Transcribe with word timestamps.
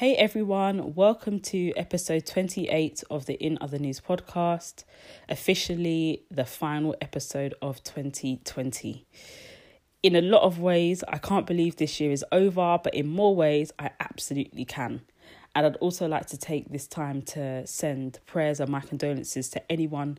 Hey 0.00 0.16
everyone, 0.16 0.94
welcome 0.94 1.40
to 1.40 1.74
episode 1.76 2.24
28 2.24 3.04
of 3.10 3.26
the 3.26 3.34
In 3.34 3.58
Other 3.60 3.78
News 3.78 4.00
podcast, 4.00 4.84
officially 5.28 6.22
the 6.30 6.46
final 6.46 6.96
episode 7.02 7.52
of 7.60 7.84
2020 7.84 9.06
in 10.02 10.16
a 10.16 10.22
lot 10.22 10.40
of 10.40 10.58
ways, 10.58 11.04
I 11.06 11.18
can't 11.18 11.46
believe 11.46 11.76
this 11.76 12.00
year 12.00 12.12
is 12.12 12.24
over, 12.32 12.78
but 12.82 12.94
in 12.94 13.08
more 13.08 13.36
ways, 13.36 13.72
I 13.78 13.90
absolutely 14.00 14.64
can. 14.64 15.02
And 15.54 15.66
I'd 15.66 15.76
also 15.76 16.08
like 16.08 16.24
to 16.28 16.38
take 16.38 16.70
this 16.70 16.86
time 16.86 17.20
to 17.34 17.66
send 17.66 18.20
prayers 18.24 18.58
and 18.58 18.70
my 18.70 18.80
condolences 18.80 19.50
to 19.50 19.70
anyone 19.70 20.16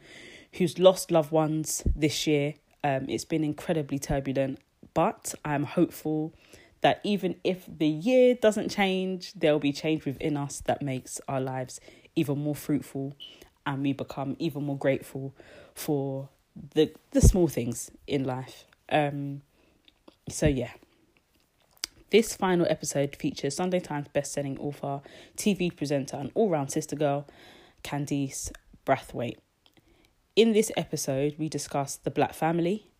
who's 0.54 0.78
lost 0.78 1.10
loved 1.10 1.32
ones 1.32 1.82
this 1.96 2.28
year. 2.28 2.54
Um, 2.84 3.08
it's 3.10 3.26
been 3.26 3.44
incredibly 3.44 3.98
turbulent, 3.98 4.60
but 4.94 5.34
I'm 5.44 5.64
hopeful 5.64 6.36
that 6.82 7.00
even 7.04 7.36
if 7.44 7.66
the 7.68 7.88
year 7.88 8.36
doesn't 8.36 8.70
change, 8.70 9.34
there'll 9.34 9.60
be 9.60 9.72
change 9.72 10.06
within 10.06 10.36
us 10.38 10.62
that 10.66 10.82
makes 10.82 11.22
our 11.28 11.40
lives 11.40 11.80
even 12.16 12.40
more 12.40 12.56
fruitful 12.56 13.16
and 13.66 13.84
we 13.84 13.94
become 13.94 14.36
even 14.40 14.64
more 14.64 14.78
grateful 14.78 15.34
for 15.74 16.30
the 16.74 16.92
the 17.12 17.22
small 17.22 17.48
things 17.48 17.92
in 18.08 18.24
life. 18.24 18.66
Um, 18.90 19.42
so, 20.30 20.48
yeah. 20.48 20.72
This 22.10 22.36
final 22.36 22.68
episode 22.70 23.16
features 23.16 23.56
Sunday 23.56 23.80
Times 23.80 24.08
best-selling 24.12 24.60
author, 24.60 25.02
TV 25.38 25.74
presenter, 25.74 26.18
and 26.18 26.30
all-round 26.34 26.70
sister 26.70 26.96
girl, 26.98 27.26
Candice 27.86 28.52
Brathwaite. 28.86 29.38
In 30.36 30.52
this 30.52 30.74
episode, 30.76 31.36
we 31.38 31.48
discuss 31.48 31.96
the 31.96 32.12
black 32.12 32.34
family, 32.34 32.92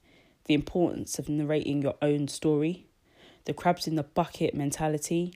the 0.46 0.54
importance 0.54 1.20
of 1.20 1.28
narrating 1.28 1.82
your 1.82 1.96
own 2.02 2.30
story, 2.30 2.88
the 3.46 3.54
crabs 3.54 3.88
in 3.88 3.96
the 3.96 4.04
bucket 4.04 4.54
mentality, 4.54 5.34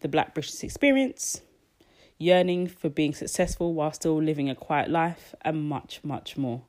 the 0.00 0.08
black 0.08 0.34
British 0.34 0.62
experience, 0.62 1.42
yearning 2.18 2.66
for 2.66 2.88
being 2.88 3.14
successful 3.14 3.74
while 3.74 3.92
still 3.92 4.20
living 4.22 4.50
a 4.50 4.54
quiet 4.54 4.90
life, 4.90 5.34
and 5.42 5.68
much, 5.68 6.00
much 6.02 6.36
more. 6.36 6.62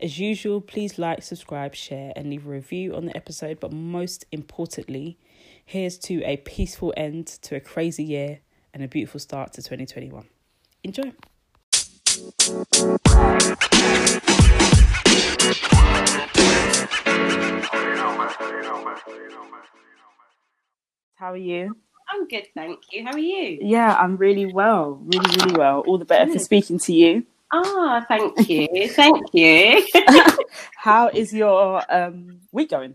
As 0.00 0.18
usual, 0.18 0.60
please 0.60 0.98
like, 0.98 1.22
subscribe, 1.22 1.74
share, 1.74 2.12
and 2.14 2.30
leave 2.30 2.46
a 2.46 2.50
review 2.50 2.94
on 2.94 3.06
the 3.06 3.16
episode. 3.16 3.58
But 3.58 3.72
most 3.72 4.24
importantly, 4.30 5.18
here's 5.64 5.98
to 6.00 6.22
a 6.22 6.36
peaceful 6.36 6.94
end 6.96 7.26
to 7.26 7.56
a 7.56 7.60
crazy 7.60 8.04
year 8.04 8.38
and 8.72 8.84
a 8.84 8.88
beautiful 8.88 9.18
start 9.18 9.52
to 9.54 9.62
2021. 9.62 10.28
Enjoy. 10.84 11.12
How 21.18 21.32
are 21.32 21.36
you? 21.36 21.76
I'm 22.08 22.28
good, 22.28 22.46
thank 22.54 22.78
you. 22.92 23.04
How 23.04 23.10
are 23.10 23.18
you? 23.18 23.58
Yeah, 23.60 23.92
I'm 23.92 24.16
really 24.16 24.46
well, 24.46 25.00
really, 25.02 25.28
really 25.36 25.58
well. 25.58 25.80
All 25.80 25.98
the 25.98 26.04
better 26.04 26.32
for 26.32 26.38
speaking 26.38 26.78
to 26.78 26.92
you. 26.92 27.26
Ah, 27.52 28.04
thank 28.06 28.48
you. 28.48 28.88
thank 28.90 29.34
you. 29.34 29.84
How 30.76 31.08
is 31.08 31.32
your 31.32 31.82
um, 31.92 32.38
week 32.52 32.70
going? 32.70 32.94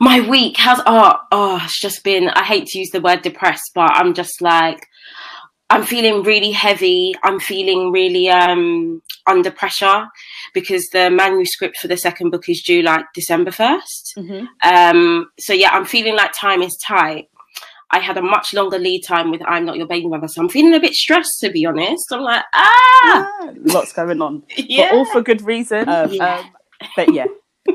My 0.00 0.26
week 0.26 0.56
has 0.56 0.80
oh 0.86 1.18
oh 1.30 1.60
it's 1.62 1.78
just 1.78 2.02
been 2.02 2.30
I 2.30 2.44
hate 2.44 2.66
to 2.68 2.78
use 2.78 2.90
the 2.92 3.00
word 3.02 3.20
depressed, 3.20 3.72
but 3.74 3.90
I'm 3.92 4.14
just 4.14 4.40
like 4.40 4.86
I'm 5.68 5.84
feeling 5.84 6.22
really 6.22 6.52
heavy. 6.52 7.14
I'm 7.22 7.40
feeling 7.40 7.92
really 7.92 8.30
um 8.30 9.02
under 9.28 9.50
pressure 9.50 10.06
because 10.54 10.88
the 10.88 11.10
manuscript 11.10 11.76
for 11.76 11.88
the 11.88 11.96
second 11.96 12.30
book 12.30 12.48
is 12.48 12.62
due 12.62 12.82
like 12.82 13.04
December 13.14 13.50
1st. 13.50 14.18
Mm-hmm. 14.18 14.46
Um 14.62 15.30
so 15.38 15.52
yeah, 15.52 15.70
I'm 15.70 15.84
feeling 15.84 16.16
like 16.16 16.32
time 16.34 16.62
is 16.62 16.76
tight. 16.76 17.28
I 17.90 18.00
had 18.00 18.18
a 18.18 18.22
much 18.22 18.52
longer 18.52 18.78
lead 18.78 19.02
time 19.02 19.30
with 19.30 19.40
I'm 19.46 19.64
Not 19.64 19.76
Your 19.76 19.86
Baby 19.86 20.08
Mother. 20.08 20.28
So 20.28 20.42
I'm 20.42 20.48
feeling 20.48 20.74
a 20.74 20.80
bit 20.80 20.92
stressed, 20.92 21.40
to 21.40 21.50
be 21.50 21.64
honest. 21.64 22.12
I'm 22.12 22.20
like, 22.20 22.44
ah! 22.52 23.26
Yeah, 23.44 23.52
lots 23.72 23.94
going 23.94 24.20
on. 24.20 24.42
yeah. 24.56 24.90
But 24.90 24.96
all 24.96 25.04
for 25.06 25.22
good 25.22 25.40
reason. 25.40 25.88
Um, 25.88 26.12
yeah. 26.12 26.38
Um, 26.38 26.50
but 26.96 27.14
yeah. 27.14 27.26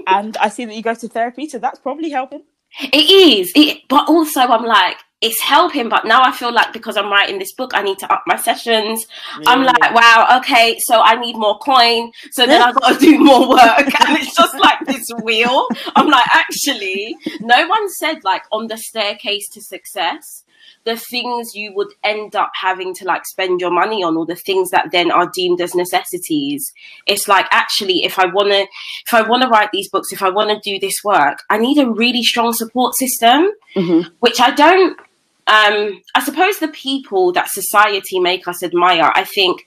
and 0.08 0.38
I 0.38 0.50
see 0.50 0.66
that 0.66 0.76
you 0.76 0.84
go 0.84 0.94
to 0.94 1.08
therapy, 1.08 1.50
so 1.50 1.58
that's 1.58 1.80
probably 1.80 2.12
helping. 2.12 2.44
It 2.80 2.96
is. 2.96 3.52
It, 3.56 3.82
but 3.90 4.08
also, 4.08 4.42
I'm 4.42 4.66
like, 4.66 4.98
it's 5.24 5.40
helping, 5.40 5.88
but 5.88 6.06
now 6.06 6.22
I 6.22 6.34
feel 6.34 6.52
like 6.52 6.74
because 6.74 6.98
I'm 6.98 7.10
writing 7.10 7.40
this 7.40 7.54
book, 7.54 7.72
I 7.74 7.82
need 7.82 7.98
to 8.00 8.12
up 8.12 8.24
my 8.28 8.36
sessions. 8.36 9.08
Yeah. 9.40 9.52
I'm 9.52 9.64
like, 9.64 9.94
wow, 9.94 10.40
okay, 10.40 10.78
so 10.80 11.00
I 11.00 11.16
need 11.16 11.38
more 11.38 11.58
coin. 11.60 12.12
So 12.32 12.46
then 12.46 12.62
I've 12.62 12.76
got 12.76 13.00
to 13.00 13.00
do 13.00 13.18
more 13.18 13.48
work. 13.50 13.62
and 14.08 14.18
it's 14.18 14.36
just 14.36 14.54
like 14.60 14.86
this 14.86 15.10
wheel. 15.24 15.68
I'm 15.96 16.10
like, 16.10 16.28
actually, 16.34 17.16
no 17.40 17.66
one 17.68 17.90
said 17.90 18.18
like 18.26 18.44
on 18.52 18.68
the 18.68 18.78
staircase 18.78 19.48
to 19.54 19.62
success, 19.62 20.44
the 20.84 20.98
things 20.98 21.56
you 21.56 21.74
would 21.74 21.94
end 22.04 22.36
up 22.36 22.52
having 22.60 22.94
to 22.96 23.06
like 23.06 23.26
spend 23.26 23.62
your 23.62 23.72
money 23.72 24.04
on 24.04 24.18
or 24.18 24.26
the 24.26 24.36
things 24.36 24.72
that 24.72 24.90
then 24.92 25.10
are 25.10 25.30
deemed 25.34 25.62
as 25.62 25.74
necessities 25.76 26.74
it's 27.08 27.28
like 27.28 27.46
actually 27.52 28.04
if 28.04 28.20
i 28.20 28.26
want 28.26 28.50
to 28.50 28.68
if 29.06 29.14
i 29.14 29.22
want 29.22 29.44
to 29.44 29.50
write 29.50 29.70
these 29.72 29.90
books 29.90 30.12
if 30.12 30.22
i 30.22 30.30
want 30.30 30.50
to 30.50 30.70
do 30.70 30.80
this 30.80 30.96
work 31.04 31.40
i 31.50 31.58
need 31.58 31.78
a 31.78 31.90
really 31.90 32.24
strong 32.24 32.52
support 32.52 32.96
system 32.96 33.50
mm-hmm. 33.76 34.08
which 34.20 34.42
i 34.42 34.52
don't 34.52 35.00
um, 35.48 36.02
I 36.16 36.24
suppose 36.24 36.60
the 36.60 36.70
people 36.70 37.32
that 37.34 37.50
society 37.50 38.20
make 38.20 38.48
us 38.48 38.64
admire, 38.64 39.12
I 39.14 39.26
think 39.26 39.66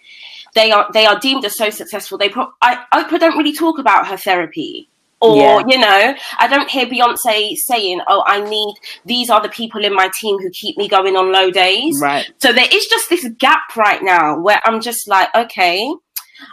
they 0.54 0.72
are 0.72 0.88
they 0.92 1.06
are 1.06 1.18
deemed 1.18 1.44
as 1.44 1.56
so 1.56 1.70
successful. 1.70 2.18
They 2.18 2.30
pro- 2.30 2.52
I 2.62 2.84
Oprah 2.94 3.20
don't 3.20 3.36
really 3.36 3.52
talk 3.52 3.78
about 3.78 4.06
her 4.08 4.16
therapy. 4.16 4.88
Or, 5.18 5.36
yeah. 5.36 5.62
you 5.66 5.78
know, 5.78 6.14
I 6.38 6.46
don't 6.46 6.68
hear 6.68 6.84
Beyonce 6.84 7.56
saying, 7.56 8.02
Oh, 8.06 8.22
I 8.26 8.40
need 8.48 8.74
these 9.06 9.30
are 9.30 9.40
the 9.40 9.48
people 9.48 9.82
in 9.82 9.94
my 9.94 10.10
team 10.20 10.38
who 10.38 10.50
keep 10.50 10.76
me 10.76 10.88
going 10.88 11.16
on 11.16 11.32
low 11.32 11.50
days. 11.50 11.98
Right. 12.00 12.30
So 12.38 12.52
there 12.52 12.68
is 12.70 12.86
just 12.86 13.08
this 13.08 13.26
gap 13.38 13.76
right 13.76 14.02
now 14.02 14.38
where 14.38 14.60
I'm 14.66 14.80
just 14.80 15.08
like, 15.08 15.34
okay, 15.34 15.90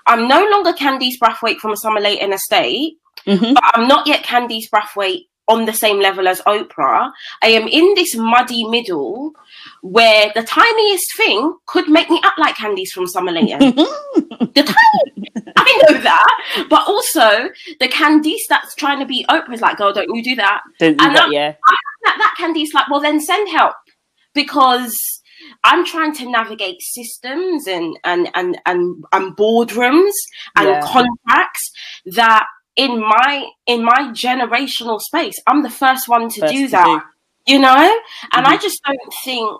I'm 0.05 0.29
no 0.29 0.47
longer 0.49 0.71
Candice 0.71 1.19
Brathwaite 1.21 1.57
from 1.57 1.71
a 1.71 1.77
Summer 1.77 1.99
Leighton 1.99 2.31
Estate, 2.31 2.97
mm-hmm. 3.27 3.53
but 3.53 3.63
I'm 3.73 3.87
not 3.87 4.07
yet 4.07 4.23
Candice 4.23 4.69
Brathwaite 4.73 5.27
on 5.47 5.65
the 5.65 5.73
same 5.73 5.99
level 5.99 6.27
as 6.27 6.41
Oprah. 6.41 7.11
I 7.41 7.47
am 7.47 7.67
in 7.67 7.93
this 7.95 8.15
muddy 8.15 8.65
middle 8.67 9.33
where 9.81 10.31
the 10.35 10.43
tiniest 10.43 11.05
thing 11.17 11.57
could 11.65 11.89
make 11.89 12.09
me 12.09 12.21
act 12.23 12.39
like 12.39 12.55
Candice 12.55 12.89
from 12.89 13.07
Summer 13.07 13.31
Leighton. 13.31 13.59
the 13.75 14.63
tiny, 14.63 15.53
I 15.55 15.83
know 15.89 15.99
that, 16.01 16.65
but 16.69 16.87
also 16.87 17.49
the 17.79 17.87
Candice 17.87 18.47
that's 18.49 18.75
trying 18.75 18.99
to 18.99 19.05
be 19.05 19.25
Oprah 19.29 19.53
is 19.53 19.61
like, 19.61 19.77
girl, 19.77 19.93
don't 19.93 20.13
you 20.15 20.23
do 20.23 20.35
that? 20.35 20.61
Don't 20.79 20.97
do 20.97 21.05
and 21.05 21.15
that, 21.15 21.31
yeah. 21.31 21.55
I, 21.67 21.75
that, 22.05 22.17
that 22.17 22.35
Candice 22.39 22.73
like, 22.73 22.89
well, 22.89 23.01
then 23.01 23.19
send 23.19 23.49
help 23.49 23.75
because 24.33 25.21
I'm 25.63 25.85
trying 25.85 26.13
to 26.15 26.29
navigate 26.29 26.81
systems 26.81 27.67
and 27.67 27.97
and 28.03 28.29
and 28.33 28.59
and, 28.65 29.03
and 29.11 29.35
boardrooms 29.35 30.13
and 30.55 30.69
yeah. 30.69 30.81
contracts 30.81 31.71
that 32.05 32.45
in 32.75 32.99
my 32.99 33.47
in 33.67 33.83
my 33.83 34.11
generational 34.13 34.99
space 34.99 35.39
i'm 35.47 35.63
the 35.63 35.69
first 35.69 36.07
one 36.07 36.29
to 36.29 36.41
first 36.41 36.53
do 36.53 36.65
to 36.65 36.71
that 36.71 37.03
do. 37.45 37.53
you 37.53 37.59
know 37.59 38.01
and 38.33 38.45
mm-hmm. 38.45 38.53
i 38.53 38.57
just 38.57 38.81
don't 38.83 39.13
think 39.23 39.59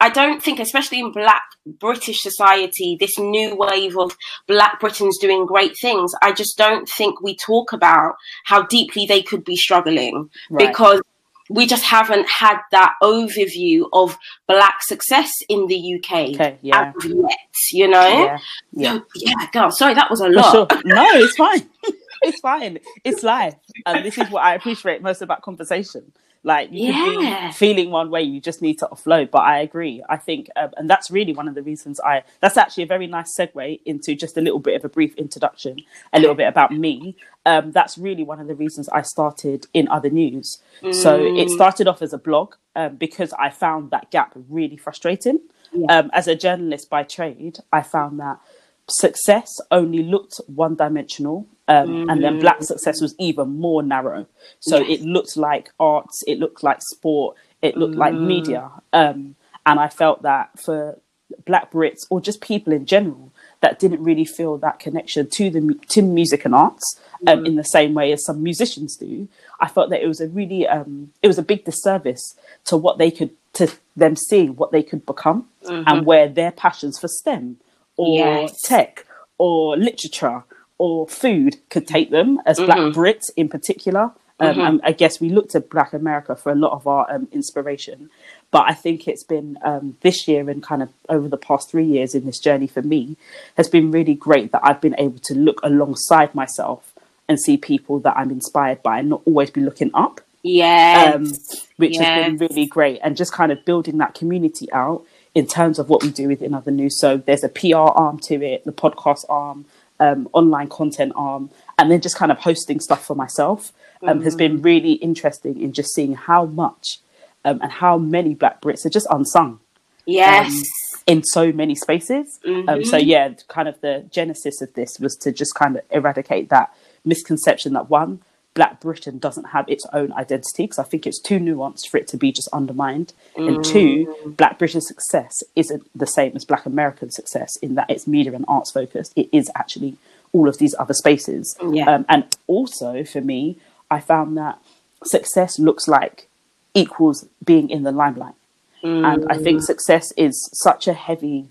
i 0.00 0.10
don't 0.10 0.42
think 0.42 0.60
especially 0.60 1.00
in 1.00 1.12
black 1.12 1.42
british 1.66 2.20
society 2.20 2.96
this 3.00 3.18
new 3.18 3.56
wave 3.56 3.96
of 3.96 4.16
black 4.46 4.78
britons 4.80 5.18
doing 5.18 5.46
great 5.46 5.76
things 5.80 6.12
i 6.22 6.30
just 6.30 6.58
don't 6.58 6.88
think 6.88 7.20
we 7.22 7.34
talk 7.36 7.72
about 7.72 8.14
how 8.44 8.62
deeply 8.66 9.06
they 9.06 9.22
could 9.22 9.44
be 9.44 9.56
struggling 9.56 10.28
right. 10.50 10.68
because 10.68 11.00
we 11.48 11.66
just 11.66 11.84
haven't 11.84 12.28
had 12.28 12.58
that 12.72 12.94
overview 13.02 13.88
of 13.92 14.18
black 14.48 14.82
success 14.82 15.32
in 15.48 15.66
the 15.66 15.94
UK 15.94 16.34
okay, 16.34 16.58
yeah. 16.60 16.92
yet, 17.04 17.38
you 17.72 17.88
know? 17.88 18.08
Yeah, 18.08 18.38
yeah. 18.72 18.94
So, 18.94 19.02
yeah, 19.14 19.50
girl, 19.52 19.70
sorry, 19.70 19.94
that 19.94 20.10
was 20.10 20.20
a 20.20 20.28
lot. 20.28 20.50
Sure. 20.50 20.82
No, 20.84 21.06
it's 21.12 21.36
fine. 21.36 21.68
it's 22.22 22.40
fine. 22.40 22.78
It's 23.04 23.22
life. 23.22 23.54
And 23.84 24.04
this 24.04 24.18
is 24.18 24.30
what 24.30 24.42
I 24.44 24.54
appreciate 24.54 25.02
most 25.02 25.22
about 25.22 25.42
conversation. 25.42 26.12
Like 26.46 26.70
you 26.70 26.92
yeah. 26.92 27.04
could 27.04 27.48
be 27.48 27.52
feeling 27.54 27.90
one 27.90 28.08
way, 28.08 28.22
you 28.22 28.40
just 28.40 28.62
need 28.62 28.78
to 28.78 28.86
offload. 28.86 29.32
But 29.32 29.40
I 29.40 29.58
agree. 29.58 30.00
I 30.08 30.16
think, 30.16 30.48
um, 30.54 30.70
and 30.76 30.88
that's 30.88 31.10
really 31.10 31.32
one 31.32 31.48
of 31.48 31.56
the 31.56 31.62
reasons 31.62 31.98
I. 31.98 32.22
That's 32.40 32.56
actually 32.56 32.84
a 32.84 32.86
very 32.86 33.08
nice 33.08 33.36
segue 33.36 33.80
into 33.84 34.14
just 34.14 34.36
a 34.36 34.40
little 34.40 34.60
bit 34.60 34.76
of 34.76 34.84
a 34.84 34.88
brief 34.88 35.12
introduction, 35.16 35.78
a 36.12 36.20
little 36.20 36.36
bit 36.36 36.46
about 36.46 36.70
me. 36.70 37.16
Um, 37.46 37.72
that's 37.72 37.98
really 37.98 38.22
one 38.22 38.38
of 38.38 38.46
the 38.46 38.54
reasons 38.54 38.88
I 38.90 39.02
started 39.02 39.66
in 39.74 39.88
other 39.88 40.08
news. 40.08 40.58
Mm. 40.82 40.94
So 40.94 41.16
it 41.16 41.48
mm. 41.48 41.50
started 41.50 41.88
off 41.88 42.00
as 42.00 42.12
a 42.12 42.18
blog 42.18 42.54
um, 42.76 42.94
because 42.94 43.32
I 43.32 43.50
found 43.50 43.90
that 43.90 44.12
gap 44.12 44.32
really 44.48 44.76
frustrating. 44.76 45.40
yeah. 45.72 45.98
um, 45.98 46.10
as 46.12 46.28
a 46.28 46.36
journalist 46.36 46.88
by 46.88 47.02
trade, 47.02 47.58
I 47.72 47.82
found 47.82 48.20
that 48.20 48.38
success 48.88 49.48
only 49.70 50.02
looked 50.02 50.40
one 50.46 50.74
dimensional 50.74 51.46
um, 51.68 51.88
mm. 51.88 52.12
and 52.12 52.22
then 52.22 52.38
black 52.38 52.62
success 52.62 53.00
was 53.00 53.14
even 53.18 53.48
more 53.58 53.82
narrow 53.82 54.26
so 54.60 54.78
yes. 54.78 55.00
it 55.00 55.04
looked 55.04 55.36
like 55.36 55.70
arts 55.80 56.22
it 56.26 56.38
looked 56.38 56.62
like 56.62 56.78
sport 56.80 57.36
it 57.62 57.76
looked 57.76 57.94
mm. 57.94 57.98
like 57.98 58.14
media 58.14 58.70
um, 58.92 59.34
and 59.64 59.80
i 59.80 59.88
felt 59.88 60.22
that 60.22 60.50
for 60.58 60.98
black 61.44 61.72
brits 61.72 62.06
or 62.10 62.20
just 62.20 62.40
people 62.40 62.72
in 62.72 62.86
general 62.86 63.32
that 63.60 63.80
didn't 63.80 64.02
really 64.02 64.24
feel 64.24 64.56
that 64.58 64.78
connection 64.78 65.28
to 65.28 65.50
the 65.50 65.74
to 65.88 66.00
music 66.00 66.44
and 66.44 66.54
arts 66.54 67.00
um, 67.26 67.40
mm. 67.40 67.46
in 67.46 67.56
the 67.56 67.64
same 67.64 67.92
way 67.92 68.12
as 68.12 68.24
some 68.24 68.40
musicians 68.40 68.96
do 68.96 69.26
i 69.58 69.66
felt 69.66 69.90
that 69.90 70.00
it 70.00 70.06
was 70.06 70.20
a 70.20 70.28
really 70.28 70.68
um, 70.68 71.10
it 71.22 71.26
was 71.26 71.38
a 71.38 71.42
big 71.42 71.64
disservice 71.64 72.36
to 72.64 72.76
what 72.76 72.98
they 72.98 73.10
could 73.10 73.30
to 73.52 73.68
them 73.96 74.14
seeing 74.14 74.54
what 74.54 74.70
they 74.70 74.82
could 74.82 75.04
become 75.04 75.48
mm-hmm. 75.64 75.82
and 75.88 76.06
where 76.06 76.28
their 76.28 76.52
passions 76.52 76.98
for 76.98 77.08
stem 77.08 77.56
or 77.96 78.18
yes. 78.18 78.60
tech 78.62 79.06
or 79.38 79.76
literature 79.76 80.44
or 80.78 81.06
food 81.08 81.56
could 81.70 81.86
take 81.86 82.10
them 82.10 82.40
as 82.46 82.58
mm-hmm. 82.58 82.66
Black 82.66 82.78
Brits 82.94 83.30
in 83.36 83.48
particular. 83.48 84.12
Um, 84.38 84.56
mm-hmm. 84.56 84.76
I 84.82 84.92
guess 84.92 85.18
we 85.18 85.30
looked 85.30 85.54
at 85.54 85.70
Black 85.70 85.94
America 85.94 86.36
for 86.36 86.52
a 86.52 86.54
lot 86.54 86.72
of 86.72 86.86
our 86.86 87.10
um, 87.10 87.26
inspiration. 87.32 88.10
But 88.50 88.64
I 88.68 88.74
think 88.74 89.08
it's 89.08 89.24
been 89.24 89.58
um, 89.64 89.96
this 90.02 90.28
year 90.28 90.48
and 90.50 90.62
kind 90.62 90.82
of 90.82 90.90
over 91.08 91.28
the 91.28 91.38
past 91.38 91.70
three 91.70 91.86
years 91.86 92.14
in 92.14 92.26
this 92.26 92.38
journey 92.38 92.66
for 92.66 92.82
me 92.82 93.16
has 93.56 93.68
been 93.68 93.90
really 93.90 94.14
great 94.14 94.52
that 94.52 94.60
I've 94.62 94.80
been 94.80 94.94
able 94.98 95.18
to 95.20 95.34
look 95.34 95.60
alongside 95.62 96.34
myself 96.34 96.92
and 97.28 97.40
see 97.40 97.56
people 97.56 97.98
that 98.00 98.16
I'm 98.16 98.30
inspired 98.30 98.82
by 98.82 99.00
and 99.00 99.08
not 99.08 99.22
always 99.24 99.50
be 99.50 99.62
looking 99.62 99.90
up. 99.94 100.20
Yeah. 100.42 101.12
Um, 101.14 101.32
which 101.76 101.94
yes. 101.94 102.04
has 102.04 102.26
been 102.26 102.36
really 102.36 102.66
great. 102.66 103.00
And 103.02 103.16
just 103.16 103.32
kind 103.32 103.50
of 103.50 103.64
building 103.64 103.98
that 103.98 104.14
community 104.14 104.70
out 104.72 105.04
in 105.36 105.46
terms 105.46 105.78
of 105.78 105.90
what 105.90 106.02
we 106.02 106.10
do 106.10 106.28
within 106.28 106.54
other 106.54 106.70
news. 106.70 106.98
So 106.98 107.18
there's 107.18 107.44
a 107.44 107.50
PR 107.50 107.76
arm 107.76 108.18
to 108.20 108.42
it, 108.42 108.64
the 108.64 108.72
podcast 108.72 109.26
arm, 109.28 109.66
um, 110.00 110.30
online 110.32 110.68
content 110.68 111.12
arm, 111.14 111.50
and 111.78 111.90
then 111.90 112.00
just 112.00 112.16
kind 112.16 112.32
of 112.32 112.38
hosting 112.38 112.80
stuff 112.80 113.04
for 113.04 113.14
myself 113.14 113.74
um, 114.02 114.08
mm-hmm. 114.08 114.24
has 114.24 114.34
been 114.34 114.62
really 114.62 114.92
interesting 114.92 115.60
in 115.60 115.74
just 115.74 115.94
seeing 115.94 116.14
how 116.14 116.46
much 116.46 117.00
um, 117.44 117.60
and 117.60 117.70
how 117.70 117.98
many 117.98 118.34
Black 118.34 118.62
Brits 118.62 118.86
are 118.86 118.90
just 118.90 119.06
unsung. 119.10 119.60
Yes. 120.06 120.50
Um, 120.50 120.62
in 121.06 121.22
so 121.22 121.52
many 121.52 121.74
spaces. 121.74 122.40
Mm-hmm. 122.44 122.84
so, 122.84 122.96
yeah, 122.96 123.34
kind 123.46 123.68
of 123.68 123.78
the 123.82 124.06
genesis 124.10 124.62
of 124.62 124.72
this 124.72 124.98
was 124.98 125.14
to 125.16 125.32
just 125.32 125.54
kind 125.54 125.76
of 125.76 125.82
eradicate 125.90 126.48
that 126.48 126.74
misconception 127.04 127.74
that 127.74 127.90
one, 127.90 128.22
Black 128.56 128.80
Britain 128.80 129.18
doesn't 129.18 129.48
have 129.50 129.68
its 129.68 129.86
own 129.92 130.12
identity 130.14 130.64
because 130.64 130.78
I 130.78 130.84
think 130.84 131.06
it's 131.06 131.20
too 131.20 131.38
nuanced 131.38 131.88
for 131.90 131.98
it 131.98 132.08
to 132.08 132.16
be 132.16 132.32
just 132.32 132.48
undermined. 132.54 133.12
Mm. 133.36 133.48
And 133.48 133.64
two, 133.64 134.16
Black 134.24 134.58
British 134.58 134.82
success 134.84 135.42
isn't 135.54 135.86
the 135.94 136.06
same 136.06 136.32
as 136.34 136.46
Black 136.46 136.64
American 136.64 137.10
success 137.10 137.56
in 137.60 137.74
that 137.74 137.90
it's 137.90 138.06
media 138.06 138.32
and 138.32 138.46
arts 138.48 138.72
focused. 138.72 139.12
It 139.14 139.28
is 139.30 139.50
actually 139.54 139.98
all 140.32 140.48
of 140.48 140.56
these 140.56 140.74
other 140.78 140.94
spaces. 140.94 141.54
Yeah. 141.70 141.84
Um, 141.84 142.06
and 142.08 142.24
also 142.46 143.04
for 143.04 143.20
me, 143.20 143.58
I 143.90 144.00
found 144.00 144.38
that 144.38 144.58
success 145.04 145.58
looks 145.58 145.86
like 145.86 146.26
equals 146.72 147.28
being 147.44 147.68
in 147.68 147.82
the 147.82 147.92
limelight. 147.92 148.34
Mm. 148.82 149.06
And 149.12 149.26
I 149.30 149.36
think 149.36 149.60
mm. 149.60 149.64
success 149.64 150.12
is 150.16 150.48
such 150.54 150.88
a 150.88 150.94
heavy 150.94 151.50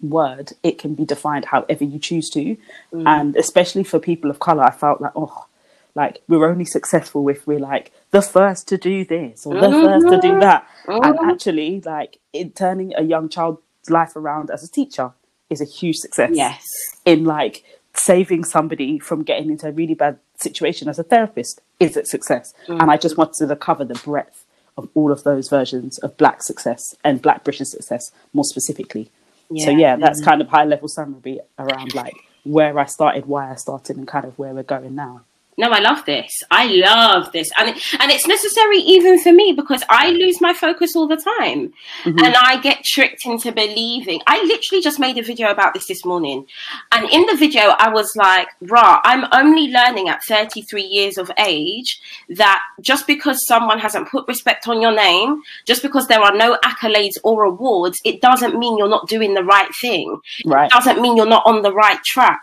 word. 0.00 0.52
It 0.62 0.78
can 0.78 0.94
be 0.94 1.04
defined 1.04 1.44
however 1.44 1.84
you 1.84 1.98
choose 1.98 2.30
to. 2.30 2.56
Mm. 2.90 3.06
And 3.06 3.36
especially 3.36 3.84
for 3.84 3.98
people 3.98 4.30
of 4.30 4.38
color, 4.38 4.64
I 4.64 4.70
felt 4.70 5.02
like, 5.02 5.12
oh, 5.14 5.46
like 5.94 6.22
we're 6.28 6.48
only 6.48 6.64
successful 6.64 7.28
if 7.28 7.46
we're 7.46 7.58
like 7.58 7.92
the 8.10 8.22
first 8.22 8.68
to 8.68 8.78
do 8.78 9.04
this 9.04 9.46
or 9.46 9.54
the 9.54 9.66
mm-hmm. 9.66 9.86
first 9.86 10.08
to 10.08 10.28
do 10.28 10.40
that 10.40 10.66
mm-hmm. 10.86 11.04
and 11.04 11.30
actually 11.30 11.80
like 11.82 12.18
in 12.32 12.50
turning 12.50 12.92
a 12.96 13.02
young 13.02 13.28
child's 13.28 13.60
life 13.88 14.16
around 14.16 14.50
as 14.50 14.64
a 14.64 14.70
teacher 14.70 15.12
is 15.50 15.60
a 15.60 15.64
huge 15.64 15.96
success 15.96 16.30
yes 16.32 16.64
in 17.04 17.24
like 17.24 17.64
saving 17.94 18.42
somebody 18.42 18.98
from 18.98 19.22
getting 19.22 19.50
into 19.50 19.68
a 19.68 19.72
really 19.72 19.94
bad 19.94 20.18
situation 20.36 20.88
as 20.88 20.98
a 20.98 21.02
therapist 21.02 21.60
is 21.78 21.96
a 21.96 22.04
success 22.04 22.54
mm-hmm. 22.66 22.80
and 22.80 22.90
i 22.90 22.96
just 22.96 23.16
wanted 23.16 23.46
to 23.46 23.56
cover 23.56 23.84
the 23.84 24.00
breadth 24.04 24.44
of 24.78 24.88
all 24.94 25.12
of 25.12 25.22
those 25.24 25.48
versions 25.48 25.98
of 25.98 26.16
black 26.16 26.42
success 26.42 26.96
and 27.04 27.20
black 27.20 27.44
british 27.44 27.68
success 27.68 28.10
more 28.32 28.44
specifically 28.44 29.10
yeah. 29.50 29.64
so 29.66 29.70
yeah 29.70 29.96
that's 29.96 30.20
mm-hmm. 30.20 30.30
kind 30.30 30.40
of 30.40 30.48
high 30.48 30.64
level 30.64 30.88
summary 30.88 31.38
around 31.58 31.94
like 31.94 32.14
where 32.44 32.78
i 32.78 32.86
started 32.86 33.26
why 33.26 33.52
i 33.52 33.54
started 33.54 33.96
and 33.96 34.08
kind 34.08 34.24
of 34.24 34.38
where 34.38 34.54
we're 34.54 34.62
going 34.62 34.94
now 34.94 35.20
no, 35.58 35.68
I 35.70 35.80
love 35.80 36.04
this. 36.06 36.42
I 36.50 36.66
love 36.66 37.30
this, 37.32 37.50
and 37.58 37.68
it, 37.68 37.82
and 38.00 38.10
it's 38.10 38.26
necessary 38.26 38.78
even 38.78 39.20
for 39.20 39.32
me 39.32 39.52
because 39.52 39.82
I 39.90 40.10
lose 40.10 40.40
my 40.40 40.54
focus 40.54 40.96
all 40.96 41.06
the 41.06 41.16
time, 41.16 41.72
mm-hmm. 42.04 42.24
and 42.24 42.34
I 42.34 42.58
get 42.60 42.84
tricked 42.84 43.26
into 43.26 43.52
believing. 43.52 44.22
I 44.26 44.42
literally 44.44 44.82
just 44.82 44.98
made 44.98 45.18
a 45.18 45.22
video 45.22 45.50
about 45.50 45.74
this 45.74 45.86
this 45.86 46.06
morning, 46.06 46.46
and 46.90 47.08
in 47.10 47.26
the 47.26 47.36
video 47.36 47.74
I 47.78 47.90
was 47.90 48.10
like, 48.16 48.48
"Rah, 48.62 49.00
I'm 49.04 49.26
only 49.32 49.68
learning 49.68 50.08
at 50.08 50.24
33 50.24 50.82
years 50.82 51.18
of 51.18 51.30
age 51.36 52.00
that 52.30 52.62
just 52.80 53.06
because 53.06 53.46
someone 53.46 53.78
hasn't 53.78 54.08
put 54.08 54.26
respect 54.28 54.68
on 54.68 54.80
your 54.80 54.94
name, 54.94 55.42
just 55.66 55.82
because 55.82 56.08
there 56.08 56.22
are 56.22 56.34
no 56.34 56.56
accolades 56.64 57.18
or 57.24 57.44
awards, 57.44 58.00
it 58.06 58.22
doesn't 58.22 58.58
mean 58.58 58.78
you're 58.78 58.88
not 58.88 59.06
doing 59.06 59.34
the 59.34 59.44
right 59.44 59.70
thing. 59.80 60.18
Right. 60.46 60.66
It 60.66 60.72
doesn't 60.72 61.02
mean 61.02 61.16
you're 61.16 61.26
not 61.26 61.44
on 61.44 61.60
the 61.60 61.74
right 61.74 62.02
track." 62.04 62.40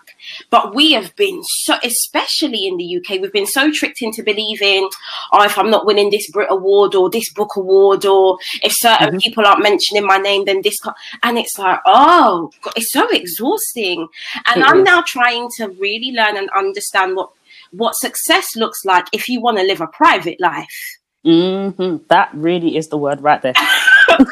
But 0.49 0.75
we 0.75 0.93
have 0.93 1.15
been 1.15 1.41
so, 1.43 1.75
especially 1.83 2.67
in 2.67 2.77
the 2.77 2.97
UK, 2.97 3.21
we've 3.21 3.33
been 3.33 3.47
so 3.47 3.71
tricked 3.71 4.01
into 4.01 4.23
believing, 4.23 4.89
oh, 5.31 5.43
if 5.43 5.57
I'm 5.57 5.69
not 5.69 5.85
winning 5.85 6.09
this 6.09 6.29
Brit 6.31 6.51
Award 6.51 6.95
or 6.95 7.09
this 7.09 7.31
book 7.33 7.55
award, 7.55 8.05
or 8.05 8.37
if 8.63 8.73
certain 8.73 9.09
mm-hmm. 9.09 9.17
people 9.17 9.45
aren't 9.45 9.63
mentioning 9.63 10.05
my 10.05 10.17
name, 10.17 10.45
then 10.45 10.61
this, 10.61 10.77
and 11.23 11.37
it's 11.37 11.57
like, 11.57 11.79
oh, 11.85 12.51
God, 12.61 12.73
it's 12.75 12.91
so 12.91 13.07
exhausting. 13.09 14.07
And 14.45 14.61
it 14.61 14.67
I'm 14.67 14.79
is. 14.79 14.85
now 14.85 15.03
trying 15.05 15.49
to 15.57 15.67
really 15.69 16.11
learn 16.11 16.37
and 16.37 16.49
understand 16.51 17.15
what 17.15 17.31
what 17.71 17.95
success 17.95 18.55
looks 18.55 18.83
like 18.83 19.05
if 19.13 19.29
you 19.29 19.41
want 19.41 19.57
to 19.57 19.63
live 19.63 19.81
a 19.81 19.87
private 19.87 20.39
life. 20.39 20.97
Mm-hmm. 21.25 21.97
That 22.07 22.29
really 22.33 22.77
is 22.77 22.87
the 22.87 22.97
word 22.97 23.21
right 23.21 23.41
there. 23.41 23.53
I'm 23.57 24.25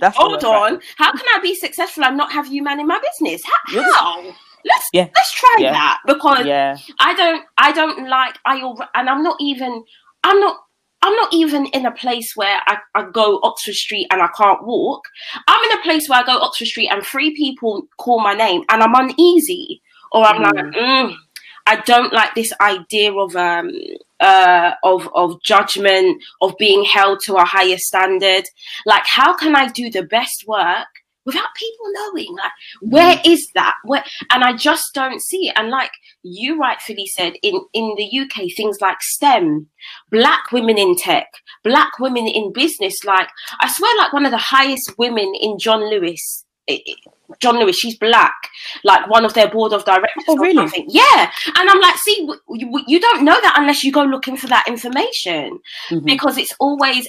like, 0.00 0.14
hold 0.14 0.44
on. 0.44 0.74
Right 0.74 0.82
how 0.96 1.12
can 1.12 1.26
I 1.34 1.40
be 1.42 1.54
successful 1.54 2.04
and 2.04 2.16
not 2.16 2.32
have 2.32 2.46
you 2.46 2.62
man 2.62 2.80
in 2.80 2.86
my 2.86 3.00
business? 3.00 3.42
How? 3.66 4.34
Let's 4.64 4.88
yeah. 4.92 5.08
let's 5.14 5.32
try 5.32 5.56
yeah. 5.58 5.72
that 5.72 6.00
because 6.06 6.46
yeah. 6.46 6.76
I 6.98 7.14
don't 7.14 7.44
I 7.58 7.72
don't 7.72 8.08
like 8.08 8.38
I 8.44 8.56
and 8.94 9.08
I'm 9.08 9.22
not 9.22 9.36
even 9.40 9.84
I'm 10.24 10.40
not 10.40 10.56
I'm 11.02 11.14
not 11.16 11.32
even 11.32 11.66
in 11.66 11.86
a 11.86 11.92
place 11.92 12.36
where 12.36 12.60
I, 12.66 12.78
I 12.94 13.10
go 13.10 13.40
Oxford 13.42 13.74
Street 13.74 14.06
and 14.10 14.20
I 14.20 14.28
can't 14.36 14.66
walk. 14.66 15.02
I'm 15.48 15.70
in 15.70 15.78
a 15.78 15.82
place 15.82 16.08
where 16.08 16.20
I 16.20 16.26
go 16.26 16.38
Oxford 16.38 16.66
Street 16.66 16.90
and 16.90 17.02
three 17.04 17.34
people 17.34 17.86
call 17.96 18.20
my 18.20 18.34
name 18.34 18.64
and 18.68 18.82
I'm 18.82 18.94
uneasy 18.94 19.80
or 20.12 20.24
I'm 20.24 20.42
mm. 20.42 20.54
like, 20.54 20.74
mm, 20.74 21.14
I 21.66 21.76
don't 21.76 22.12
like 22.12 22.34
this 22.34 22.52
idea 22.60 23.12
of 23.14 23.34
um 23.36 23.70
uh 24.18 24.72
of 24.82 25.08
of 25.14 25.42
judgment 25.42 26.22
of 26.42 26.54
being 26.58 26.84
held 26.84 27.20
to 27.24 27.36
a 27.36 27.44
higher 27.44 27.78
standard. 27.78 28.44
Like, 28.84 29.06
how 29.06 29.34
can 29.34 29.56
I 29.56 29.68
do 29.68 29.90
the 29.90 30.02
best 30.02 30.44
work 30.46 30.88
without 31.24 31.48
people 31.56 31.86
knowing 31.92 32.34
like 32.36 32.52
where 32.80 33.16
mm. 33.16 33.40
that 33.54 33.74
where 33.84 34.04
and 34.30 34.44
i 34.44 34.54
just 34.56 34.94
don't 34.94 35.20
see 35.20 35.48
it 35.48 35.54
and 35.56 35.70
like 35.70 35.90
you 36.22 36.58
rightfully 36.58 37.06
said 37.06 37.34
in 37.42 37.60
in 37.72 37.94
the 37.96 38.20
uk 38.20 38.48
things 38.56 38.80
like 38.80 39.00
stem 39.02 39.66
black 40.10 40.50
women 40.52 40.78
in 40.78 40.96
tech 40.96 41.26
black 41.62 41.98
women 41.98 42.26
in 42.26 42.52
business 42.52 43.04
like 43.04 43.28
i 43.60 43.70
swear 43.70 43.94
like 43.98 44.12
one 44.12 44.24
of 44.24 44.30
the 44.30 44.38
highest 44.38 44.94
women 44.98 45.32
in 45.40 45.58
john 45.58 45.88
lewis 45.88 46.44
John 47.38 47.58
Lewis, 47.58 47.78
she's 47.78 47.96
black, 47.96 48.34
like 48.84 49.08
one 49.08 49.24
of 49.24 49.34
their 49.34 49.48
board 49.48 49.72
of 49.72 49.84
directors. 49.84 50.24
Oh, 50.28 50.36
really? 50.36 50.68
Yeah. 50.88 51.30
And 51.56 51.70
I'm 51.70 51.80
like, 51.80 51.96
see, 51.96 52.28
you, 52.50 52.84
you, 52.86 53.00
don't 53.00 53.24
know 53.24 53.40
that 53.40 53.54
unless 53.56 53.84
you 53.84 53.92
go 53.92 54.02
looking 54.02 54.36
for 54.36 54.46
that 54.48 54.66
information 54.66 55.60
mm-hmm. 55.90 56.04
because 56.04 56.38
it's 56.38 56.54
always 56.58 57.08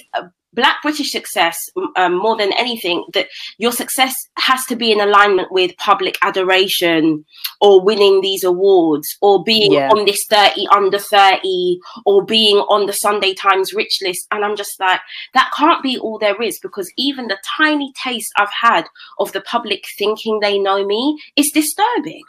black 0.52 0.82
british 0.82 1.10
success 1.10 1.58
um, 1.96 2.16
more 2.16 2.36
than 2.36 2.52
anything 2.54 3.04
that 3.12 3.28
your 3.58 3.72
success 3.72 4.14
has 4.38 4.64
to 4.66 4.76
be 4.76 4.92
in 4.92 5.00
alignment 5.00 5.50
with 5.50 5.76
public 5.76 6.16
adoration 6.22 7.24
or 7.60 7.82
winning 7.82 8.20
these 8.20 8.44
awards 8.44 9.16
or 9.20 9.42
being 9.44 9.72
yeah. 9.72 9.88
on 9.88 10.04
this 10.04 10.24
30 10.28 10.66
under 10.74 10.98
30 10.98 11.78
or 12.06 12.24
being 12.24 12.56
on 12.68 12.86
the 12.86 12.92
sunday 12.92 13.34
times 13.34 13.72
rich 13.72 13.98
list 14.02 14.26
and 14.30 14.44
i'm 14.44 14.56
just 14.56 14.78
like 14.80 15.00
that 15.34 15.50
can't 15.56 15.82
be 15.82 15.98
all 15.98 16.18
there 16.18 16.40
is 16.42 16.58
because 16.60 16.92
even 16.96 17.28
the 17.28 17.38
tiny 17.56 17.92
taste 18.02 18.32
i've 18.36 18.52
had 18.52 18.84
of 19.18 19.32
the 19.32 19.40
public 19.42 19.84
thinking 19.98 20.40
they 20.40 20.58
know 20.58 20.86
me 20.86 21.18
is 21.36 21.50
disturbing 21.52 22.22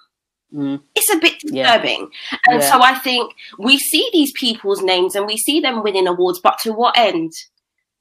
Mm. 0.53 0.82
It's 0.94 1.12
a 1.12 1.18
bit 1.18 1.39
disturbing. 1.39 2.10
Yeah. 2.32 2.38
And 2.48 2.62
yeah. 2.62 2.72
so 2.72 2.82
I 2.82 2.96
think 2.96 3.34
we 3.58 3.77
see 3.77 4.08
these 4.13 4.32
people's 4.34 4.82
names 4.82 5.15
and 5.15 5.25
we 5.25 5.38
see 5.38 5.60
them 5.60 5.84
winning 5.84 6.08
awards, 6.08 6.39
but 6.39 6.60
to 6.60 6.74
what 6.74 6.98
end? 6.98 7.32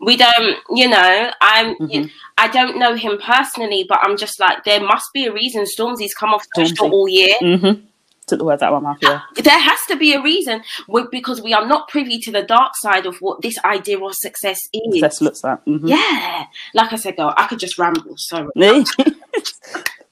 We 0.03 0.17
don't 0.17 0.57
you 0.71 0.89
know 0.89 1.31
i'm 1.41 1.75
mm-hmm. 1.77 2.07
i 2.39 2.49
don't 2.49 2.79
know 2.79 2.95
him 2.95 3.19
personally 3.19 3.85
but 3.89 3.99
i'm 4.03 4.17
just 4.17 4.39
like 4.41 4.65
there 4.65 4.81
must 4.81 5.07
be 5.15 5.27
a 5.27 5.33
reason 5.33 5.65
stormzy's 5.65 6.15
come 6.15 6.31
off 6.31 6.45
social 6.55 6.91
all 6.91 7.09
year 7.09 7.35
mm-hmm. 7.41 7.81
took 8.27 8.39
the 8.39 8.45
words 8.45 8.63
out 8.63 8.73
of 8.73 8.83
my 8.83 8.91
mouth. 8.91 8.99
Yeah, 9.01 9.21
there 9.43 9.59
has 9.59 9.81
to 9.89 9.97
be 9.97 10.15
a 10.15 10.23
reason 10.23 10.63
because 11.11 11.43
we 11.43 11.53
are 11.55 11.67
not 11.67 11.89
privy 11.89 12.19
to 12.21 12.33
the 12.33 12.43
dark 12.43 12.73
side 12.77 13.07
of 13.07 13.17
what 13.19 13.43
this 13.43 13.59
idea 13.65 13.99
of 13.99 14.15
success 14.15 14.59
is. 14.73 14.95
Success 14.95 15.21
looks 15.21 15.45
like. 15.45 15.65
Mm-hmm. 15.65 15.89
Yeah, 15.89 16.45
like 16.75 16.93
I 16.93 16.97
said, 16.97 17.17
girl, 17.17 17.35
I 17.37 17.47
could 17.47 17.59
just 17.59 17.79
ramble. 17.79 18.15
Sorry. 18.17 18.49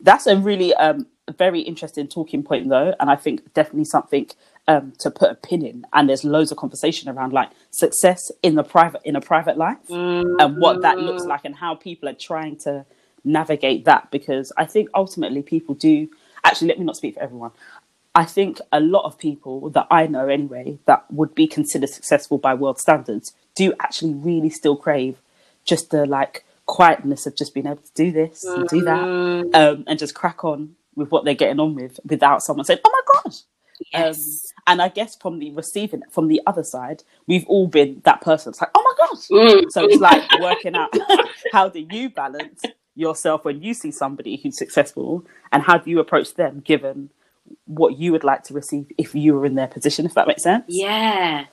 That's 0.01 0.27
a 0.27 0.37
really 0.37 0.75
um, 0.75 1.07
very 1.37 1.61
interesting 1.61 2.09
talking 2.09 2.43
point, 2.43 2.69
though, 2.69 2.95
and 2.99 3.11
I 3.11 3.17
think 3.17 3.53
definitely 3.55 3.85
something 3.85 4.29
um, 4.69 4.93
to 4.99 5.11
put 5.11 5.31
a 5.31 5.35
pin 5.35 5.65
in. 5.65 5.87
And 5.93 6.09
there's 6.09 6.25
loads 6.25 6.51
of 6.53 6.59
conversation 6.59 7.09
around 7.09 7.33
like 7.33 7.51
success 7.71 8.31
in 8.43 8.55
the 8.55 8.63
private 8.63 9.03
in 9.05 9.17
a 9.17 9.21
private 9.21 9.57
life 9.57 9.79
mm-hmm. 9.89 10.41
and 10.41 10.59
what 10.59 10.83
that 10.83 10.99
looks 10.99 11.25
like 11.25 11.45
and 11.45 11.57
how 11.57 11.75
people 11.75 12.09
are 12.09 12.15
trying 12.15 12.57
to 12.59 12.85
navigate 13.25 13.85
that. 13.85 14.11
Because 14.11 14.53
I 14.57 14.65
think 14.65 14.89
ultimately 14.95 15.43
people 15.43 15.75
do. 15.75 16.09
Actually, 16.45 16.69
let 16.69 16.79
me 16.79 16.85
not 16.85 16.97
speak 16.97 17.15
for 17.15 17.23
everyone. 17.23 17.51
I 18.15 18.25
think 18.25 18.61
a 18.73 18.81
lot 18.81 19.05
of 19.05 19.19
people 19.19 19.71
that 19.71 19.87
I 19.91 20.07
know 20.07 20.29
anyway 20.29 20.79
that 20.87 21.11
would 21.13 21.35
be 21.35 21.47
considered 21.47 21.91
successful 21.91 22.39
by 22.39 22.55
world 22.55 22.81
standards 22.81 23.33
do 23.55 23.73
actually 23.81 24.15
really 24.15 24.51
still 24.51 24.77
crave 24.77 25.19
just 25.65 25.91
the 25.91 26.07
like 26.07 26.45
quietness 26.67 27.27
of 27.27 27.37
just 27.37 27.55
being 27.55 27.67
able 27.67 27.77
to 27.77 27.93
do 27.95 28.11
this 28.11 28.45
and 28.45 28.69
do 28.69 28.83
that 28.83 29.03
mm. 29.03 29.55
um, 29.55 29.85
and 29.87 29.99
just 29.99 30.15
crack 30.15 30.45
on 30.45 30.75
with 30.95 31.11
what 31.11 31.25
they're 31.25 31.35
getting 31.35 31.61
on 31.61 31.75
with 31.75 31.99
without 32.05 32.43
someone 32.43 32.65
saying, 32.65 32.81
"Oh 32.85 32.91
my 32.93 33.23
gosh." 33.23 33.41
Yes. 33.93 34.53
Um, 34.57 34.63
and 34.67 34.83
I 34.83 34.89
guess 34.89 35.17
from 35.17 35.39
the 35.39 35.51
receiving 35.53 36.03
from 36.11 36.29
the 36.29 36.41
other 36.47 36.63
side, 36.63 37.03
we've 37.27 37.47
all 37.47 37.67
been 37.67 38.03
that 38.05 38.21
person. 38.21 38.51
It's 38.51 38.61
like, 38.61 38.71
oh 38.75 38.83
my 38.83 39.07
gosh. 39.07 39.29
Mm. 39.29 39.71
So 39.71 39.85
it's 39.85 40.01
like 40.01 40.23
working 40.41 40.75
out 40.75 40.95
how 41.53 41.69
do 41.69 41.87
you 41.91 42.11
balance 42.11 42.63
yourself 42.95 43.45
when 43.45 43.63
you 43.63 43.75
see 43.75 43.91
somebody 43.91 44.37
who's 44.37 44.57
successful 44.57 45.25
and 45.53 45.63
how 45.63 45.79
do 45.79 45.91
you 45.91 45.99
approach 45.99 46.35
them 46.35 46.61
given 46.61 47.11
what 47.67 47.99
you 47.99 48.13
would 48.13 48.25
like 48.25 48.45
to 48.45 48.55
receive 48.55 48.87
if 48.99 49.15
you 49.15 49.35
were 49.35 49.47
in 49.47 49.55
their 49.55 49.67
position, 49.67 50.07
if 50.07 50.15
that 50.15 50.29
makes 50.29 50.43
sense. 50.43 50.65
Yeah. 50.69 51.47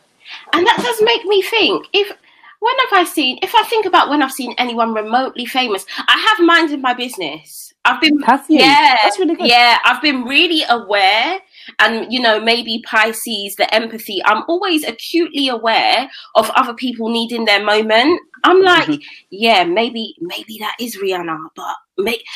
And 0.53 0.67
that 0.67 0.77
does 0.77 1.01
make 1.01 1.25
me 1.25 1.41
think 1.41 1.87
if 1.93 2.11
when 2.59 2.75
have 2.79 2.93
I 2.93 3.03
seen 3.05 3.39
if 3.41 3.53
I 3.55 3.63
think 3.63 3.85
about 3.85 4.09
when 4.09 4.21
I've 4.21 4.31
seen 4.31 4.53
anyone 4.57 4.93
remotely 4.93 5.45
famous, 5.45 5.85
I 6.07 6.17
have 6.29 6.45
minded 6.45 6.81
my 6.81 6.93
business. 6.93 7.73
I've 7.85 8.01
been 8.01 8.19
have 8.23 8.45
you? 8.49 8.59
Yeah. 8.59 8.97
That's 9.03 9.17
really 9.17 9.35
good. 9.35 9.47
Yeah, 9.47 9.77
I've 9.85 10.01
been 10.01 10.23
really 10.23 10.63
aware 10.69 11.39
and 11.79 12.11
you 12.11 12.19
know 12.19 12.39
maybe 12.39 12.81
pisces 12.85 13.55
the 13.55 13.73
empathy 13.73 14.21
i'm 14.25 14.43
always 14.47 14.83
acutely 14.83 15.47
aware 15.47 16.09
of 16.35 16.49
other 16.51 16.73
people 16.73 17.09
needing 17.09 17.45
their 17.45 17.63
moment 17.63 18.19
i'm 18.43 18.61
like 18.61 18.87
mm-hmm. 18.87 19.01
yeah 19.29 19.63
maybe 19.63 20.15
maybe 20.19 20.57
that 20.59 20.75
is 20.79 20.97
rihanna 20.97 21.37
but 21.55 21.75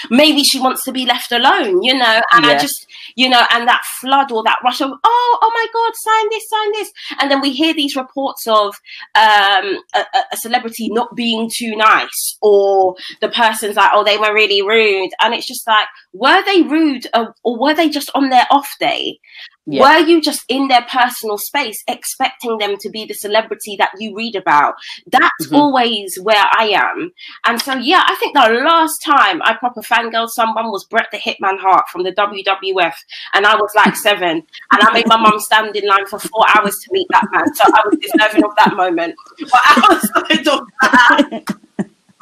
maybe 0.09 0.43
she 0.43 0.59
wants 0.59 0.83
to 0.83 0.91
be 0.91 1.05
left 1.05 1.31
alone 1.31 1.81
you 1.83 1.93
know 1.93 2.21
and 2.31 2.45
yeah. 2.45 2.51
i 2.51 2.57
just 2.57 2.87
you 3.15 3.29
know 3.29 3.43
and 3.51 3.67
that 3.67 3.83
flood 3.99 4.31
or 4.31 4.43
that 4.43 4.59
rush 4.63 4.81
of 4.81 4.91
oh 5.03 5.39
oh 5.41 5.51
my 5.53 5.67
god 5.73 5.91
sign 5.95 6.29
this 6.29 6.49
sign 6.51 6.71
this. 6.73 6.91
And 7.19 7.31
then 7.31 7.41
we 7.41 7.51
hear 7.51 7.73
these 7.73 7.95
reports 7.95 8.45
of 8.47 8.75
um, 9.15 9.77
a, 9.95 10.05
a 10.31 10.37
celebrity 10.37 10.89
not 10.91 11.15
being 11.15 11.49
too 11.53 11.75
nice 11.75 12.37
or 12.41 12.95
the 13.21 13.29
person's 13.29 13.75
like 13.75 13.91
oh 13.93 14.03
they 14.03 14.17
were 14.17 14.33
really 14.33 14.61
rude. 14.61 15.11
And 15.21 15.33
it's 15.33 15.47
just 15.47 15.67
like 15.67 15.87
were 16.13 16.43
they 16.45 16.61
rude 16.63 17.07
or, 17.15 17.33
or 17.43 17.59
were 17.59 17.73
they 17.73 17.89
just 17.89 18.11
on 18.15 18.29
their 18.29 18.45
off 18.51 18.69
day 18.79 19.19
yeah. 19.67 19.81
Were 19.81 20.07
you 20.07 20.21
just 20.21 20.43
in 20.49 20.69
their 20.69 20.81
personal 20.89 21.37
space 21.37 21.83
expecting 21.87 22.57
them 22.57 22.77
to 22.79 22.89
be 22.89 23.05
the 23.05 23.13
celebrity 23.13 23.75
that 23.77 23.91
you 23.99 24.15
read 24.15 24.35
about? 24.35 24.73
That's 25.11 25.45
mm-hmm. 25.45 25.55
always 25.55 26.17
where 26.19 26.45
I 26.51 26.69
am. 26.69 27.11
And 27.45 27.61
so, 27.61 27.75
yeah, 27.75 28.03
I 28.07 28.15
think 28.15 28.33
the 28.33 28.63
last 28.65 29.03
time 29.03 29.41
I 29.43 29.55
proper 29.55 29.81
fangirled 29.81 30.29
someone 30.29 30.71
was 30.71 30.85
Bret 30.85 31.09
the 31.11 31.17
Hitman 31.17 31.59
Hart 31.59 31.87
from 31.89 32.03
the 32.03 32.11
WWF. 32.11 32.95
And 33.33 33.45
I 33.45 33.55
was 33.55 33.71
like 33.75 33.95
seven. 33.95 34.29
and 34.71 34.81
I 34.81 34.91
made 34.93 35.07
my 35.07 35.17
mum 35.17 35.39
stand 35.39 35.75
in 35.75 35.87
line 35.87 36.07
for 36.07 36.17
four 36.17 36.45
hours 36.55 36.77
to 36.79 36.89
meet 36.91 37.07
that 37.11 37.27
man. 37.31 37.53
So 37.53 37.63
I 37.67 37.83
was 37.85 37.99
deserving 38.01 38.43
of 38.43 38.55
that 38.57 38.75
moment. 38.75 39.15
But 39.39 39.61
outside 39.67 40.47
of 40.47 40.67
that, 40.81 41.55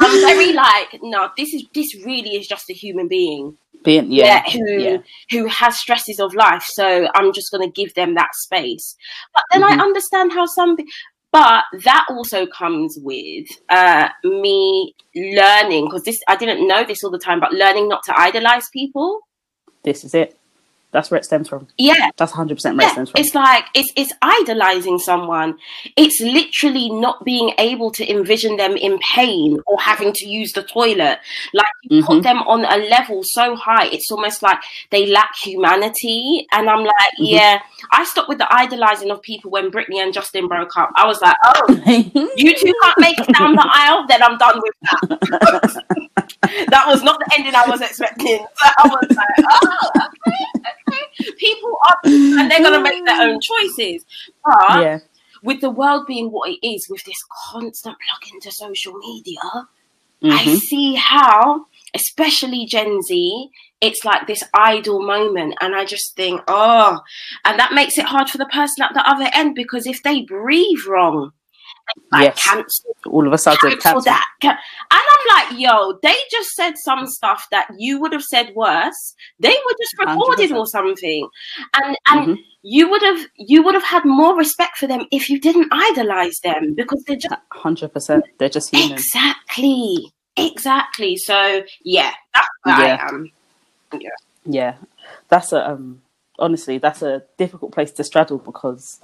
I'm 0.01 0.21
very 0.21 0.53
like, 0.53 0.99
no, 1.01 1.29
this 1.37 1.53
is 1.53 1.63
this 1.73 1.95
really 2.05 2.35
is 2.35 2.47
just 2.47 2.69
a 2.69 2.73
human 2.73 3.07
being 3.07 3.57
being 3.83 4.11
yeah, 4.11 4.43
yeah 4.45 4.51
who 4.51 4.71
yeah. 4.71 4.97
who 5.31 5.47
has 5.47 5.79
stresses 5.79 6.19
of 6.19 6.33
life 6.33 6.63
so 6.63 7.07
i'm 7.15 7.33
just 7.33 7.51
going 7.51 7.65
to 7.65 7.81
give 7.81 7.93
them 7.93 8.15
that 8.15 8.33
space 8.33 8.95
but 9.33 9.43
then 9.51 9.61
mm-hmm. 9.61 9.79
i 9.79 9.83
understand 9.83 10.31
how 10.31 10.45
some 10.45 10.75
but 11.31 11.63
that 11.83 12.05
also 12.09 12.47
comes 12.47 12.97
with 13.01 13.47
uh, 13.69 14.09
me 14.23 14.95
learning 15.15 15.85
because 15.85 16.03
this 16.03 16.21
i 16.27 16.35
didn't 16.35 16.67
know 16.67 16.83
this 16.83 17.03
all 17.03 17.11
the 17.11 17.19
time 17.19 17.39
but 17.39 17.53
learning 17.53 17.87
not 17.87 18.03
to 18.03 18.19
idolize 18.19 18.69
people 18.69 19.21
this 19.83 20.03
is 20.03 20.13
it 20.13 20.38
that's 20.91 21.11
where 21.11 21.19
it 21.19 21.25
stems 21.25 21.47
from. 21.47 21.67
Yeah. 21.77 22.09
That's 22.17 22.31
100% 22.31 22.49
where 22.63 22.81
yeah. 22.81 22.87
it 22.87 22.91
stems 22.91 23.11
from. 23.11 23.21
It's 23.21 23.35
like, 23.35 23.65
it's, 23.75 23.91
it's 23.95 24.13
idolizing 24.21 24.97
someone. 24.97 25.57
It's 25.95 26.19
literally 26.21 26.89
not 26.89 27.23
being 27.23 27.53
able 27.59 27.91
to 27.91 28.09
envision 28.09 28.57
them 28.57 28.75
in 28.75 28.97
pain 28.99 29.59
or 29.67 29.79
having 29.79 30.13
to 30.13 30.27
use 30.27 30.51
the 30.53 30.63
toilet. 30.63 31.19
Like, 31.53 31.67
you 31.83 32.01
mm-hmm. 32.01 32.07
put 32.07 32.23
them 32.23 32.39
on 32.39 32.65
a 32.65 32.89
level 32.89 33.21
so 33.23 33.55
high, 33.55 33.85
it's 33.87 34.09
almost 34.11 34.41
like 34.41 34.59
they 34.89 35.05
lack 35.05 35.35
humanity. 35.35 36.47
And 36.51 36.69
I'm 36.69 36.83
like, 36.83 37.13
mm-hmm. 37.19 37.25
yeah, 37.25 37.61
I 37.91 38.03
stopped 38.05 38.29
with 38.29 38.39
the 38.39 38.51
idolizing 38.53 39.11
of 39.11 39.21
people 39.21 39.51
when 39.51 39.71
Britney 39.71 39.97
and 39.97 40.13
Justin 40.13 40.47
broke 40.47 40.75
up. 40.75 40.91
I 40.95 41.05
was 41.05 41.21
like, 41.21 41.35
oh, 41.45 41.65
you 42.35 42.55
two 42.55 42.73
can't 42.81 42.99
make 42.99 43.19
it 43.19 43.31
down 43.37 43.55
the 43.55 43.69
aisle, 43.71 44.07
then 44.07 44.23
I'm 44.23 44.37
done 44.37 44.59
with 44.61 44.73
that. 44.81 45.83
that 46.41 46.85
was 46.87 47.03
not 47.03 47.19
the 47.19 47.35
ending 47.37 47.55
I 47.55 47.67
was 47.67 47.81
expecting. 47.81 48.37
So 48.37 48.69
I 48.77 48.87
was 48.87 49.15
like, 49.15 49.45
oh, 49.63 49.89
okay 49.95 50.29
okay. 50.89 51.31
people 51.37 51.77
are, 51.89 51.99
and 52.05 52.51
they're 52.51 52.61
going 52.61 52.73
to 52.73 52.81
make 52.81 53.05
their 53.05 53.21
own 53.21 53.39
choices. 53.39 54.05
But 54.45 54.81
yeah. 54.81 54.99
with 55.43 55.61
the 55.61 55.69
world 55.69 56.07
being 56.07 56.31
what 56.31 56.49
it 56.49 56.65
is, 56.65 56.87
with 56.89 57.03
this 57.03 57.23
constant 57.51 57.95
plug 57.97 58.33
into 58.33 58.51
social 58.51 58.93
media, 58.93 59.39
mm-hmm. 59.41 60.31
I 60.31 60.55
see 60.55 60.95
how, 60.95 61.65
especially 61.93 62.65
Gen 62.65 63.01
Z, 63.01 63.49
it's 63.81 64.03
like 64.03 64.27
this 64.27 64.43
idol 64.53 65.01
moment. 65.01 65.55
And 65.61 65.75
I 65.75 65.85
just 65.85 66.15
think, 66.15 66.41
oh, 66.47 66.99
and 67.45 67.59
that 67.59 67.73
makes 67.73 67.97
it 67.97 68.05
hard 68.05 68.29
for 68.29 68.37
the 68.37 68.45
person 68.45 68.83
at 68.83 68.93
the 68.93 69.07
other 69.07 69.29
end 69.33 69.55
because 69.55 69.87
if 69.87 70.03
they 70.03 70.21
breathe 70.21 70.85
wrong, 70.87 71.31
like 72.11 72.23
yes. 72.23 72.43
cancel 72.43 72.95
all 73.07 73.25
of 73.25 73.33
a 73.33 73.37
sudden 73.37 73.71
cancel, 73.79 74.01
that. 74.01 74.25
And 74.41 74.57
i'm 74.91 75.49
like 75.49 75.59
yo 75.59 75.97
they 76.01 76.15
just 76.31 76.51
said 76.51 76.73
some 76.77 77.07
stuff 77.07 77.47
that 77.51 77.67
you 77.77 77.99
would 77.99 78.13
have 78.13 78.23
said 78.23 78.53
worse. 78.55 79.15
They 79.39 79.49
were 79.49 79.75
just 79.79 79.97
recorded 79.99 80.51
100%. 80.51 80.57
or 80.57 80.67
something. 80.67 81.29
And 81.73 81.97
and 82.07 82.21
mm-hmm. 82.21 82.41
you 82.63 82.89
would 82.89 83.01
have 83.01 83.25
you 83.35 83.63
would 83.63 83.73
have 83.73 83.83
had 83.83 84.05
more 84.05 84.35
respect 84.35 84.77
for 84.77 84.87
them 84.87 85.05
if 85.11 85.29
you 85.29 85.39
didn't 85.39 85.67
idolize 85.71 86.39
them 86.43 86.73
because 86.75 87.03
they're 87.05 87.17
just 87.17 87.35
100% 87.53 88.21
they're 88.37 88.49
just 88.49 88.75
human. 88.75 88.93
exactly. 88.93 90.11
Exactly. 90.37 91.17
So 91.17 91.63
yeah 91.83 92.13
that's 92.33 92.47
where 92.63 92.87
yeah. 92.87 92.97
i 93.01 93.07
am. 93.09 93.31
Yeah. 93.99 94.09
Yeah. 94.45 94.75
That's 95.29 95.53
a 95.53 95.69
um 95.69 96.01
honestly 96.37 96.77
that's 96.77 97.01
a 97.01 97.23
difficult 97.37 97.71
place 97.71 97.91
to 97.91 98.03
straddle 98.03 98.37
because 98.37 99.03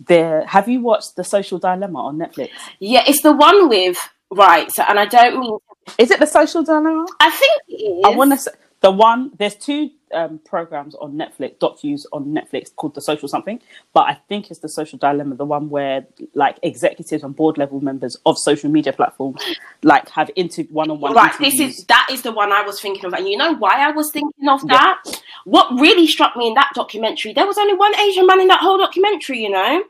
there 0.00 0.44
have 0.46 0.68
you 0.68 0.80
watched 0.80 1.16
the 1.16 1.24
social 1.24 1.58
dilemma 1.58 1.98
on 1.98 2.18
netflix? 2.18 2.50
Yeah 2.78 3.02
it's 3.06 3.22
the 3.22 3.32
one 3.32 3.68
with 3.68 3.96
right 4.30 4.70
so 4.70 4.82
and 4.88 4.98
i 4.98 5.06
don't 5.06 5.40
mean 5.40 5.58
is 5.98 6.10
it 6.10 6.18
the 6.18 6.26
social 6.26 6.62
dilemma? 6.62 7.06
I 7.20 7.30
think 7.30 7.62
it 7.68 7.82
is 7.82 8.04
i 8.04 8.10
want 8.10 8.32
to 8.32 8.38
say 8.38 8.50
the 8.80 8.90
one 8.90 9.30
there's 9.38 9.54
two 9.54 9.90
um, 10.12 10.38
programs 10.44 10.94
on 10.96 11.12
netflix 11.14 11.56
docus 11.58 12.06
on 12.12 12.26
netflix 12.26 12.74
called 12.74 12.94
the 12.94 13.00
social 13.00 13.28
something 13.28 13.60
but 13.92 14.02
i 14.02 14.14
think 14.28 14.50
it's 14.50 14.60
the 14.60 14.68
social 14.68 14.98
dilemma 14.98 15.34
the 15.34 15.44
one 15.44 15.68
where 15.68 16.06
like 16.34 16.58
executives 16.62 17.22
and 17.22 17.34
board 17.34 17.58
level 17.58 17.80
members 17.80 18.16
of 18.26 18.38
social 18.38 18.70
media 18.70 18.92
platforms 18.92 19.42
like 19.82 20.08
have 20.08 20.30
into 20.36 20.64
one-on-one 20.70 21.12
right 21.14 21.32
interviews. 21.40 21.58
this 21.58 21.78
is 21.78 21.84
that 21.86 22.06
is 22.10 22.22
the 22.22 22.32
one 22.32 22.52
i 22.52 22.62
was 22.62 22.80
thinking 22.80 23.04
of 23.04 23.12
and 23.12 23.28
you 23.28 23.36
know 23.36 23.54
why 23.56 23.86
i 23.86 23.90
was 23.90 24.10
thinking 24.10 24.48
of 24.48 24.66
that 24.68 25.00
yeah. 25.06 25.12
what 25.44 25.70
really 25.80 26.06
struck 26.06 26.36
me 26.36 26.48
in 26.48 26.54
that 26.54 26.70
documentary 26.74 27.32
there 27.32 27.46
was 27.46 27.58
only 27.58 27.74
one 27.74 27.94
asian 28.00 28.26
man 28.26 28.40
in 28.40 28.48
that 28.48 28.60
whole 28.60 28.78
documentary 28.78 29.38
you 29.38 29.50
know 29.50 29.82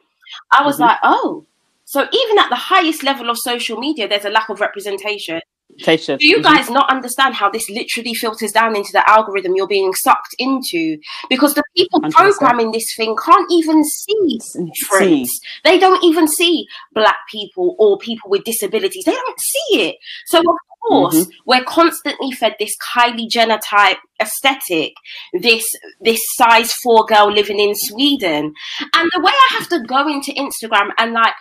i 0.52 0.64
was 0.64 0.76
mm-hmm. 0.76 0.84
like 0.84 0.98
oh 1.02 1.44
so 1.84 2.00
even 2.00 2.38
at 2.38 2.48
the 2.48 2.56
highest 2.56 3.02
level 3.02 3.30
of 3.30 3.38
social 3.38 3.78
media 3.78 4.08
there's 4.08 4.24
a 4.24 4.30
lack 4.30 4.48
of 4.48 4.60
representation 4.60 5.40
do 5.78 6.16
you 6.20 6.42
guys 6.42 6.70
not 6.70 6.90
understand 6.90 7.34
how 7.34 7.50
this 7.50 7.68
literally 7.68 8.14
filters 8.14 8.52
down 8.52 8.76
into 8.76 8.90
the 8.92 9.08
algorithm 9.08 9.54
you're 9.54 9.66
being 9.66 9.92
sucked 9.94 10.34
into? 10.38 10.98
Because 11.28 11.54
the 11.54 11.62
people 11.76 12.00
100%. 12.00 12.12
programming 12.12 12.72
this 12.72 12.94
thing 12.96 13.14
can't 13.16 13.50
even 13.50 13.84
see. 13.84 14.40
See. 14.40 15.26
They 15.64 15.78
don't 15.78 16.02
even 16.02 16.28
see 16.28 16.66
black 16.94 17.18
people 17.30 17.76
or 17.78 17.98
people 17.98 18.30
with 18.30 18.44
disabilities. 18.44 19.04
They 19.04 19.12
don't 19.12 19.40
see 19.40 19.88
it. 19.88 19.96
So 20.26 20.38
of 20.38 20.56
course, 20.88 21.16
mm-hmm. 21.16 21.30
we're 21.44 21.64
constantly 21.64 22.30
fed 22.32 22.56
this 22.58 22.76
Kylie 22.78 23.28
Jenner 23.28 23.58
type 23.58 23.98
aesthetic, 24.20 24.94
this 25.34 25.64
this 26.00 26.20
size 26.36 26.72
four 26.72 27.04
girl 27.04 27.30
living 27.30 27.60
in 27.60 27.74
Sweden. 27.74 28.54
And 28.94 29.10
the 29.12 29.20
way 29.20 29.32
I 29.32 29.54
have 29.58 29.68
to 29.68 29.80
go 29.80 30.08
into 30.08 30.32
Instagram 30.32 30.90
and 30.98 31.12
like 31.12 31.34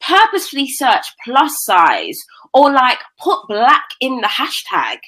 purposefully 0.00 0.68
search 0.68 1.06
plus 1.24 1.52
size 1.64 2.18
or 2.54 2.70
like 2.72 2.98
put 3.18 3.46
black 3.48 3.84
in 4.00 4.20
the 4.20 4.28
hashtag. 4.28 4.98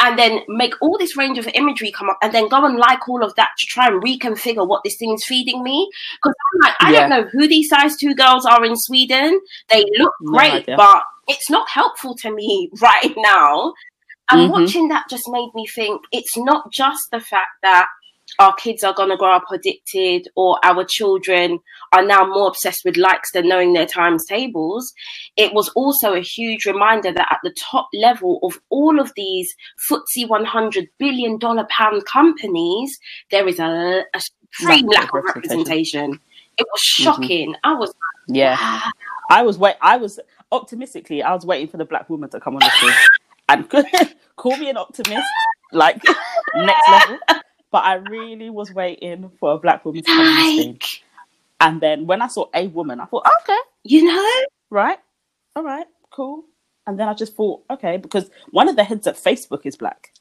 and 0.00 0.18
then 0.18 0.40
make 0.48 0.74
all 0.80 0.98
this 0.98 1.16
range 1.16 1.38
of 1.38 1.48
imagery 1.54 1.90
come 1.90 2.08
up 2.10 2.18
and 2.22 2.32
then 2.32 2.48
go 2.48 2.64
and 2.64 2.76
like 2.78 3.08
all 3.08 3.24
of 3.24 3.34
that 3.36 3.50
to 3.58 3.66
try 3.66 3.86
and 3.88 4.02
reconfigure 4.02 4.66
what 4.66 4.82
this 4.84 4.96
thing 4.96 5.12
is 5.12 5.24
feeding 5.24 5.62
me. 5.62 5.88
Because 6.16 6.34
I'm 6.52 6.60
like, 6.68 6.76
I 6.80 6.92
yeah. 6.92 7.00
don't 7.00 7.10
know 7.10 7.28
who 7.30 7.48
these 7.48 7.68
size 7.68 7.96
two 7.96 8.14
girls 8.14 8.44
are 8.44 8.64
in 8.64 8.76
Sweden. 8.76 9.40
They 9.70 9.84
look 9.98 10.14
great, 10.24 10.66
but 10.66 11.02
it's 11.28 11.50
not 11.50 11.68
helpful 11.68 12.14
to 12.16 12.30
me 12.32 12.70
right 12.80 13.14
now. 13.16 13.74
And 14.30 14.42
mm-hmm. 14.42 14.52
watching 14.52 14.88
that 14.88 15.06
just 15.08 15.28
made 15.28 15.50
me 15.54 15.66
think 15.66 16.02
it's 16.12 16.36
not 16.36 16.70
just 16.72 17.10
the 17.10 17.20
fact 17.20 17.50
that 17.62 17.86
our 18.38 18.54
kids 18.54 18.84
are 18.84 18.94
going 18.94 19.08
to 19.08 19.16
grow 19.16 19.32
up 19.32 19.44
addicted 19.52 20.28
or 20.36 20.58
our 20.64 20.84
children 20.84 21.58
are 21.92 22.04
now 22.04 22.26
more 22.26 22.48
obsessed 22.48 22.84
with 22.84 22.96
likes 22.96 23.32
than 23.32 23.48
knowing 23.48 23.72
their 23.72 23.86
times 23.86 24.24
tables 24.26 24.92
it 25.36 25.52
was 25.52 25.68
also 25.70 26.14
a 26.14 26.20
huge 26.20 26.66
reminder 26.66 27.12
that 27.12 27.28
at 27.30 27.38
the 27.42 27.54
top 27.58 27.88
level 27.94 28.38
of 28.42 28.60
all 28.70 29.00
of 29.00 29.12
these 29.16 29.54
FTSE 29.90 30.28
100 30.28 30.88
billion 30.98 31.38
dollar 31.38 31.66
pound 31.70 32.04
companies 32.06 32.98
there 33.30 33.46
is 33.48 33.58
a, 33.58 34.02
a 34.14 34.20
supreme 34.52 34.86
lack 34.86 35.12
of 35.14 35.24
representation 35.24 36.18
it 36.56 36.66
was 36.72 36.80
mm-hmm. 36.80 37.04
shocking 37.04 37.50
mm-hmm. 37.50 37.70
i 37.70 37.74
was 37.74 37.92
yeah 38.28 38.56
wow. 38.60 38.82
i 39.30 39.42
was 39.42 39.58
wait 39.58 39.76
i 39.80 39.96
was 39.96 40.20
optimistically 40.52 41.22
i 41.22 41.34
was 41.34 41.44
waiting 41.44 41.68
for 41.68 41.76
the 41.76 41.84
black 41.84 42.08
woman 42.08 42.28
to 42.30 42.40
come 42.40 42.54
on 42.54 42.60
the 42.60 42.70
show 42.70 42.90
and 43.48 43.68
call 44.36 44.56
me 44.56 44.70
an 44.70 44.76
optimist 44.76 45.26
like 45.72 46.02
next 46.54 46.88
level 46.88 47.18
but 47.70 47.84
I 47.84 47.94
really 47.94 48.50
was 48.50 48.72
waiting 48.72 49.30
for 49.38 49.52
a 49.52 49.58
black 49.58 49.84
woman 49.84 50.02
to 50.02 50.10
come 50.10 50.54
stage. 50.54 51.04
And 51.60 51.80
then 51.80 52.06
when 52.06 52.22
I 52.22 52.28
saw 52.28 52.46
a 52.54 52.68
woman, 52.68 53.00
I 53.00 53.06
thought, 53.06 53.26
okay, 53.42 53.58
you 53.84 54.04
know, 54.04 54.44
right, 54.70 54.98
all 55.56 55.64
right, 55.64 55.86
cool. 56.10 56.44
And 56.86 56.98
then 56.98 57.08
I 57.08 57.14
just 57.14 57.34
thought, 57.34 57.64
okay, 57.70 57.96
because 57.96 58.30
one 58.50 58.68
of 58.68 58.76
the 58.76 58.84
heads 58.84 59.06
at 59.06 59.16
Facebook 59.16 59.66
is 59.66 59.76
black, 59.76 60.12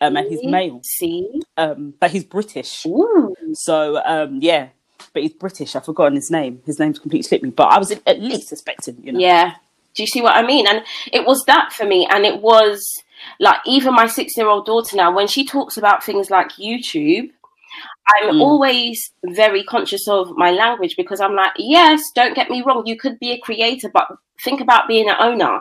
um, 0.00 0.16
and 0.16 0.26
he's 0.28 0.44
male. 0.44 0.80
See, 0.82 1.42
um, 1.56 1.94
but 2.00 2.10
he's 2.10 2.24
British. 2.24 2.84
Ooh. 2.86 3.34
So 3.52 4.02
um, 4.04 4.40
yeah, 4.40 4.68
but 5.12 5.22
he's 5.22 5.34
British. 5.34 5.76
I've 5.76 5.84
forgotten 5.84 6.16
his 6.16 6.30
name. 6.30 6.62
His 6.66 6.78
name's 6.78 6.98
completely 6.98 7.22
slipped 7.22 7.44
me. 7.44 7.50
But 7.50 7.72
I 7.72 7.78
was 7.78 7.92
at 7.92 8.20
least 8.20 8.50
expecting, 8.50 9.04
you 9.04 9.12
know. 9.12 9.20
Yeah. 9.20 9.54
Do 9.94 10.02
you 10.02 10.06
see 10.06 10.20
what 10.20 10.36
I 10.36 10.42
mean? 10.42 10.66
And 10.66 10.82
it 11.12 11.24
was 11.26 11.44
that 11.44 11.72
for 11.72 11.86
me, 11.86 12.06
and 12.10 12.24
it 12.24 12.40
was 12.40 13.02
like 13.40 13.58
even 13.66 13.94
my 13.94 14.06
six 14.06 14.36
year 14.36 14.48
old 14.48 14.66
daughter 14.66 14.96
now, 14.96 15.14
when 15.14 15.28
she 15.28 15.46
talks 15.46 15.76
about 15.76 16.04
things 16.04 16.30
like 16.30 16.50
YouTube, 16.52 17.30
I'm 18.08 18.34
mm. 18.34 18.40
always 18.40 19.12
very 19.24 19.64
conscious 19.64 20.06
of 20.08 20.36
my 20.36 20.50
language 20.50 20.96
because 20.96 21.20
I'm 21.20 21.34
like, 21.34 21.52
yes, 21.56 22.10
don't 22.14 22.34
get 22.34 22.50
me 22.50 22.62
wrong, 22.62 22.86
you 22.86 22.98
could 22.98 23.18
be 23.18 23.32
a 23.32 23.38
creator, 23.38 23.90
but 23.92 24.08
think 24.42 24.60
about 24.60 24.88
being 24.88 25.08
an 25.08 25.16
owner. 25.18 25.60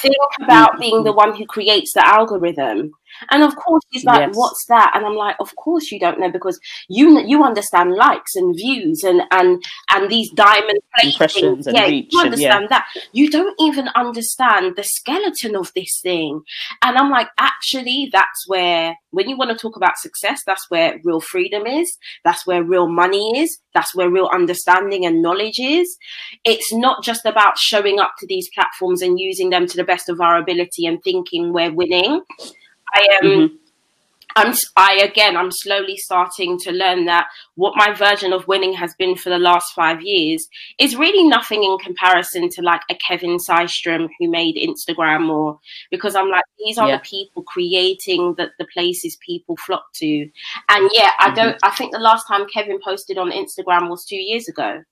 Think 0.00 0.16
about 0.42 0.72
mm-hmm. 0.72 0.80
being 0.80 1.04
the 1.04 1.12
one 1.12 1.36
who 1.36 1.46
creates 1.46 1.92
the 1.92 2.06
algorithm. 2.06 2.92
And 3.30 3.42
of 3.42 3.56
course, 3.56 3.82
he's 3.90 4.04
like, 4.04 4.20
yes. 4.20 4.36
"What's 4.36 4.64
that?" 4.68 4.92
And 4.94 5.04
I'm 5.04 5.16
like, 5.16 5.36
"Of 5.40 5.54
course 5.56 5.90
you 5.90 5.98
don't 5.98 6.20
know 6.20 6.30
because 6.30 6.58
you 6.88 7.20
you 7.20 7.42
understand 7.42 7.94
likes 7.94 8.34
and 8.34 8.54
views 8.56 9.02
and 9.04 9.22
and 9.30 9.62
and 9.90 10.10
these 10.10 10.30
diamond 10.32 10.78
impressions 11.02 11.68
yeah, 11.70 11.86
reach 11.86 12.08
you 12.12 12.20
understand 12.20 12.64
and, 12.64 12.70
yeah. 12.70 12.78
that. 12.78 12.86
You 13.12 13.30
don't 13.30 13.54
even 13.60 13.88
understand 13.94 14.76
the 14.76 14.84
skeleton 14.84 15.56
of 15.56 15.72
this 15.74 16.00
thing." 16.02 16.42
And 16.82 16.96
I'm 16.98 17.10
like, 17.10 17.28
actually, 17.38 18.10
that's 18.12 18.44
where 18.46 18.96
when 19.10 19.28
you 19.28 19.36
want 19.36 19.50
to 19.50 19.56
talk 19.56 19.76
about 19.76 19.96
success, 19.98 20.42
that's 20.44 20.68
where 20.70 20.98
real 21.04 21.20
freedom 21.20 21.66
is. 21.66 21.96
That's 22.24 22.46
where 22.46 22.62
real 22.62 22.88
money 22.88 23.40
is. 23.40 23.58
That's 23.72 23.94
where 23.94 24.10
real 24.10 24.28
understanding 24.32 25.06
and 25.06 25.22
knowledge 25.22 25.58
is. 25.60 25.96
It's 26.44 26.72
not 26.72 27.02
just 27.02 27.24
about 27.24 27.58
showing 27.58 28.00
up 28.00 28.12
to 28.18 28.26
these 28.26 28.48
platforms 28.54 29.02
and 29.02 29.18
using 29.18 29.50
them 29.50 29.66
to 29.66 29.76
the 29.76 29.84
best 29.84 30.08
of 30.08 30.20
our 30.20 30.36
ability 30.36 30.86
and 30.86 31.02
thinking 31.02 31.52
we're 31.52 31.72
winning 31.72 32.22
I 32.94 33.08
am. 33.22 33.24
Mm-hmm. 33.24 33.56
I'm 34.36 34.52
I 34.76 35.00
again 35.02 35.36
I'm 35.36 35.50
slowly 35.50 35.96
starting 35.96 36.58
to 36.60 36.72
learn 36.72 37.04
that 37.04 37.28
what 37.54 37.76
my 37.76 37.92
version 37.94 38.32
of 38.32 38.48
winning 38.48 38.74
has 38.74 38.94
been 38.94 39.14
for 39.16 39.30
the 39.30 39.38
last 39.38 39.72
five 39.74 40.02
years 40.02 40.48
is 40.78 40.96
really 40.96 41.28
nothing 41.28 41.62
in 41.62 41.78
comparison 41.78 42.48
to 42.50 42.62
like 42.62 42.80
a 42.90 42.96
Kevin 42.96 43.38
Systrom 43.38 44.08
who 44.18 44.28
made 44.28 44.56
Instagram 44.56 45.30
or 45.30 45.60
because 45.90 46.16
I'm 46.16 46.30
like 46.30 46.44
these 46.58 46.78
are 46.78 46.88
yeah. 46.88 46.96
the 46.96 47.02
people 47.02 47.42
creating 47.44 48.34
the, 48.36 48.50
the 48.58 48.66
places 48.72 49.16
people 49.24 49.56
flock 49.56 49.84
to. 49.94 50.28
And 50.68 50.90
yeah, 50.92 51.10
I 51.20 51.26
mm-hmm. 51.26 51.34
don't 51.34 51.58
I 51.62 51.70
think 51.70 51.92
the 51.92 52.00
last 52.00 52.26
time 52.26 52.46
Kevin 52.52 52.80
posted 52.82 53.18
on 53.18 53.30
Instagram 53.30 53.88
was 53.88 54.04
two 54.04 54.16
years 54.16 54.48
ago. 54.48 54.82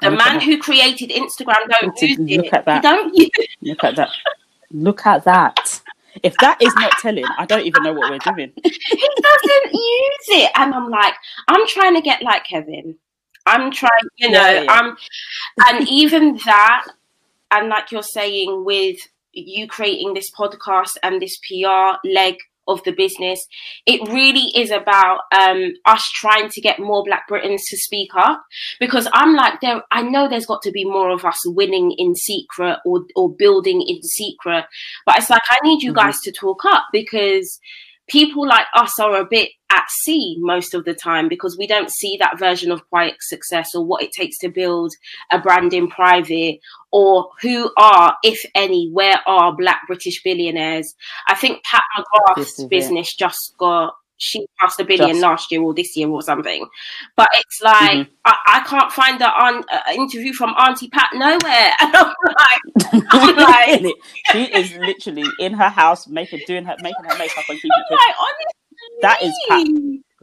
The 0.00 0.10
man 0.10 0.40
who 0.40 0.58
created 0.58 1.10
Instagram 1.10 1.68
don't 1.80 2.00
use 2.00 2.18
look 2.18 2.46
it. 2.46 2.54
At 2.54 2.64
that. 2.64 2.82
don't 2.82 3.14
use 3.14 3.30
Look 3.60 3.84
at 3.84 3.96
that. 3.96 4.10
Look 4.70 5.06
at 5.06 5.24
that. 5.24 5.80
If 6.22 6.36
that 6.38 6.60
is 6.60 6.74
not 6.76 6.92
telling, 7.00 7.24
I 7.38 7.46
don't 7.46 7.64
even 7.64 7.82
know 7.82 7.92
what 7.92 8.10
we're 8.10 8.18
doing. 8.18 8.52
he 8.62 8.70
doesn't 9.22 9.72
use 9.72 10.28
it. 10.28 10.50
And 10.56 10.74
I'm 10.74 10.88
like, 10.88 11.14
I'm 11.48 11.66
trying 11.66 11.94
to 11.94 12.00
get 12.00 12.22
like 12.22 12.44
Kevin. 12.44 12.96
I'm 13.46 13.70
trying, 13.70 13.90
you 14.16 14.30
know, 14.30 14.40
yeah, 14.40 14.62
yeah. 14.62 14.72
I'm, 14.72 14.96
and 15.68 15.88
even 15.88 16.38
that, 16.44 16.86
and 17.50 17.68
like 17.68 17.90
you're 17.90 18.02
saying, 18.02 18.64
with 18.64 18.98
you 19.32 19.66
creating 19.66 20.14
this 20.14 20.30
podcast 20.30 20.96
and 21.02 21.22
this 21.22 21.38
PR 21.38 21.96
leg 22.08 22.36
of 22.66 22.82
the 22.84 22.92
business. 22.92 23.44
It 23.86 24.00
really 24.08 24.52
is 24.56 24.70
about 24.70 25.20
um, 25.36 25.72
us 25.86 26.08
trying 26.12 26.48
to 26.50 26.60
get 26.60 26.78
more 26.78 27.04
Black 27.04 27.26
Britons 27.28 27.64
to 27.68 27.76
speak 27.76 28.10
up 28.14 28.42
because 28.78 29.08
I'm 29.12 29.34
like, 29.34 29.60
there. 29.60 29.82
I 29.90 30.02
know 30.02 30.28
there's 30.28 30.46
got 30.46 30.62
to 30.62 30.70
be 30.70 30.84
more 30.84 31.10
of 31.10 31.24
us 31.24 31.40
winning 31.44 31.92
in 31.98 32.14
secret 32.14 32.78
or 32.84 33.04
or 33.16 33.34
building 33.34 33.82
in 33.82 34.02
secret, 34.02 34.64
but 35.06 35.18
it's 35.18 35.30
like 35.30 35.42
I 35.50 35.58
need 35.62 35.82
you 35.82 35.92
mm-hmm. 35.92 36.06
guys 36.06 36.20
to 36.20 36.32
talk 36.32 36.64
up 36.64 36.84
because 36.92 37.60
people 38.08 38.46
like 38.46 38.66
us 38.74 38.98
are 38.98 39.16
a 39.16 39.24
bit 39.24 39.50
at 39.70 39.84
sea 39.90 40.36
most 40.40 40.74
of 40.74 40.84
the 40.84 40.94
time 40.94 41.28
because 41.28 41.56
we 41.56 41.66
don't 41.66 41.90
see 41.90 42.16
that 42.20 42.38
version 42.38 42.70
of 42.70 42.88
quiet 42.88 43.16
success 43.20 43.74
or 43.74 43.84
what 43.84 44.02
it 44.02 44.12
takes 44.12 44.38
to 44.38 44.48
build 44.48 44.92
a 45.30 45.38
brand 45.38 45.72
in 45.72 45.88
private 45.88 46.58
or 46.92 47.30
who 47.40 47.70
are, 47.76 48.16
if 48.24 48.44
any, 48.54 48.90
where 48.90 49.20
are 49.26 49.56
black 49.56 49.82
British 49.86 50.22
billionaires. 50.22 50.94
I 51.28 51.34
think 51.34 51.62
Pat 51.64 51.84
McGrath's 51.96 52.64
business 52.64 53.12
it. 53.12 53.18
just 53.18 53.54
got 53.58 53.94
she 54.20 54.46
passed 54.60 54.78
a 54.78 54.84
billion 54.84 55.12
Just. 55.12 55.22
last 55.22 55.50
year 55.50 55.62
or 55.62 55.72
this 55.72 55.96
year 55.96 56.08
or 56.08 56.20
something. 56.20 56.66
But 57.16 57.28
it's 57.32 57.60
like 57.62 57.90
mm-hmm. 57.90 58.12
I, 58.26 58.36
I, 58.46 58.66
can't 58.66 58.92
find 58.92 59.18
the 59.18 59.34
un, 59.34 59.64
uh, 59.72 59.92
interview 59.94 60.34
from 60.34 60.50
Auntie 60.50 60.88
Pat 60.88 61.08
nowhere, 61.14 61.72
and 61.80 61.96
I'm 61.96 62.14
like, 62.26 63.04
I'm 63.10 63.36
like 63.36 63.94
she 64.30 64.44
is 64.44 64.76
literally 64.76 65.24
in 65.38 65.54
her 65.54 65.70
house 65.70 66.06
making 66.06 66.40
doing 66.46 66.66
her 66.66 66.76
making 66.82 67.04
her 67.04 67.18
makeup 67.18 67.44
and 67.48 67.58
keeping 67.58 67.70
it. 67.74 67.92
Like, 67.94 68.14
that 69.02 69.22
is 69.22 69.34
Pat. 69.48 69.66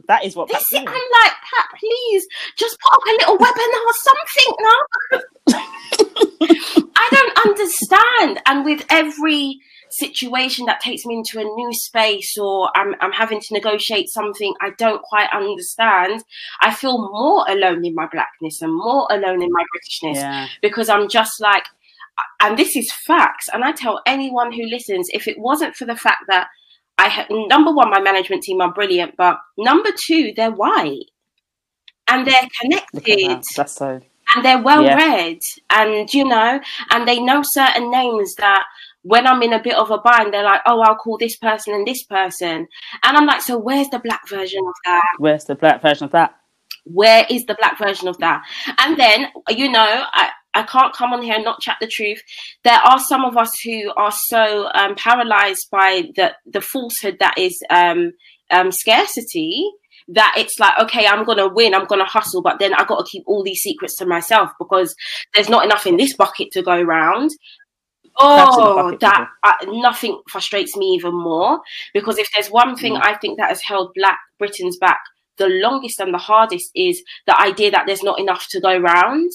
That 0.08 0.24
is 0.24 0.34
what 0.34 0.48
Pat's 0.48 0.64
doing. 0.70 0.88
I'm 0.88 0.94
like, 0.94 1.32
Pat, 1.32 1.78
please 1.78 2.26
just 2.56 2.78
put 2.80 2.94
up 2.94 3.02
a 3.06 3.10
little 3.10 3.38
webinar 3.38 3.84
or 3.86 3.96
something 4.08 4.54
now. 4.60 4.80
I 6.96 7.08
don't 7.10 7.46
understand. 7.46 8.40
And 8.46 8.64
with 8.64 8.86
every 8.88 9.60
situation 9.90 10.66
that 10.66 10.80
takes 10.80 11.04
me 11.04 11.16
into 11.16 11.38
a 11.38 11.44
new 11.44 11.70
space 11.72 12.36
or 12.38 12.70
I'm, 12.74 12.94
I'm 13.00 13.12
having 13.12 13.40
to 13.40 13.54
negotiate 13.54 14.08
something 14.08 14.54
I 14.60 14.70
don't 14.78 15.02
quite 15.02 15.28
understand, 15.32 16.24
I 16.60 16.74
feel 16.74 17.10
more 17.12 17.44
alone 17.48 17.84
in 17.84 17.94
my 17.94 18.06
blackness 18.10 18.62
and 18.62 18.74
more 18.74 19.06
alone 19.10 19.42
in 19.42 19.50
my 19.50 19.64
Britishness 19.74 20.16
yeah. 20.16 20.48
because 20.62 20.88
I'm 20.88 21.08
just 21.08 21.40
like, 21.40 21.64
and 22.40 22.58
this 22.58 22.76
is 22.76 22.92
facts. 23.06 23.48
And 23.52 23.64
I 23.64 23.72
tell 23.72 24.00
anyone 24.06 24.52
who 24.52 24.64
listens, 24.64 25.08
if 25.12 25.28
it 25.28 25.38
wasn't 25.38 25.76
for 25.76 25.84
the 25.84 25.96
fact 25.96 26.24
that 26.28 26.48
I 26.98 27.26
number 27.30 27.72
one, 27.72 27.90
my 27.90 28.00
management 28.00 28.42
team 28.42 28.60
are 28.60 28.72
brilliant, 28.72 29.16
but 29.16 29.38
number 29.56 29.90
two, 29.96 30.32
they're 30.36 30.50
white 30.50 31.06
and 32.08 32.26
they're 32.26 32.48
connected. 32.60 33.02
That. 33.04 33.44
That's 33.56 33.72
so 33.72 34.00
and 34.34 34.44
they're 34.44 34.62
well 34.62 34.84
yeah. 34.84 34.96
read 34.96 35.38
and 35.70 36.12
you 36.12 36.24
know 36.24 36.60
and 36.90 37.08
they 37.08 37.18
know 37.18 37.42
certain 37.42 37.90
names 37.90 38.34
that 38.34 38.64
when 39.02 39.26
I'm 39.26 39.42
in 39.42 39.52
a 39.52 39.62
bit 39.62 39.76
of 39.76 39.90
a 39.90 39.98
bind, 39.98 40.34
they're 40.34 40.44
like, 40.44 40.60
oh, 40.66 40.80
I'll 40.80 40.96
call 40.96 41.16
this 41.16 41.36
person 41.36 41.72
and 41.72 41.86
this 41.86 42.02
person. 42.02 42.68
And 43.02 43.16
I'm 43.16 43.26
like, 43.26 43.40
so 43.40 43.56
where's 43.56 43.88
the 43.88 44.00
black 44.00 44.28
version 44.28 44.60
of 44.66 44.74
that? 44.84 45.14
Where's 45.18 45.44
the 45.44 45.54
black 45.54 45.80
version 45.80 46.04
of 46.04 46.10
that? 46.10 46.34
Where 46.84 47.24
is 47.30 47.46
the 47.46 47.54
black 47.54 47.78
version 47.78 48.08
of 48.08 48.18
that? 48.18 48.42
And 48.78 48.98
then, 48.98 49.28
you 49.48 49.70
know, 49.70 50.04
I, 50.12 50.30
I 50.58 50.64
can't 50.64 50.94
come 50.94 51.12
on 51.12 51.22
here 51.22 51.34
and 51.34 51.44
not 51.44 51.60
chat 51.60 51.76
the 51.80 51.86
truth. 51.86 52.20
There 52.64 52.78
are 52.78 52.98
some 52.98 53.24
of 53.24 53.36
us 53.36 53.52
who 53.60 53.92
are 53.96 54.12
so 54.12 54.68
um, 54.74 54.94
paralyzed 54.96 55.68
by 55.70 56.10
the, 56.16 56.34
the 56.46 56.60
falsehood 56.60 57.18
that 57.20 57.38
is 57.38 57.62
um, 57.70 58.12
um, 58.50 58.72
scarcity 58.72 59.70
that 60.08 60.34
it's 60.38 60.58
like, 60.58 60.78
okay, 60.80 61.06
I'm 61.06 61.24
going 61.24 61.38
to 61.38 61.48
win, 61.48 61.74
I'm 61.74 61.84
going 61.84 62.00
to 62.00 62.06
hustle, 62.06 62.42
but 62.42 62.58
then 62.58 62.74
I 62.74 62.84
got 62.84 63.04
to 63.04 63.10
keep 63.10 63.24
all 63.26 63.44
these 63.44 63.60
secrets 63.60 63.94
to 63.96 64.06
myself 64.06 64.50
because 64.58 64.94
there's 65.34 65.50
not 65.50 65.64
enough 65.64 65.86
in 65.86 65.96
this 65.96 66.16
bucket 66.16 66.50
to 66.52 66.62
go 66.62 66.72
around. 66.72 67.30
Oh, 68.20 68.96
that 69.00 69.28
uh, 69.44 69.52
nothing 69.68 70.20
frustrates 70.28 70.76
me 70.76 70.86
even 70.86 71.14
more 71.14 71.60
because 71.94 72.18
if 72.18 72.28
there's 72.34 72.50
one 72.50 72.74
thing 72.74 72.94
mm. 72.94 73.00
I 73.00 73.14
think 73.14 73.38
that 73.38 73.50
has 73.50 73.62
held 73.62 73.92
Black 73.94 74.18
Britons 74.40 74.76
back 74.76 74.98
the 75.38 75.48
longest 75.48 76.00
and 76.00 76.12
the 76.12 76.18
hardest 76.18 76.70
is 76.74 77.02
the 77.26 77.40
idea 77.40 77.70
that 77.70 77.84
there's 77.86 78.02
not 78.02 78.18
enough 78.20 78.46
to 78.50 78.60
go 78.60 78.76
round. 78.76 79.30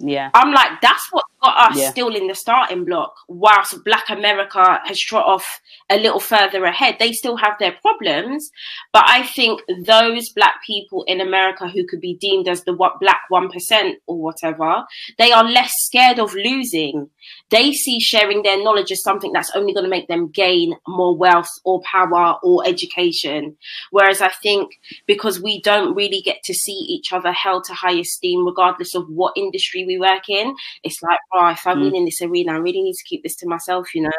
Yeah, 0.00 0.30
I'm 0.34 0.52
like 0.52 0.80
that's 0.80 1.06
what 1.12 1.24
got 1.42 1.70
us 1.70 1.78
Yeah. 1.78 1.90
still 1.90 2.14
in 2.14 2.26
the 2.26 2.34
starting 2.34 2.84
block, 2.84 3.14
whilst 3.28 3.82
Black 3.84 4.10
America 4.10 4.80
has 4.84 4.98
trot 4.98 5.26
off 5.26 5.60
a 5.88 5.96
little 5.98 6.20
further 6.20 6.64
ahead. 6.64 6.96
They 6.98 7.12
still 7.12 7.36
have 7.36 7.56
their 7.58 7.72
problems, 7.82 8.50
but 8.92 9.04
I 9.06 9.24
think 9.24 9.60
those 9.84 10.28
Black 10.30 10.56
people 10.66 11.04
in 11.04 11.20
America 11.20 11.68
who 11.68 11.86
could 11.86 12.00
be 12.00 12.14
deemed 12.14 12.48
as 12.48 12.64
the 12.64 12.72
what 12.74 13.00
Black 13.00 13.22
one 13.28 13.50
percent 13.50 13.98
or 14.06 14.16
whatever, 14.20 14.84
they 15.18 15.32
are 15.32 15.44
less 15.44 15.72
scared 15.78 16.18
of 16.18 16.34
losing. 16.34 17.10
They 17.50 17.72
see 17.72 18.00
sharing 18.00 18.42
their 18.42 18.62
knowledge 18.62 18.92
as 18.92 19.02
something 19.02 19.32
that's 19.32 19.50
only 19.54 19.72
going 19.72 19.84
to 19.84 19.90
make 19.90 20.08
them 20.08 20.28
gain 20.28 20.74
more 20.86 21.16
wealth 21.16 21.50
or 21.64 21.80
power 21.82 22.38
or 22.42 22.66
education. 22.66 23.56
Whereas 23.90 24.20
I 24.20 24.30
think 24.42 24.72
because 25.06 25.40
we 25.40 25.60
don't 25.62 25.94
really 25.94 26.20
get 26.20 26.42
to 26.44 26.54
see 26.54 26.72
each 26.72 27.12
other 27.12 27.32
held 27.32 27.64
to 27.64 27.74
high 27.74 27.98
esteem, 27.98 28.46
regardless 28.46 28.94
of 28.94 29.08
what 29.08 29.32
industry 29.36 29.84
we 29.84 29.98
work 29.98 30.28
in, 30.28 30.54
it's 30.82 31.02
like, 31.02 31.18
oh, 31.32 31.48
if 31.48 31.66
I 31.66 31.74
win 31.74 31.92
Mm. 31.92 31.96
in 31.96 32.04
this 32.04 32.20
arena, 32.22 32.52
I 32.52 32.56
really 32.56 32.82
need 32.82 32.94
to 32.94 33.04
keep 33.04 33.22
this 33.22 33.36
to 33.36 33.46
myself, 33.48 33.94
you 33.94 34.02
know. 34.02 34.10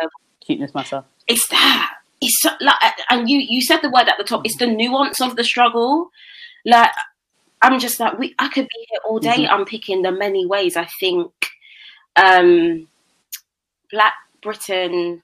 Keep 0.41 0.59
this 0.59 0.73
myself. 0.73 1.05
It's 1.27 1.47
that. 1.49 1.93
It's 2.21 2.39
so, 2.41 2.49
like, 2.61 2.75
and 3.09 3.29
you 3.29 3.39
you 3.39 3.61
said 3.61 3.79
the 3.81 3.89
word 3.89 4.07
at 4.07 4.17
the 4.17 4.23
top. 4.23 4.41
It's 4.45 4.57
the 4.57 4.67
nuance 4.67 5.19
of 5.21 5.35
the 5.35 5.43
struggle. 5.43 6.09
Like, 6.65 6.91
I'm 7.61 7.79
just 7.79 7.99
like, 7.99 8.17
we. 8.19 8.35
I 8.39 8.47
could 8.49 8.67
be 8.67 8.85
here 8.89 8.99
all 9.07 9.19
day 9.19 9.45
unpicking 9.45 10.01
the 10.03 10.11
many 10.11 10.45
ways. 10.45 10.77
I 10.77 10.87
think, 10.99 11.31
um, 12.15 12.87
Black 13.91 14.13
Britain 14.41 15.23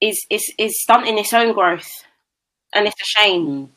is 0.00 0.24
is 0.30 0.52
is 0.58 0.82
stunting 0.82 1.18
its 1.18 1.32
own 1.32 1.52
growth, 1.54 2.04
and 2.74 2.86
it's 2.86 3.00
a 3.00 3.04
shame. 3.20 3.46
Mm. 3.46 3.68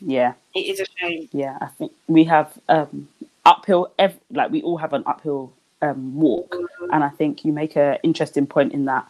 Yeah. 0.00 0.34
It 0.54 0.60
is 0.66 0.80
a 0.80 0.86
shame. 0.98 1.28
yeah 1.32 1.56
i 1.60 1.66
think 1.66 1.90
we 2.08 2.24
have 2.24 2.52
um 2.68 3.08
uphill 3.44 3.90
ev- 3.98 4.18
like 4.30 4.50
we 4.50 4.60
all 4.62 4.76
have 4.76 4.92
an 4.92 5.02
uphill 5.06 5.52
um 5.84 6.14
walk. 6.16 6.56
And 6.92 7.02
i 7.04 7.08
think 7.08 7.44
you 7.44 7.52
make 7.52 7.76
an 7.76 7.98
interesting 8.02 8.46
point 8.46 8.72
in 8.72 8.84
that 8.86 9.08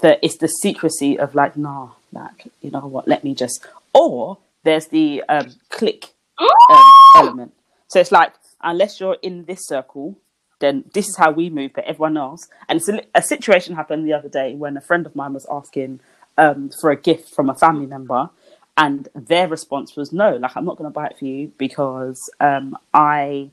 that 0.00 0.18
it's 0.22 0.38
the 0.38 0.48
secrecy 0.48 1.18
of 1.18 1.34
like 1.34 1.56
nah 1.56 1.90
like 2.12 2.48
you 2.60 2.70
know 2.70 2.86
what 2.86 3.06
let 3.08 3.24
me 3.24 3.34
just 3.34 3.64
or 3.94 4.38
there's 4.64 4.88
the 4.88 5.22
um 5.28 5.48
click 5.68 6.10
um, 6.38 6.82
element. 7.16 7.54
So 7.88 8.00
it's 8.00 8.12
like 8.12 8.32
unless 8.62 9.00
you're 9.00 9.18
in 9.22 9.44
this 9.44 9.66
circle 9.66 10.16
then 10.60 10.84
this 10.94 11.08
is 11.08 11.16
how 11.16 11.30
we 11.30 11.50
move 11.50 11.72
but 11.74 11.84
everyone 11.84 12.16
else. 12.16 12.48
And 12.68 12.76
it's 12.78 12.88
a, 12.88 13.02
a 13.14 13.22
situation 13.22 13.74
happened 13.74 14.06
the 14.06 14.12
other 14.12 14.28
day 14.28 14.54
when 14.54 14.76
a 14.76 14.80
friend 14.80 15.06
of 15.06 15.16
mine 15.16 15.34
was 15.34 15.46
asking 15.50 16.00
um 16.38 16.70
for 16.80 16.90
a 16.90 16.96
gift 16.96 17.34
from 17.34 17.50
a 17.50 17.54
family 17.54 17.86
member 17.86 18.30
and 18.76 19.08
their 19.14 19.48
response 19.48 19.96
was 19.96 20.12
no 20.12 20.36
like 20.36 20.56
i'm 20.56 20.64
not 20.64 20.76
going 20.76 20.88
to 20.88 20.94
buy 20.94 21.06
it 21.06 21.18
for 21.18 21.26
you 21.26 21.52
because 21.58 22.30
um 22.40 22.76
i 22.94 23.50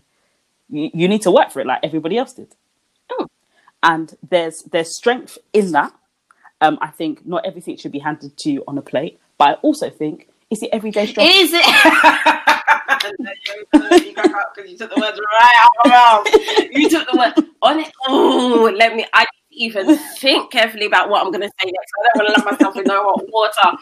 you, 0.70 0.90
you 0.94 1.08
need 1.08 1.22
to 1.24 1.32
work 1.32 1.52
for 1.52 1.60
it 1.62 1.68
like 1.68 1.80
everybody 1.84 2.18
else 2.18 2.34
did 2.34 2.56
Oh. 3.12 3.28
and 3.84 4.16
there's 4.30 4.64
there's 4.64 4.96
strength 4.96 5.38
in 5.54 5.72
that 5.72 5.94
um 6.62 6.78
i 6.82 6.88
think 6.88 7.26
not 7.26 7.46
everything 7.46 7.76
should 7.78 7.92
be 7.92 8.00
handed 8.00 8.38
to 8.38 8.52
you 8.52 8.64
on 8.68 8.78
a 8.78 8.82
plate 8.82 9.20
but 9.38 9.50
i 9.50 9.54
also 9.62 9.90
think 9.90 10.30
it's 10.52 10.62
the 10.62 10.72
everyday 10.74 11.06
struggle 11.06 11.32
Is 11.32 11.52
it? 11.54 11.66
you 14.06 14.14
got 14.16 14.26
out 14.34 14.56
because 14.56 14.72
you 14.72 14.78
took 14.78 14.94
the 14.94 15.00
words 15.00 15.20
right 15.20 15.56
out 15.58 15.70
of 15.70 15.86
my 15.86 15.90
mouth. 15.92 16.28
You 16.72 16.90
took 16.90 17.10
the 17.10 17.18
word 17.18 17.34
on 17.62 17.80
it. 17.80 17.92
Oh, 18.08 18.72
let 18.76 18.96
me. 18.96 19.06
I 19.14 19.20
didn't 19.20 19.39
even 19.60 19.98
think 20.18 20.52
carefully 20.52 20.86
about 20.86 21.10
what 21.10 21.24
I'm 21.24 21.32
going 21.32 21.42
to 21.42 21.52
say 21.60 21.72
next. 21.72 21.92
I 22.00 22.04
don't 22.04 22.18
want 22.18 22.36
to 22.36 22.42
let 22.42 22.52
myself 22.52 22.78
in 22.78 22.84
no 22.86 23.04
hot 23.04 23.26
water. 23.30 23.78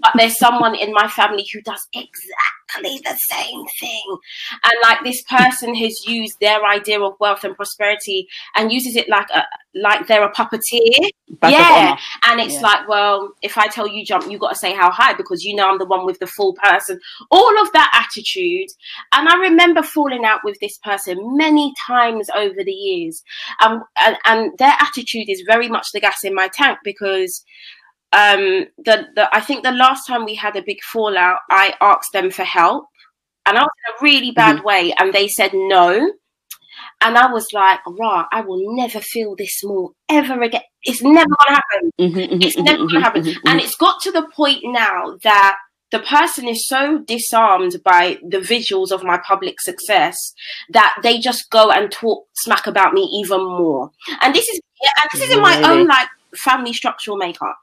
But 0.00 0.12
there's 0.16 0.38
someone 0.38 0.74
in 0.74 0.92
my 0.92 1.08
family 1.08 1.46
who 1.52 1.60
does 1.60 1.86
exactly 1.92 3.00
the 3.04 3.16
same 3.28 3.64
thing, 3.80 4.18
and 4.64 4.74
like 4.82 4.98
this 5.02 5.22
person 5.22 5.74
has 5.74 6.06
used 6.06 6.38
their 6.40 6.64
idea 6.64 7.00
of 7.00 7.14
wealth 7.18 7.42
and 7.44 7.56
prosperity 7.56 8.28
and 8.54 8.72
uses 8.72 8.94
it 8.94 9.08
like 9.08 9.28
a 9.30 9.44
like 9.74 10.06
they're 10.06 10.24
a 10.24 10.32
puppeteer. 10.32 11.10
Yeah, 11.46 11.96
and 12.24 12.40
it's 12.40 12.54
Yeah. 12.54 12.60
like, 12.62 12.88
well, 12.88 13.30
if 13.42 13.58
I 13.58 13.68
tell 13.68 13.86
you 13.86 14.04
jump, 14.04 14.30
you 14.30 14.38
got 14.38 14.50
to 14.50 14.56
say 14.56 14.72
how 14.74 14.90
high 14.90 15.14
because 15.14 15.44
you 15.44 15.54
know 15.54 15.68
I'm 15.68 15.78
the 15.78 15.84
one 15.84 16.06
with 16.06 16.18
the 16.18 16.26
full 16.26 16.54
person. 16.54 16.98
All 17.30 17.60
of 17.60 17.70
that 17.72 17.90
attitude, 17.92 18.68
and 19.12 19.28
I 19.28 19.36
remember 19.36 19.82
falling 19.82 20.24
out 20.24 20.40
with 20.44 20.58
this 20.60 20.78
person 20.78 21.36
many 21.36 21.74
times 21.86 22.28
over 22.34 22.64
the 22.64 22.72
years, 22.72 23.22
um, 23.64 23.84
and 24.04 24.16
and 24.24 24.58
their 24.58 24.74
attitude 24.80 25.28
is 25.28 25.42
very 25.46 25.68
much 25.68 25.92
the 25.92 26.00
gas 26.00 26.24
in 26.24 26.34
my 26.34 26.48
tank 26.48 26.78
because. 26.84 27.44
Um, 28.10 28.64
the, 28.78 29.06
the 29.16 29.28
I 29.36 29.40
think 29.42 29.62
the 29.64 29.70
last 29.70 30.06
time 30.06 30.24
we 30.24 30.34
had 30.34 30.56
a 30.56 30.62
big 30.62 30.82
fallout, 30.82 31.40
I 31.50 31.74
asked 31.82 32.14
them 32.14 32.30
for 32.30 32.42
help, 32.42 32.86
and 33.44 33.58
I 33.58 33.60
was 33.60 33.70
in 33.86 33.92
a 33.92 34.02
really 34.02 34.30
bad 34.30 34.64
way, 34.64 34.94
and 34.98 35.12
they 35.12 35.28
said 35.28 35.50
no. 35.52 36.10
And 37.00 37.16
I 37.16 37.30
was 37.32 37.52
like, 37.52 37.80
rah, 37.86 38.26
I 38.32 38.40
will 38.40 38.74
never 38.74 39.00
feel 39.00 39.34
this 39.36 39.58
small 39.60 39.92
ever 40.08 40.40
again. 40.42 40.62
It's 40.82 41.02
never 41.02 41.28
gonna 41.46 41.60
happen. 41.60 41.90
Mhm, 42.00 42.28
mhm, 42.30 42.44
It's 42.44 42.56
mhm, 42.56 42.64
never 42.64 42.78
gonna 42.78 43.00
mhm, 43.00 43.02
happen. 43.02 43.22
And 43.46 43.60
it's 43.60 43.76
got 43.76 44.00
to 44.02 44.10
the 44.12 44.26
point 44.34 44.60
now 44.64 45.16
that 45.22 45.56
the 45.90 46.00
person 46.00 46.48
is 46.48 46.66
so 46.68 46.98
disarmed 47.06 47.76
by 47.84 48.18
the 48.28 48.38
visuals 48.38 48.90
of 48.90 49.02
my 49.04 49.18
public 49.26 49.60
success 49.60 50.32
that 50.70 50.94
they 51.02 51.18
just 51.18 51.48
go 51.50 51.70
and 51.70 51.90
talk 51.90 52.24
smack 52.34 52.66
about 52.66 52.92
me 52.92 53.02
even 53.22 53.40
more. 53.40 53.90
And 54.20 54.34
this 54.34 54.48
is 54.48 54.60
yeah, 54.82 54.90
and 55.02 55.08
this 55.12 55.28
is 55.28 55.34
in 55.36 55.42
my 55.42 55.58
own 55.64 55.86
like 55.86 56.08
family 56.36 56.72
structural 56.72 57.16
makeup. 57.16 57.56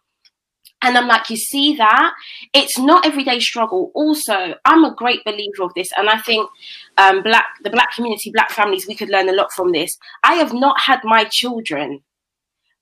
And 0.81 0.97
I'm 0.97 1.07
like, 1.07 1.29
you 1.29 1.37
see 1.37 1.75
that? 1.77 2.13
It's 2.53 2.77
not 2.77 3.05
everyday 3.05 3.39
struggle. 3.39 3.91
Also, 3.95 4.55
I'm 4.65 4.83
a 4.83 4.93
great 4.93 5.23
believer 5.25 5.63
of 5.63 5.73
this, 5.73 5.87
and 5.97 6.09
I 6.09 6.19
think 6.19 6.49
um, 6.97 7.23
black 7.23 7.45
the 7.63 7.69
black 7.69 7.93
community, 7.95 8.31
black 8.31 8.51
families, 8.51 8.87
we 8.87 8.95
could 8.95 9.09
learn 9.09 9.29
a 9.29 9.33
lot 9.33 9.51
from 9.51 9.71
this. 9.71 9.97
I 10.23 10.35
have 10.35 10.53
not 10.53 10.79
had 10.79 10.99
my 11.03 11.25
children 11.31 12.01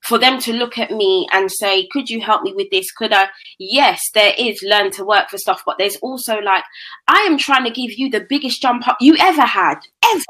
for 0.03 0.17
them 0.17 0.37
to 0.37 0.53
look 0.53 0.77
at 0.77 0.91
me 0.91 1.27
and 1.31 1.49
say, 1.49 1.87
Could 1.91 2.09
you 2.09 2.21
help 2.21 2.43
me 2.43 2.53
with 2.53 2.69
this? 2.71 2.91
Could 2.91 3.13
I? 3.13 3.29
Yes, 3.57 4.01
there 4.13 4.33
is 4.37 4.61
learn 4.63 4.91
to 4.91 5.05
work 5.05 5.29
for 5.29 5.37
stuff, 5.37 5.63
but 5.65 5.77
there's 5.77 5.95
also 5.97 6.39
like, 6.39 6.63
I 7.07 7.21
am 7.21 7.37
trying 7.37 7.63
to 7.63 7.71
give 7.71 7.97
you 7.97 8.09
the 8.09 8.25
biggest 8.29 8.61
jump 8.61 8.87
up 8.87 8.97
you 8.99 9.15
ever 9.19 9.43
had, 9.43 9.79
ever. 10.05 10.23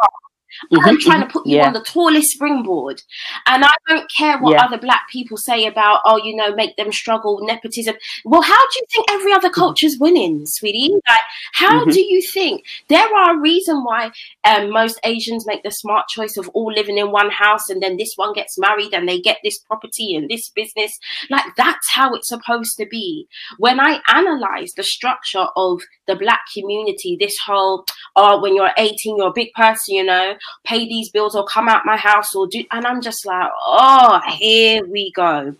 I'm 0.71 0.95
Mhm, 0.95 0.99
trying 1.01 1.19
to 1.21 1.27
mhm. 1.27 1.31
put 1.31 1.45
you 1.47 1.57
Yeah. 1.57 1.67
on 1.67 1.73
the 1.73 1.81
tallest 1.81 2.31
springboard. 2.31 3.01
And 3.47 3.63
I 3.65 3.71
don't 3.87 4.09
care 4.15 4.37
what 4.39 4.51
Yeah. 4.53 4.65
other 4.65 4.77
black 4.77 5.09
people 5.11 5.37
say 5.37 5.65
about, 5.65 6.01
oh, 6.05 6.17
you 6.23 6.35
know, 6.35 6.53
make 6.55 6.75
them 6.77 6.91
struggle, 6.91 7.39
nepotism. 7.43 7.95
Well, 8.25 8.41
how 8.41 8.55
do 8.57 8.79
you 8.79 8.85
think 8.93 9.11
every 9.11 9.33
other 9.33 9.49
culture's 9.49 9.97
winning, 9.99 10.45
sweetie? 10.45 10.93
Like, 11.09 11.21
how 11.53 11.85
Mhm. 11.85 11.93
do 11.93 12.01
you 12.01 12.21
think 12.21 12.65
there 12.87 13.07
are 13.15 13.35
a 13.35 13.39
reason 13.39 13.83
why 13.83 14.11
um, 14.45 14.69
most 14.69 14.99
Asians 15.03 15.45
make 15.47 15.63
the 15.63 15.71
smart 15.71 16.07
choice 16.09 16.37
of 16.37 16.49
all 16.49 16.71
living 16.71 16.97
in 16.97 17.11
one 17.11 17.29
house 17.29 17.69
and 17.69 17.81
then 17.81 17.97
this 17.97 18.13
one 18.15 18.33
gets 18.33 18.57
married 18.57 18.93
and 18.93 19.07
they 19.07 19.19
get 19.19 19.37
this 19.43 19.59
property 19.59 20.15
and 20.15 20.29
this 20.29 20.49
business? 20.49 20.91
Like, 21.29 21.45
that's 21.55 21.89
how 21.91 22.13
it's 22.13 22.27
supposed 22.27 22.77
to 22.77 22.85
be. 22.85 23.27
When 23.57 23.79
I 23.79 24.01
analyze 24.07 24.73
the 24.73 24.83
structure 24.83 25.47
of 25.55 25.81
the 26.07 26.15
black 26.15 26.41
community, 26.53 27.17
this 27.19 27.37
whole, 27.45 27.85
oh, 28.15 28.41
when 28.41 28.55
you're 28.55 28.71
18, 28.77 29.17
you're 29.17 29.27
a 29.29 29.33
big 29.33 29.53
person, 29.53 29.95
you 29.95 30.03
know, 30.03 30.35
pay 30.63 30.85
these 30.87 31.09
bills 31.09 31.35
or 31.35 31.45
come 31.45 31.67
out 31.69 31.85
my 31.85 31.97
house 31.97 32.35
or 32.35 32.47
do, 32.47 32.63
and 32.71 32.85
I'm 32.85 33.01
just 33.01 33.25
like, 33.25 33.49
oh, 33.65 34.21
here 34.29 34.85
we 34.85 35.11
go. 35.15 35.55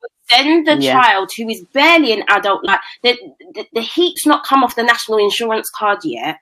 But 0.00 0.10
Then 0.30 0.64
the 0.64 0.76
Yeah. 0.76 0.92
child 1.00 1.30
who 1.36 1.48
is 1.48 1.64
barely 1.72 2.12
an 2.12 2.22
adult, 2.28 2.64
like 2.64 2.80
the, 3.02 3.18
the 3.54 3.66
the 3.72 3.80
heat's 3.80 4.24
not 4.26 4.44
come 4.44 4.62
off 4.62 4.76
the 4.76 4.82
national 4.84 5.18
insurance 5.18 5.68
card 5.70 5.98
yet. 6.04 6.38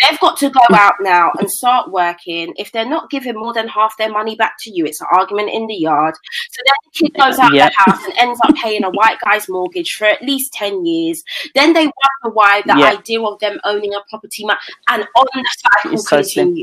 They've 0.00 0.18
got 0.20 0.36
to 0.38 0.48
go 0.48 0.60
out 0.74 0.94
now 1.00 1.32
and 1.38 1.50
start 1.50 1.90
working. 1.90 2.54
If 2.56 2.72
they're 2.72 2.88
not 2.88 3.10
giving 3.10 3.34
more 3.34 3.52
than 3.52 3.68
half 3.68 3.96
their 3.98 4.10
money 4.10 4.36
back 4.36 4.54
to 4.60 4.70
you, 4.70 4.86
it's 4.86 5.00
an 5.00 5.08
argument 5.12 5.50
in 5.52 5.66
the 5.66 5.74
yard. 5.74 6.14
So 6.52 6.62
then 6.64 6.74
the 6.84 6.90
kid 7.10 7.20
goes 7.20 7.38
out 7.38 7.52
Yep. 7.52 7.72
the 7.72 7.90
house 7.90 8.04
and 8.04 8.14
ends 8.16 8.40
up 8.42 8.54
paying 8.54 8.84
a 8.84 8.90
white 8.90 9.18
guy's 9.24 9.48
mortgage 9.48 9.92
for 9.98 10.06
at 10.06 10.22
least 10.22 10.52
10 10.54 10.86
years. 10.86 11.22
Then 11.54 11.72
they 11.74 11.84
wonder 11.86 12.34
why 12.34 12.62
the 12.64 12.78
Yep. 12.78 12.98
idea 13.00 13.20
of 13.22 13.38
them 13.40 13.58
owning 13.64 13.92
a 13.92 14.00
property, 14.08 14.44
ma- 14.46 14.54
and 14.88 15.06
on 15.14 15.26
the 15.34 15.44
cycle 15.82 15.98
slim. 15.98 16.54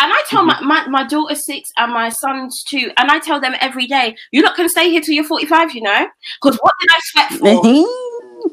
And 0.00 0.12
I 0.12 0.22
tell 0.28 0.44
my, 0.44 0.54
mm-hmm. 0.54 0.68
my, 0.68 0.88
my 0.88 1.04
daughter's 1.04 1.44
six 1.44 1.70
and 1.76 1.92
my 1.92 2.08
son's 2.08 2.62
two, 2.64 2.90
and 2.96 3.10
I 3.10 3.18
tell 3.18 3.40
them 3.40 3.54
every 3.60 3.86
day, 3.86 4.16
you're 4.30 4.44
not 4.44 4.56
going 4.56 4.68
to 4.68 4.72
stay 4.72 4.90
here 4.90 5.00
till 5.00 5.14
you're 5.14 5.24
45, 5.24 5.74
you 5.74 5.82
know? 5.82 6.06
Because 6.40 6.58
what 6.60 6.72
did 6.80 6.90
I 6.90 7.00
sweat 7.02 7.32
for? 7.40 7.62
Mm-hmm. 7.62 8.08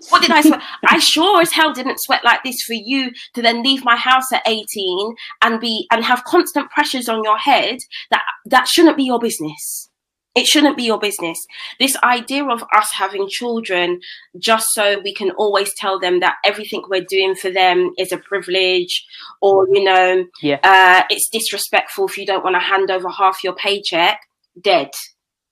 What 0.10 0.22
did 0.24 0.32
I 0.32 0.42
sweat? 0.42 0.62
I 0.88 0.98
sure 1.00 1.42
as 1.42 1.52
hell 1.52 1.72
didn't 1.72 2.02
sweat 2.02 2.24
like 2.24 2.44
this 2.44 2.62
for 2.62 2.74
you 2.74 3.12
to 3.36 3.42
then 3.42 3.62
leave 3.62 3.86
my 3.86 3.96
house 3.96 4.32
at 4.32 4.42
18 4.48 5.16
and 5.44 5.60
be 5.60 5.88
and 5.92 6.04
have 6.04 6.24
constant 6.24 6.72
pressures 6.72 7.08
on 7.08 7.24
your 7.24 7.38
head 7.38 7.78
that 8.10 8.24
that 8.46 8.68
shouldn't 8.68 8.98
be 8.98 9.04
your 9.04 9.20
business. 9.20 9.90
It 10.36 10.48
shouldn't 10.48 10.76
be 10.76 10.84
your 10.84 11.00
business. 11.00 11.38
This 11.80 11.96
idea 12.04 12.44
of 12.46 12.62
us 12.76 12.92
having 12.94 13.30
children 13.30 14.02
just 14.38 14.68
so 14.74 15.00
we 15.02 15.14
can 15.14 15.32
always 15.32 15.74
tell 15.76 15.98
them 15.98 16.20
that 16.20 16.36
everything 16.44 16.84
we're 16.90 17.06
doing 17.08 17.36
for 17.36 17.50
them 17.50 17.92
is 17.98 18.12
a 18.12 18.18
privilege, 18.18 19.06
or 19.42 19.66
you 19.72 19.84
know, 19.84 20.26
Yeah. 20.42 20.60
uh, 20.64 21.04
it's 21.10 21.30
disrespectful 21.30 22.08
if 22.08 22.18
you 22.18 22.26
don't 22.26 22.44
want 22.44 22.56
to 22.56 22.60
hand 22.60 22.92
over 22.92 23.10
half 23.10 23.44
your 23.46 23.54
paycheck. 23.56 24.20
Dead, 24.62 24.92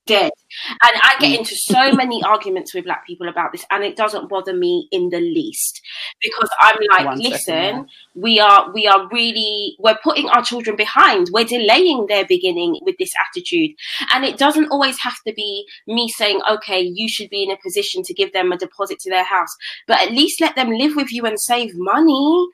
dead. 0.06 0.32
And 0.70 1.00
I 1.04 1.16
get 1.20 1.36
mm. 1.36 1.40
into 1.40 1.56
so 1.56 1.94
many 1.94 2.24
arguments 2.24 2.74
with 2.74 2.86
black 2.86 3.06
people 3.06 3.28
about 3.28 3.52
this, 3.52 3.66
and 3.72 3.84
it 3.84 3.96
doesn't 3.96 4.30
bother 4.30 4.54
me 4.54 4.88
in 4.92 5.10
the 5.10 5.20
least 5.20 5.82
because 6.22 6.50
I'm 6.60 6.78
like, 6.92 7.06
One 7.06 7.20
listen, 7.20 7.40
second, 7.40 7.78
yeah. 7.78 7.84
we 8.16 8.40
are 8.40 8.72
we 8.74 8.88
are 8.88 9.08
really 9.10 9.76
we're 9.80 9.98
putting 10.04 10.30
our 10.30 10.44
children 10.44 10.76
behind. 10.76 11.30
We're 11.32 11.46
delaying 11.46 12.08
their 12.08 12.26
beginning 12.26 12.80
with 12.84 12.96
this 12.98 13.12
attitude, 13.28 13.72
and 14.14 14.24
it 14.24 14.38
doesn't 14.38 14.70
always 14.70 15.00
have 15.00 15.18
to 15.28 15.34
be 15.34 15.66
me 15.88 16.10
saying, 16.10 16.42
okay, 16.50 16.82
you 16.82 17.08
should 17.10 17.30
be 17.30 17.44
in 17.44 17.52
a 17.52 17.58
position 17.64 18.04
to 18.04 18.14
give 18.14 18.34
them 18.34 18.52
a 18.52 18.58
deposit 18.58 19.00
to 19.00 19.10
their 19.10 19.24
house, 19.24 19.56
but 19.88 20.02
at 20.02 20.12
least 20.12 20.42
let 20.42 20.56
them 20.56 20.70
live 20.70 20.96
with 20.96 21.12
you 21.12 21.26
and 21.26 21.40
save 21.40 21.72
money. 21.76 22.48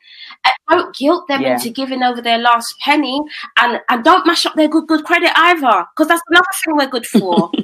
And 0.45 0.53
don't 0.69 0.95
guilt 0.95 1.27
them 1.27 1.41
yeah. 1.41 1.53
into 1.53 1.69
giving 1.69 2.03
over 2.03 2.21
their 2.21 2.37
last 2.37 2.73
penny, 2.81 3.19
and 3.57 3.79
and 3.89 4.03
don't 4.03 4.25
mash 4.25 4.45
up 4.45 4.55
their 4.55 4.67
good 4.67 4.87
good 4.87 5.03
credit 5.03 5.31
either, 5.35 5.85
because 5.95 6.07
that's 6.07 6.21
another 6.29 6.45
thing 6.63 6.75
we're 6.77 6.87
good 6.87 7.05
for. 7.05 7.51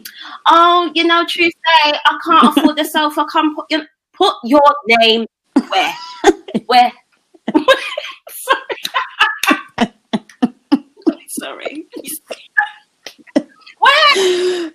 oh, 0.48 0.92
you 0.94 1.06
know, 1.06 1.26
Tuesday, 1.26 1.54
I 1.86 2.20
can't 2.24 2.58
afford 2.58 2.78
the 2.78 2.86
sofa. 2.86 3.26
Come 3.32 3.56
put 3.56 3.66
your, 3.70 3.86
put 4.14 4.36
your 4.44 4.76
name 4.88 5.26
where? 5.70 5.94
where? 6.66 6.92
Sorry. 8.30 8.78
Sorry. 11.28 11.88
where? 13.80 14.72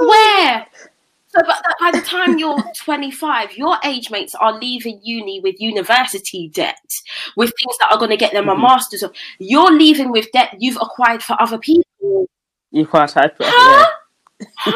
Where? 0.00 0.66
So, 1.28 1.40
but 1.44 1.64
by 1.80 1.90
the 1.90 2.00
time 2.00 2.38
you're 2.38 2.62
25, 2.76 3.56
your 3.56 3.76
age 3.84 4.10
mates 4.10 4.36
are 4.36 4.56
leaving 4.56 5.00
uni 5.02 5.40
with 5.40 5.60
university 5.60 6.48
debt, 6.48 6.78
with 7.36 7.52
things 7.58 7.76
that 7.80 7.90
are 7.90 7.98
going 7.98 8.10
to 8.10 8.16
get 8.16 8.32
them 8.32 8.44
mm-hmm. 8.44 8.60
a 8.60 8.62
master's. 8.62 9.02
Of. 9.02 9.12
You're 9.38 9.72
leaving 9.72 10.12
with 10.12 10.30
debt 10.32 10.54
you've 10.60 10.78
acquired 10.80 11.22
for 11.24 11.36
other 11.40 11.58
people. 11.58 12.28
You 12.70 12.86
quite 12.86 13.10
had, 13.12 13.34
huh? 13.38 13.80
yeah. 13.80 14.03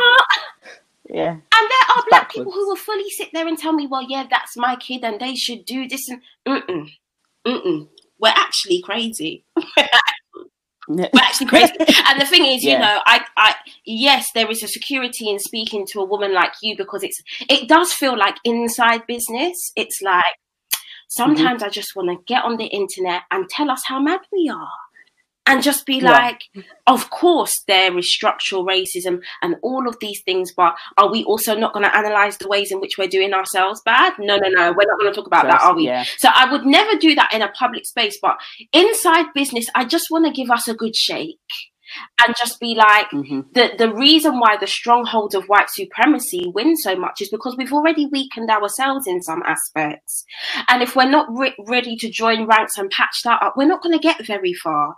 Yeah. 1.09 1.31
And 1.31 1.43
there 1.53 1.97
are 1.97 2.05
black 2.09 2.31
people 2.31 2.53
who 2.53 2.67
will 2.69 2.77
fully 2.77 3.09
sit 3.11 3.29
there 3.33 3.49
and 3.49 3.59
tell 3.59 3.73
me, 3.73 3.87
well, 3.87 4.05
yeah, 4.07 4.27
that's 4.31 4.57
my 4.57 4.77
kid 4.77 5.05
and 5.05 5.19
they 5.19 5.35
should 5.35 5.65
do 5.65 5.89
this. 5.89 6.09
And 6.09 6.21
mm-mm, 6.47 6.89
mm-mm. 7.47 7.89
We're 8.21 8.29
actually 8.29 8.83
crazy. 8.83 9.45
We're 10.89 11.09
actually 11.17 11.47
crazy. 11.47 11.75
and 12.07 12.21
the 12.21 12.27
thing 12.27 12.45
is, 12.45 12.63
yeah. 12.63 12.73
you 12.73 12.79
know, 12.81 13.01
I, 13.07 13.25
I, 13.37 13.55
yes, 13.87 14.29
there 14.35 14.51
is 14.51 14.63
a 14.63 14.69
security 14.69 15.31
in 15.31 15.39
speaking 15.39 15.87
to 15.93 16.01
a 16.01 16.05
woman 16.05 16.35
like 16.35 16.53
you 16.63 16.77
because 16.77 17.03
it's, 17.03 17.23
it 17.49 17.69
does 17.69 17.93
feel 17.93 18.19
like 18.19 18.37
inside 18.45 19.07
business. 19.07 19.73
It's 19.77 20.03
like 20.03 20.25
sometimes 21.09 21.63
mm-hmm. 21.63 21.69
I 21.69 21.71
just 21.71 21.97
want 21.97 22.11
to 22.11 22.23
get 22.27 22.45
on 22.45 22.59
the 22.59 22.67
internet 22.67 23.23
and 23.31 23.49
tell 23.49 23.71
us 23.71 23.83
how 23.87 24.01
mad 24.01 24.21
we 24.31 24.51
are 24.55 24.69
and 25.49 25.63
just 25.63 25.87
be 25.87 25.97
yeah. 25.97 26.13
like, 26.13 26.43
of 26.87 27.11
course, 27.11 27.65
there 27.67 27.97
is 27.99 28.13
structural 28.13 28.67
racism 28.67 29.21
and 29.43 29.57
all 29.63 29.89
of 29.89 29.97
these 30.01 30.21
things, 30.23 30.53
but 30.55 30.77
are 30.99 31.11
we 31.11 31.25
also 31.25 31.57
not 31.57 31.73
going 31.73 31.85
to 31.85 31.97
analyze 31.97 32.37
the 32.37 32.49
ways 32.49 32.71
in 32.71 32.81
which 32.81 32.99
we're 32.99 33.09
doing 33.09 33.33
ourselves 33.33 33.81
bad? 33.85 34.13
No, 34.19 34.37
no, 34.37 34.49
no, 34.49 34.73
we're 34.73 34.87
not 34.87 34.99
going 35.01 35.11
to 35.11 35.17
talk 35.17 35.27
about 35.27 35.47
that, 35.47 35.63
are 35.63 35.75
we? 35.75 35.87
Yeah. 35.87 36.05
So 36.19 36.29
I 36.33 36.51
would 36.53 36.67
never 36.67 36.97
do 36.99 37.15
that 37.15 37.33
in 37.33 37.43
a 37.43 37.49
public 37.49 37.87
space, 37.87 38.19
but 38.21 38.37
inside 38.73 39.27
business, 39.35 39.67
I 39.75 39.85
just 39.85 40.11
want 40.11 40.27
to 40.27 40.33
give 40.33 40.51
us 40.51 40.69
a 40.69 40.75
good 40.75 40.95
shake 40.95 41.39
and 42.27 42.35
just 42.37 42.61
be 42.61 42.75
like 42.75 43.11
mm-hmm. 43.11 43.41
the 43.53 43.71
the 43.79 43.93
reason 43.93 44.39
why 44.39 44.57
the 44.57 44.67
stronghold 44.67 45.35
of 45.35 45.45
white 45.45 45.71
supremacy 45.71 46.51
wins 46.55 46.81
so 46.83 46.97
much 46.97 47.21
is 47.21 47.29
because 47.29 47.57
we've 47.57 47.73
already 47.73 48.07
weakened 48.07 48.51
ourselves 48.51 49.07
in 49.07 49.23
some 49.23 49.43
aspects 49.45 50.25
and 50.69 50.83
if 50.83 50.95
we're 50.95 51.09
not 51.09 51.27
re- 51.31 51.55
ready 51.67 51.97
to 51.97 52.11
join 52.11 52.47
ranks 52.47 52.77
and 52.77 52.91
patch 52.91 53.23
that 53.25 53.43
up 53.43 53.55
we're 53.57 53.67
not 53.67 53.83
going 53.83 53.97
to 53.97 54.03
get 54.03 54.27
very 54.27 54.53
far 54.53 54.97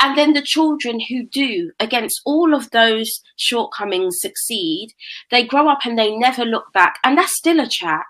and 0.00 0.16
then 0.16 0.32
the 0.32 0.42
children 0.42 1.00
who 1.00 1.24
do 1.26 1.70
against 1.78 2.20
all 2.24 2.54
of 2.54 2.70
those 2.70 3.20
shortcomings 3.36 4.16
succeed 4.20 4.92
they 5.30 5.44
grow 5.44 5.68
up 5.68 5.80
and 5.84 5.98
they 5.98 6.14
never 6.16 6.44
look 6.44 6.72
back 6.72 6.98
and 7.04 7.18
that's 7.18 7.36
still 7.36 7.60
a 7.60 7.68
chat 7.68 8.04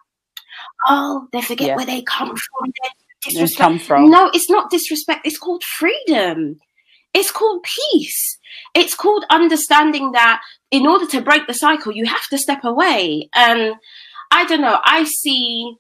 oh 0.89 1.27
they 1.33 1.43
forget 1.43 1.69
yeah. 1.69 1.77
where 1.77 1.87
they 1.87 2.03
come 2.03 2.37
from 2.37 2.73
disrespect. 3.23 3.59
Come 3.59 3.79
from. 3.79 4.11
No, 4.11 4.31
it's 4.33 4.51
not 4.51 4.71
disrespect. 4.71 5.27
It's 5.27 5.39
called 5.39 5.63
freedom. 5.65 6.59
It's 7.13 7.31
called 7.31 7.65
peace. 7.93 8.39
It's 8.75 8.95
called 8.95 9.25
understanding 9.31 10.13
that 10.13 10.43
in 10.71 10.87
order 10.87 11.07
to 11.07 11.21
break 11.21 11.47
the 11.47 11.55
cycle, 11.55 11.93
you 11.93 12.07
have 12.07 12.27
to 12.29 12.39
step 12.39 12.65
away. 12.65 13.29
And 13.35 13.75
I 14.31 14.45
don't 14.45 14.61
know, 14.61 14.79
I 14.85 15.05
see 15.05 15.77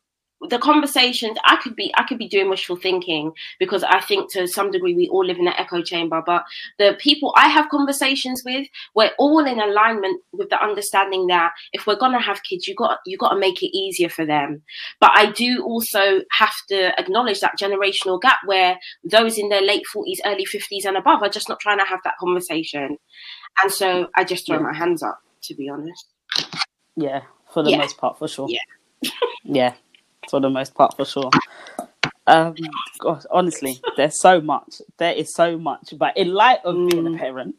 the 0.48 0.59
conversations 0.59 1.37
i 1.44 1.57
could 1.57 1.76
be 1.76 1.92
i 1.96 2.03
could 2.05 2.18
be 2.18 2.29
doing 2.29 2.48
wishful 2.48 2.76
thinking 2.76 3.31
because 3.59 3.85
i 3.85 4.00
think 4.00 4.31
to 4.33 4.46
some 4.46 4.70
degree 4.70 4.94
we 4.94 5.09
all 5.09 5.24
live 5.24 5.38
in 5.38 5.46
an 5.46 5.55
echo 5.59 5.83
chamber 5.83 6.22
but 6.24 6.44
the 6.79 6.96
people 6.98 7.33
i 7.37 7.46
have 7.48 7.68
conversations 7.68 8.42
with 8.44 8.66
we're 8.94 9.11
all 9.18 9.44
in 9.44 9.61
alignment 9.61 10.20
with 10.33 10.48
the 10.48 10.62
understanding 10.62 11.26
that 11.26 11.53
if 11.72 11.87
we're 11.87 11.98
going 11.98 12.12
to 12.12 12.18
have 12.18 12.42
kids 12.42 12.66
you 12.66 12.74
got 12.74 12.98
you 13.05 13.18
got 13.18 13.31
to 13.31 13.38
make 13.38 13.62
it 13.62 13.76
easier 13.76 14.09
for 14.09 14.24
them. 14.24 14.62
But 15.00 15.11
i 15.14 15.31
do 15.31 15.62
also 15.64 16.20
have 16.31 16.55
to 16.68 16.98
acknowledge 16.98 17.40
that 17.40 17.59
generational 17.59 18.20
gap 18.20 18.38
where 18.46 18.79
those 19.05 19.38
in 19.38 19.48
their 19.48 19.62
late 19.62 19.85
40s 19.94 20.18
early 20.24 20.46
50s 20.46 20.85
and 20.85 20.96
above 20.96 21.22
are 21.22 21.29
just 21.29 21.48
not 21.48 21.61
trying 21.61 21.79
to 21.79 21.85
have 21.85 22.00
that 22.05 22.18
conversation. 22.18 22.96
And 23.62 23.72
so 23.72 24.09
i 24.16 24.24
just 24.24 24.46
throw 24.46 24.57
yeah. 24.57 24.62
my 24.62 24.74
hands 24.74 25.03
up 25.03 25.20
to 25.42 25.55
be 25.55 25.68
honest. 25.68 26.07
Yeah 26.96 27.22
for 27.53 27.62
the 27.62 27.70
yeah. 27.70 27.79
most 27.79 27.98
part 27.98 28.18
for 28.18 28.29
sure. 28.29 28.48
Yeah. 28.48 29.11
Yeah 29.44 29.74
for 30.31 30.40
the 30.40 30.51
most 30.51 30.75
part, 30.75 30.97
for 30.97 31.05
sure. 31.05 31.31
Um, 32.27 32.55
gosh, 33.01 33.23
honestly, 33.31 33.81
there's 33.97 34.21
so 34.21 34.40
much. 34.40 34.81
There 34.99 35.12
is 35.12 35.35
so 35.35 35.59
much. 35.59 35.95
But 35.97 36.16
in 36.16 36.33
light 36.33 36.61
of 36.64 36.77
mm. 36.77 36.90
being 36.90 37.07
a 37.07 37.11
mm. 37.11 37.19
parent, 37.19 37.57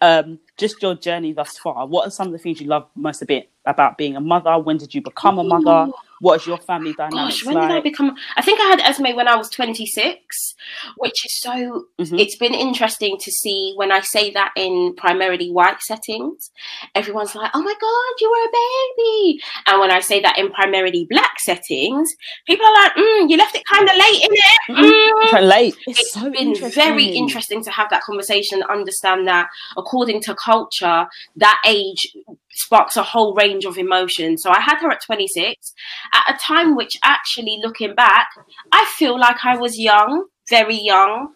um, 0.00 0.38
just 0.56 0.82
your 0.82 0.94
journey 0.94 1.32
thus 1.32 1.58
far. 1.58 1.86
What 1.86 2.06
are 2.06 2.10
some 2.10 2.26
of 2.26 2.32
the 2.32 2.38
things 2.38 2.60
you 2.60 2.66
love 2.66 2.88
most 2.94 3.22
a 3.22 3.26
bit 3.26 3.50
about 3.66 3.98
being 3.98 4.16
a 4.16 4.20
mother? 4.20 4.58
When 4.58 4.78
did 4.78 4.94
you 4.94 5.02
become 5.02 5.38
a 5.38 5.44
mother? 5.44 5.92
What 6.20 6.40
is 6.40 6.46
your 6.46 6.58
family 6.58 6.92
dynamic? 6.92 7.14
Gosh, 7.14 7.44
when 7.46 7.54
like? 7.54 7.68
did 7.68 7.76
I 7.78 7.80
become? 7.80 8.14
I 8.36 8.42
think 8.42 8.60
I 8.60 8.64
had 8.64 8.80
Esme 8.80 9.16
when 9.16 9.26
I 9.26 9.36
was 9.36 9.48
26, 9.48 10.54
which 10.98 11.24
is 11.24 11.40
so. 11.40 11.86
Mm-hmm. 11.98 12.18
It's 12.18 12.36
been 12.36 12.52
interesting 12.52 13.16
to 13.18 13.30
see 13.30 13.72
when 13.76 13.90
I 13.90 14.00
say 14.00 14.30
that 14.32 14.52
in 14.54 14.94
primarily 14.96 15.50
white 15.50 15.80
settings. 15.80 16.50
Everyone's 16.94 17.34
like, 17.34 17.50
"Oh 17.54 17.62
my 17.62 17.72
god, 17.72 18.20
you 18.20 18.30
were 18.30 18.44
a 18.44 18.52
baby," 18.52 19.42
and 19.66 19.80
when 19.80 19.90
I 19.90 20.00
say 20.00 20.20
that 20.20 20.36
in 20.36 20.50
primarily 20.50 21.06
black 21.08 21.40
settings, 21.40 22.14
people 22.46 22.66
are 22.66 22.74
like, 22.74 22.92
mm, 22.92 23.30
"You 23.30 23.38
left 23.38 23.56
it 23.56 23.62
kind 23.72 23.88
of 23.88 23.96
late, 23.96 24.22
in 24.22 24.30
it." 24.30 24.60
Mm. 24.68 25.30
Mm. 25.32 25.48
Late. 25.48 25.76
It's, 25.86 26.00
it's 26.00 26.12
so 26.12 26.30
been 26.30 26.54
very 26.70 27.06
interesting 27.06 27.64
to 27.64 27.70
have 27.70 27.88
that 27.90 28.02
conversation 28.02 28.62
understand 28.64 29.26
that 29.26 29.48
according 29.78 30.20
to 30.22 30.34
culture, 30.34 31.06
that 31.36 31.62
age 31.66 32.14
sparks 32.52 32.96
a 32.96 33.02
whole 33.02 33.34
range 33.34 33.64
of 33.64 33.78
emotions. 33.78 34.42
So 34.42 34.50
I 34.50 34.60
had 34.60 34.80
her 34.80 34.90
at 34.90 35.02
26 35.04 35.72
at 36.12 36.34
a 36.34 36.38
time 36.38 36.76
which 36.76 36.98
actually 37.02 37.60
looking 37.62 37.94
back, 37.94 38.28
I 38.72 38.84
feel 38.96 39.18
like 39.18 39.44
I 39.44 39.56
was 39.56 39.78
young, 39.78 40.26
very 40.48 40.76
young. 40.76 41.32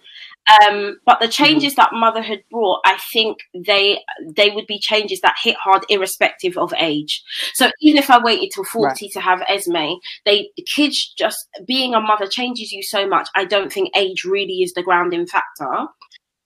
Um, 0.47 0.99
but 1.07 1.21
the 1.21 1.29
changes 1.29 1.73
mm-hmm. 1.73 1.95
that 1.95 1.99
motherhood 1.99 2.45
brought, 2.51 2.81
I 2.85 2.99
think 3.13 3.39
they 3.55 4.01
they 4.37 4.51
would 4.51 4.67
be 4.67 4.79
changes 4.79 5.21
that 5.23 5.37
hit 5.43 5.57
hard 5.57 5.85
irrespective 5.89 6.59
of 6.59 6.75
age. 6.79 7.23
So 7.55 7.71
even 7.81 7.99
if 7.99 8.11
I 8.11 8.23
waited 8.23 8.51
till 8.55 8.65
40 8.65 8.87
right. 8.87 9.13
to 9.13 9.21
have 9.21 9.43
Esme, 9.49 9.95
they 10.27 10.51
kids 10.75 11.15
just 11.17 11.49
being 11.67 11.95
a 11.95 12.01
mother 12.01 12.27
changes 12.27 12.73
you 12.73 12.83
so 12.83 13.09
much. 13.09 13.29
I 13.35 13.47
don't 13.47 13.73
think 13.73 13.97
age 13.97 14.25
really 14.25 14.63
is 14.63 14.75
the 14.75 14.83
grounding 14.83 15.27
factor. 15.27 15.89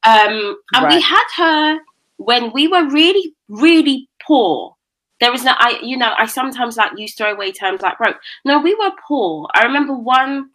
Um, 0.04 0.57
and 0.74 0.85
right. 0.85 0.94
we 0.94 1.00
had 1.00 1.24
her 1.37 1.81
when 2.18 2.52
we 2.52 2.68
were 2.68 2.88
really, 2.88 3.35
really 3.48 4.09
poor. 4.24 4.74
There 5.20 5.33
was 5.33 5.42
no, 5.42 5.52
I, 5.57 5.81
you 5.83 5.96
know, 5.96 6.12
I 6.16 6.26
sometimes 6.26 6.76
like 6.76 6.92
use 6.96 7.14
throwaway 7.16 7.50
terms 7.50 7.81
like 7.81 7.98
broke. 7.98 8.18
No, 8.44 8.61
we 8.61 8.74
were 8.74 8.92
poor. 9.09 9.48
I 9.52 9.64
remember 9.64 9.94
one 9.94 10.50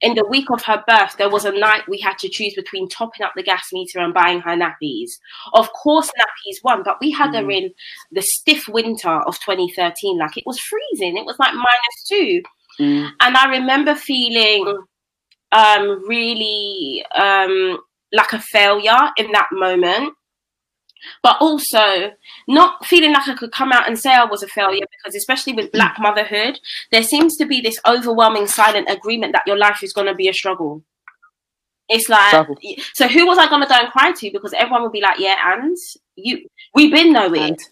in 0.00 0.14
the 0.14 0.26
week 0.26 0.50
of 0.50 0.62
her 0.64 0.82
birth, 0.86 1.16
there 1.18 1.28
was 1.28 1.44
a 1.44 1.52
night 1.52 1.82
we 1.86 1.98
had 1.98 2.18
to 2.18 2.28
choose 2.28 2.54
between 2.54 2.88
topping 2.88 3.24
up 3.24 3.32
the 3.36 3.42
gas 3.42 3.68
meter 3.72 3.98
and 3.98 4.14
buying 4.14 4.40
her 4.40 4.56
nappies. 4.56 5.10
Of 5.52 5.70
course, 5.72 6.10
nappies 6.18 6.56
won, 6.64 6.82
but 6.82 6.96
we 7.00 7.10
had 7.10 7.30
mm. 7.30 7.42
her 7.42 7.50
in 7.50 7.70
the 8.10 8.22
stiff 8.22 8.66
winter 8.66 9.10
of 9.10 9.38
2013. 9.40 10.18
Like 10.18 10.36
it 10.36 10.44
was 10.46 10.58
freezing. 10.58 11.16
It 11.16 11.26
was 11.26 11.38
like 11.38 11.54
minus 11.54 12.04
two. 12.08 12.42
Mm. 12.80 13.10
And 13.20 13.36
I 13.36 13.50
remember 13.50 13.94
feeling 13.94 14.78
um, 15.52 16.08
really 16.08 17.04
um, 17.14 17.78
like 18.12 18.32
a 18.32 18.40
failure 18.40 19.10
in 19.18 19.30
that 19.32 19.48
moment 19.52 20.14
but 21.22 21.36
also 21.40 22.12
not 22.48 22.84
feeling 22.84 23.12
like 23.12 23.28
I 23.28 23.34
could 23.34 23.52
come 23.52 23.72
out 23.72 23.86
and 23.86 23.98
say 23.98 24.12
I 24.12 24.24
was 24.24 24.42
a 24.42 24.48
failure 24.48 24.86
because, 24.90 25.14
especially 25.14 25.52
with 25.52 25.72
Black 25.72 25.96
mm. 25.96 26.02
motherhood, 26.02 26.58
there 26.90 27.02
seems 27.02 27.36
to 27.36 27.46
be 27.46 27.60
this 27.60 27.78
overwhelming 27.86 28.46
silent 28.46 28.88
agreement 28.90 29.32
that 29.32 29.46
your 29.46 29.58
life 29.58 29.82
is 29.82 29.92
going 29.92 30.06
to 30.06 30.14
be 30.14 30.28
a 30.28 30.34
struggle. 30.34 30.82
It's 31.88 32.08
like, 32.08 32.28
struggle. 32.28 32.56
so 32.94 33.08
who 33.08 33.26
was 33.26 33.38
I 33.38 33.48
going 33.48 33.62
to 33.62 33.68
go 33.68 33.74
and 33.74 33.90
cry 33.90 34.12
to? 34.12 34.30
Because 34.32 34.52
everyone 34.52 34.82
would 34.82 34.92
be 34.92 35.00
like, 35.00 35.18
yeah, 35.18 35.54
and 35.54 35.76
you, 36.14 36.46
we've 36.74 36.92
been 36.92 37.12
knowing. 37.12 37.56
This, 37.56 37.70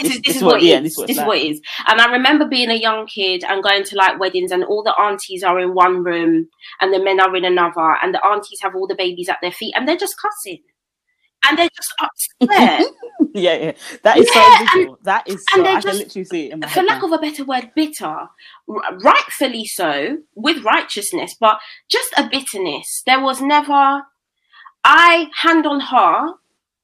this, 0.00 0.14
is, 0.14 0.22
this, 0.22 0.36
is 0.36 0.42
what, 0.42 0.54
what 0.54 0.62
it 0.62 0.84
is. 0.84 0.96
This, 0.96 1.18
is 1.18 1.18
what 1.18 1.38
it 1.38 1.50
is. 1.52 1.60
And 1.86 2.00
I 2.00 2.10
remember 2.10 2.46
being 2.46 2.70
a 2.70 2.74
young 2.74 3.06
kid 3.06 3.44
and 3.44 3.62
going 3.62 3.84
to 3.84 3.96
like 3.96 4.18
weddings, 4.18 4.52
and 4.52 4.64
all 4.64 4.82
the 4.82 4.94
aunties 4.98 5.42
are 5.42 5.58
in 5.58 5.74
one 5.74 6.02
room, 6.02 6.48
and 6.80 6.92
the 6.92 7.02
men 7.02 7.20
are 7.20 7.34
in 7.34 7.44
another, 7.44 7.96
and 8.02 8.14
the 8.14 8.24
aunties 8.24 8.58
have 8.62 8.74
all 8.74 8.86
the 8.86 8.96
babies 8.96 9.28
at 9.28 9.38
their 9.42 9.52
feet, 9.52 9.74
and 9.76 9.86
they're 9.86 9.96
just 9.96 10.16
cussing 10.20 10.62
and 11.48 11.58
they're 11.58 11.68
just 11.74 11.92
up 12.00 12.10
upset. 12.40 12.86
yeah, 13.34 13.54
yeah, 13.56 13.72
that 14.02 14.18
is 14.18 14.30
Yeah, 14.34 14.58
so 14.58 14.64
visual. 14.78 14.98
that 15.04 15.28
is 15.28 15.44
so. 15.50 15.56
and 15.56 15.66
they're 15.66 15.76
I 15.76 15.80
just- 15.80 15.98
literally 15.98 16.24
see 16.24 16.46
it 16.46 16.52
in 16.52 16.60
my 16.60 16.68
For 16.68 16.82
lack 16.82 17.00
now. 17.02 17.06
of 17.06 17.12
a 17.12 17.18
better 17.18 17.44
word, 17.44 17.70
bitter, 17.74 18.16
rightfully 18.66 19.64
so, 19.66 20.18
with 20.34 20.62
righteousness, 20.64 21.36
but 21.38 21.58
just 21.88 22.12
a 22.16 22.28
bitterness. 22.28 23.02
There 23.06 23.20
was 23.20 23.40
never, 23.40 24.02
I, 24.84 25.28
hand 25.34 25.66
on 25.66 25.80
heart, 25.80 26.36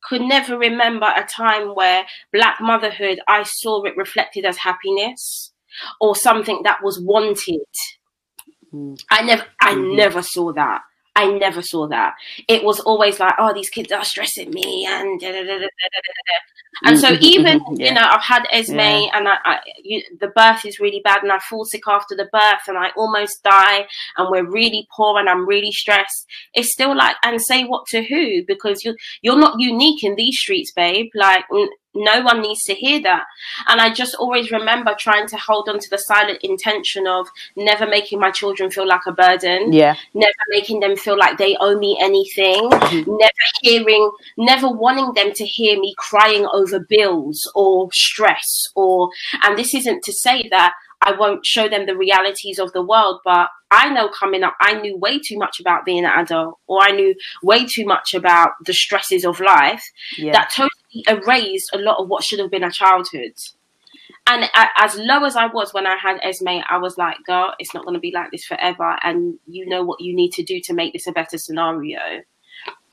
could 0.08 0.22
never 0.22 0.56
remember 0.56 1.06
a 1.06 1.24
time 1.24 1.74
where 1.74 2.06
black 2.32 2.60
motherhood, 2.60 3.20
I 3.28 3.42
saw 3.42 3.82
it 3.84 3.96
reflected 3.96 4.44
as 4.44 4.56
happiness 4.58 5.52
or 6.00 6.16
something 6.16 6.62
that 6.64 6.82
was 6.82 7.00
wanted. 7.00 7.60
Mm. 8.72 8.98
I 9.10 9.22
never, 9.22 9.44
I 9.60 9.74
Mhm. 9.74 9.96
never 9.96 10.22
saw 10.22 10.52
that. 10.52 10.82
I 11.20 11.24
never 11.44 11.62
saw 11.62 11.86
that. 11.88 12.14
It 12.54 12.60
was 12.68 12.78
always 12.80 13.18
like, 13.20 13.34
oh, 13.38 13.52
these 13.54 13.70
kids 13.76 13.90
are 13.92 14.04
stressing 14.04 14.50
me, 14.50 14.86
and 14.88 15.20
da, 15.20 15.32
da, 15.32 15.42
da, 15.44 15.66
and 16.84 16.98
so 16.98 17.08
Mhm, 17.08 17.22
even 17.22 17.60
mhm, 17.60 17.80
you 17.86 17.92
know, 17.92 18.02
I've 18.02 18.22
had 18.22 18.46
Esme, 18.52 18.78
Yeah. 18.78 19.10
and 19.14 19.28
I, 19.28 19.36
I 19.44 19.58
you, 19.82 20.02
the 20.20 20.28
birth 20.28 20.64
is 20.64 20.78
really 20.78 21.00
bad, 21.02 21.22
and 21.22 21.32
I 21.32 21.38
fall 21.50 21.64
sick 21.64 21.82
after 21.88 22.14
the 22.14 22.28
birth, 22.32 22.64
and 22.68 22.78
I 22.78 22.90
almost 22.96 23.42
die, 23.42 23.86
and 24.16 24.28
we're 24.30 24.48
really 24.48 24.86
poor, 24.96 25.18
and 25.18 25.28
I'm 25.28 25.46
really 25.46 25.72
stressed. 25.72 26.26
It's 26.54 26.72
still 26.72 26.94
like, 26.96 27.16
and 27.24 27.40
say 27.42 27.64
what 27.64 27.86
to 27.88 28.02
who? 28.04 28.44
Because 28.46 28.84
you 28.84 28.94
you're 29.22 29.38
not 29.46 29.58
unique 29.58 30.04
in 30.04 30.14
these 30.16 30.38
streets, 30.38 30.72
babe. 30.74 31.10
Like. 31.14 31.44
No 31.94 32.22
one 32.22 32.40
needs 32.42 32.62
to 32.64 32.74
hear 32.74 33.00
that. 33.02 33.24
And 33.66 33.80
I 33.80 33.92
just 33.92 34.14
always 34.14 34.50
remember 34.50 34.94
trying 34.98 35.26
to 35.28 35.36
hold 35.36 35.68
on 35.68 35.78
to 35.78 35.90
the 35.90 35.98
silent 35.98 36.38
intention 36.42 37.06
of 37.06 37.26
never 37.56 37.86
making 37.86 38.20
my 38.20 38.30
children 38.30 38.70
feel 38.70 38.86
like 38.86 39.06
a 39.06 39.12
burden 39.12 39.72
Yeah, 39.72 39.96
never 40.14 40.32
making 40.50 40.80
them 40.80 40.96
feel 40.96 41.18
like 41.18 41.38
they 41.38 41.56
owe 41.60 41.78
me 41.78 41.98
anything, 42.00 42.68
Mhm. 42.70 43.06
never 43.18 43.32
hearing, 43.62 44.10
never 44.36 44.68
wanting 44.68 45.12
them 45.14 45.32
to 45.32 45.44
hear 45.44 45.78
me 45.78 45.94
crying 45.98 46.46
over 46.52 46.78
bills 46.80 47.50
or 47.54 47.88
stress 47.92 48.68
or, 48.74 49.10
and 49.42 49.58
this 49.58 49.74
isn't 49.74 50.02
to 50.04 50.12
say 50.12 50.48
that 50.50 50.74
I 51.00 51.12
won't 51.12 51.46
show 51.46 51.68
them 51.68 51.86
the 51.86 51.96
realities 51.96 52.58
of 52.58 52.72
the 52.72 52.82
world, 52.82 53.20
but 53.24 53.48
I 53.70 53.88
know 53.90 54.08
coming 54.08 54.42
up, 54.42 54.54
I 54.60 54.80
knew 54.80 54.96
way 54.96 55.18
too 55.20 55.38
much 55.38 55.60
about 55.60 55.84
being 55.84 56.04
an 56.04 56.10
adult 56.10 56.58
or 56.66 56.82
I 56.82 56.90
knew 56.90 57.14
way 57.42 57.66
too 57.66 57.84
much 57.84 58.14
about 58.14 58.50
the 58.64 58.72
stresses 58.72 59.24
of 59.24 59.38
life 59.40 59.84
yeah, 60.16 60.32
that 60.32 60.50
totally 60.50 60.70
erased 61.08 61.70
a 61.74 61.78
lot 61.78 61.98
of 61.98 62.08
what 62.08 62.24
should 62.24 62.38
have 62.38 62.50
been 62.50 62.64
a 62.64 62.70
childhood. 62.70 63.34
And 64.26 64.48
as 64.76 64.96
low 64.96 65.24
as 65.24 65.36
I 65.36 65.46
was 65.46 65.72
when 65.72 65.86
I 65.86 65.96
had 65.96 66.20
Esme, 66.22 66.60
I 66.68 66.76
was 66.78 66.98
like, 66.98 67.16
girl, 67.26 67.54
it's 67.58 67.72
not 67.72 67.84
going 67.84 67.94
to 67.94 68.00
be 68.00 68.12
like 68.14 68.30
this 68.30 68.44
forever. 68.44 68.98
And 69.02 69.38
you 69.46 69.66
know 69.66 69.82
what 69.82 70.00
you 70.00 70.14
need 70.14 70.32
to 70.32 70.42
do 70.42 70.60
to 70.64 70.74
make 70.74 70.92
this 70.92 71.06
a 71.06 71.12
better 71.12 71.38
scenario. 71.38 72.00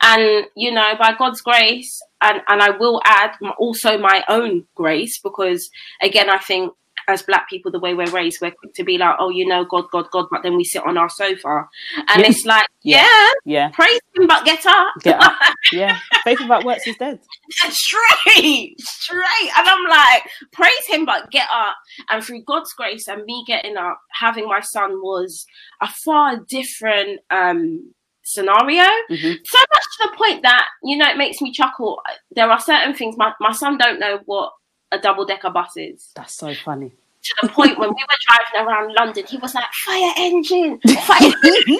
And, 0.02 0.46
you 0.56 0.72
know, 0.72 0.94
by 0.98 1.14
God's 1.18 1.40
grace, 1.40 2.00
and, 2.20 2.40
and 2.48 2.62
I 2.62 2.70
will 2.70 3.02
add 3.04 3.32
also 3.58 3.98
my 3.98 4.24
own 4.28 4.66
grace, 4.74 5.18
because 5.18 5.70
again, 6.00 6.30
I 6.30 6.38
think 6.38 6.72
as 7.08 7.22
black 7.22 7.48
people, 7.48 7.70
the 7.70 7.78
way 7.78 7.94
we're 7.94 8.10
raised, 8.10 8.40
we're 8.40 8.50
quick 8.50 8.74
to 8.74 8.84
be 8.84 8.98
like, 8.98 9.16
oh, 9.18 9.28
you 9.30 9.46
know, 9.46 9.64
God, 9.64 9.84
God, 9.92 10.06
God, 10.10 10.26
but 10.30 10.42
then 10.42 10.56
we 10.56 10.64
sit 10.64 10.82
on 10.86 10.98
our 10.98 11.08
sofa. 11.08 11.68
And 12.08 12.22
Yeah. 12.22 12.28
it's 12.28 12.44
like, 12.44 12.66
Yeah. 12.82 13.02
yeah, 13.04 13.32
yeah, 13.44 13.68
praise 13.70 14.00
him, 14.16 14.26
but 14.26 14.44
get 14.44 14.64
up. 14.66 14.94
Get 15.02 15.20
up. 15.20 15.32
yeah. 15.72 15.98
Faith 16.24 16.40
without 16.40 16.64
works 16.64 16.86
is 16.86 16.96
dead. 16.96 17.20
straight, 17.70 18.74
straight. 18.80 19.50
And 19.56 19.68
I'm 19.68 19.84
like, 19.88 20.22
praise 20.52 20.86
him, 20.88 21.04
but 21.04 21.30
get 21.30 21.48
up. 21.52 21.76
And 22.10 22.22
through 22.24 22.42
God's 22.44 22.72
grace 22.72 23.08
and 23.08 23.24
me 23.24 23.44
getting 23.46 23.76
up, 23.76 24.00
having 24.12 24.46
my 24.46 24.60
son 24.60 25.00
was 25.02 25.46
a 25.80 25.88
far 25.88 26.38
different 26.48 27.20
um 27.30 27.92
scenario. 28.24 28.84
hmm 29.08 29.32
So 29.44 29.58
much 29.58 29.84
to 30.00 30.08
the 30.10 30.16
point 30.16 30.42
that, 30.42 30.66
you 30.82 30.96
know, 30.96 31.08
it 31.08 31.16
makes 31.16 31.40
me 31.40 31.52
chuckle. 31.52 32.00
There 32.32 32.50
are 32.50 32.58
certain 32.60 32.94
things 32.94 33.16
my, 33.16 33.32
my 33.40 33.52
son 33.52 33.78
don't 33.78 34.00
know 34.00 34.18
what 34.26 34.52
a 34.92 34.98
double 34.98 35.24
decker 35.24 35.50
buses. 35.50 36.10
That's 36.14 36.34
so 36.34 36.54
funny. 36.54 36.92
To 37.22 37.34
the 37.42 37.48
point 37.48 37.78
when 37.78 37.88
we 37.88 37.94
were 37.94 38.18
driving 38.28 38.68
around 38.68 38.94
London, 38.94 39.24
he 39.26 39.36
was 39.38 39.54
like, 39.54 39.64
fire 39.72 40.12
engine, 40.16 40.80
fire 40.80 41.32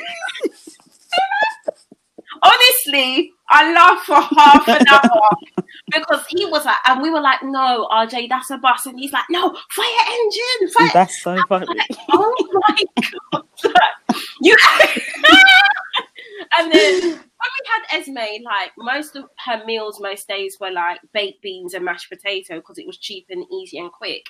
honestly, 2.42 3.33
I 3.49 3.73
laughed 3.73 4.07
for 4.07 4.21
half 4.21 4.69
an 4.69 4.87
hour 4.88 5.31
because 5.92 6.27
he 6.29 6.47
was 6.47 6.64
like, 6.64 6.77
and 6.87 7.01
we 7.03 7.11
were 7.11 7.21
like, 7.21 7.42
no, 7.42 7.88
RJ, 7.92 8.29
that's 8.29 8.51
a 8.51 8.59
bus. 8.59 8.87
And 8.87 8.99
he's 8.99 9.12
like, 9.12 9.25
no, 9.31 9.57
fire 9.71 9.87
engine, 10.11 10.69
fire. 10.77 10.90
That's 10.92 11.23
so 11.23 11.37
funny. 11.49 11.66
oh 12.12 12.62
my 12.69 12.85
God. 13.62 13.73
you. 14.40 14.57
And 16.59 16.72
then 16.72 17.01
when 17.03 17.12
we 17.12 17.66
had 17.68 17.99
Esme, 18.01 18.44
like 18.44 18.72
most 18.79 19.16
of 19.16 19.25
her 19.46 19.64
meals, 19.64 20.01
most 20.01 20.27
days 20.29 20.57
were 20.61 20.70
like 20.70 21.01
baked 21.12 21.42
beans 21.42 21.75
and 21.75 21.85
mashed 21.85 22.09
potato 22.11 22.57
because 22.57 22.79
it 22.79 22.87
was 22.87 22.99
cheap 22.99 23.27
and 23.31 23.44
easy 23.53 23.79
and 23.79 23.90
quick. 23.92 24.25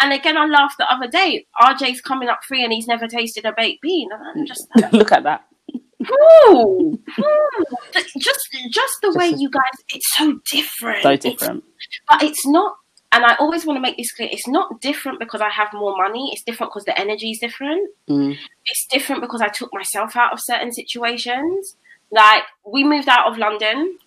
And 0.00 0.12
again, 0.12 0.36
I 0.36 0.46
laughed 0.46 0.78
the 0.78 0.92
other 0.92 1.08
day. 1.08 1.46
RJ's 1.60 2.00
coming 2.00 2.28
up 2.28 2.40
free 2.46 2.64
and 2.64 2.72
he's 2.72 2.86
never 2.86 3.06
tasted 3.08 3.44
a 3.44 3.52
baked 3.56 3.82
bean. 3.82 4.08
And 4.12 4.40
I'm 4.40 4.46
just 4.46 4.66
like, 4.76 4.92
Look 4.92 5.12
at 5.12 5.22
that. 5.24 5.44
Ooh, 6.50 6.98
ooh. 7.18 7.76
just 8.18 8.48
just 8.70 8.94
the 9.02 9.12
way 9.16 9.28
you 9.36 9.50
guys 9.50 9.62
it's 9.92 10.06
so 10.16 10.38
different 10.50 11.02
So 11.02 11.10
It's- 11.10 11.34
different. 11.34 11.64
but 12.08 12.22
it's 12.22 12.46
not 12.46 12.76
and 13.12 13.24
i 13.24 13.34
always 13.36 13.64
want 13.66 13.76
to 13.76 13.80
make 13.80 13.96
this 13.96 14.12
clear 14.12 14.28
it's 14.30 14.46
not 14.48 14.80
different 14.80 15.18
because 15.18 15.40
i 15.40 15.48
have 15.48 15.68
more 15.72 15.96
money 15.96 16.30
it's 16.32 16.42
different 16.42 16.70
because 16.72 16.84
the 16.84 16.98
energy 16.98 17.30
is 17.30 17.38
different 17.38 17.88
Mm. 18.08 18.36
it's 18.66 18.86
different 18.86 19.20
because 19.22 19.40
i 19.40 19.48
took 19.48 19.72
myself 19.72 20.16
out 20.16 20.32
of 20.32 20.40
certain 20.40 20.72
situations 20.72 21.76
like 22.10 22.42
we 22.66 22.84
moved 22.84 23.08
out 23.08 23.30
of 23.30 23.38
london 23.38 23.98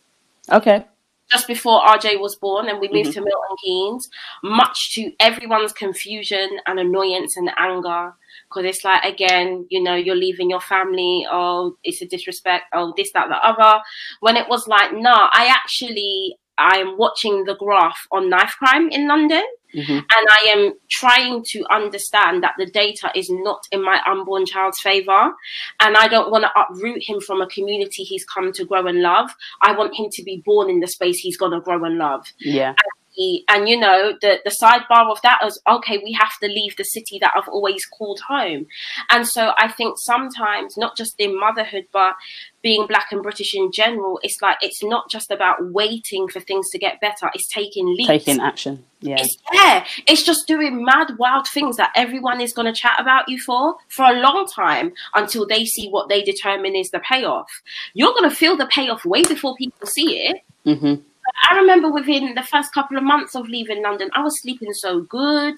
Okay. 0.49 0.85
just 1.31 1.47
before 1.47 1.79
RJ 1.81 2.19
was 2.19 2.35
born, 2.35 2.67
and 2.67 2.79
we 2.81 2.89
moved 2.89 3.11
Mhm. 3.11 3.13
to 3.13 3.21
Milton 3.21 3.55
Keynes, 3.63 4.09
much 4.43 4.93
to 4.95 5.13
everyone's 5.19 5.71
confusion 5.71 6.59
and 6.65 6.77
annoyance 6.77 7.37
and 7.37 7.49
anger. 7.57 8.13
Because 8.49 8.65
it's 8.65 8.83
like, 8.83 9.05
again, 9.05 9.65
you 9.69 9.81
know, 9.81 9.95
you're 9.95 10.15
leaving 10.27 10.49
your 10.49 10.59
family, 10.59 11.25
oh, 11.31 11.77
it's 11.85 12.01
a 12.01 12.05
disrespect, 12.05 12.65
oh, 12.73 12.93
this, 12.97 13.11
that, 13.13 13.29
the 13.29 13.37
other. 13.47 13.81
When 14.19 14.35
it 14.35 14.49
was 14.49 14.67
like, 14.67 14.91
nah, 14.93 15.29
I 15.31 15.45
actually, 15.47 16.35
I'm 16.61 16.97
watching 16.97 17.45
the 17.45 17.55
graph 17.55 18.07
on 18.11 18.29
knife 18.29 18.55
crime 18.59 18.89
in 18.89 19.07
London 19.07 19.43
hmm 19.73 19.99
and 20.13 20.27
I 20.29 20.53
am 20.55 20.73
trying 20.89 21.43
to 21.45 21.63
understand 21.71 22.43
that 22.43 22.55
the 22.57 22.65
data 22.65 23.09
is 23.15 23.29
not 23.29 23.61
in 23.71 23.81
my 23.83 24.01
unborn 24.05 24.45
child's 24.45 24.79
favor. 24.81 25.33
And 25.79 25.95
I 25.95 26.07
don't 26.07 26.31
want 26.31 26.43
to 26.43 26.51
uproot 26.59 27.01
him 27.07 27.21
from 27.21 27.41
a 27.41 27.47
community 27.47 28.03
he's 28.03 28.25
come 28.25 28.51
to 28.53 28.65
grow 28.65 28.85
and 28.85 29.01
love. 29.01 29.31
I 29.61 29.71
want 29.71 29.95
him 29.95 30.07
to 30.11 30.23
be 30.23 30.43
born 30.45 30.69
in 30.69 30.81
the 30.81 30.87
space 30.87 31.19
he's 31.19 31.37
going 31.37 31.53
to 31.53 31.61
grow 31.61 31.83
and 31.85 31.97
love. 31.97 32.25
Yeah. 32.39 32.73
He- 32.73 33.00
And 33.47 33.67
you 33.67 33.79
know, 33.79 34.13
the, 34.21 34.39
the 34.43 34.55
sidebar 34.61 35.11
of 35.11 35.21
that 35.23 35.39
is 35.45 35.59
okay, 35.67 35.97
we 35.97 36.13
have 36.13 36.37
to 36.41 36.47
leave 36.47 36.75
the 36.77 36.83
city 36.83 37.19
that 37.19 37.31
I've 37.35 37.47
always 37.47 37.85
called 37.85 38.19
home. 38.27 38.67
And 39.09 39.27
so 39.27 39.51
I 39.57 39.67
think 39.67 39.95
sometimes, 39.99 40.77
not 40.77 40.95
just 40.95 41.15
in 41.19 41.39
motherhood, 41.39 41.85
but 41.91 42.15
being 42.61 42.87
black 42.87 43.07
and 43.11 43.23
British 43.23 43.55
in 43.55 43.71
general, 43.71 44.19
it's 44.23 44.41
like 44.41 44.57
it's 44.61 44.83
not 44.83 45.09
just 45.09 45.31
about 45.31 45.57
waiting 45.71 46.27
for 46.27 46.39
things 46.39 46.69
to 46.69 46.79
get 46.79 47.01
better, 47.01 47.29
it's 47.33 47.47
taking 47.51 47.87
leaps. 47.87 48.07
Taking 48.07 48.39
action. 48.39 48.83
Yeah. 49.01 49.17
It's 49.19 49.35
yeah, 49.51 49.85
it's 50.07 50.23
just 50.23 50.47
doing 50.47 50.85
mad, 50.85 51.17
wild 51.17 51.47
things 51.47 51.77
that 51.77 51.91
everyone 51.95 52.39
is 52.39 52.53
going 52.53 52.71
to 52.71 52.79
chat 52.79 52.99
about 52.99 53.27
you 53.27 53.39
for 53.39 53.75
for 53.89 54.05
a 54.05 54.19
long 54.19 54.47
time 54.47 54.93
until 55.15 55.47
they 55.47 55.65
see 55.65 55.89
what 55.89 56.07
they 56.07 56.21
determine 56.21 56.75
is 56.75 56.89
the 56.91 56.99
payoff. 56.99 57.49
You're 57.93 58.13
going 58.13 58.29
to 58.29 58.35
feel 58.35 58.55
the 58.55 58.67
payoff 58.67 59.03
way 59.05 59.23
before 59.23 59.55
people 59.55 59.87
see 59.87 60.19
it. 60.19 60.41
hmm 60.63 61.01
I 61.49 61.55
remember 61.55 61.91
within 61.91 62.35
the 62.35 62.43
first 62.43 62.73
couple 62.73 62.97
of 62.97 63.03
months 63.03 63.35
of 63.35 63.47
leaving 63.47 63.81
London, 63.81 64.09
I 64.13 64.21
was 64.23 64.39
sleeping 64.41 64.73
so 64.73 65.01
good. 65.01 65.55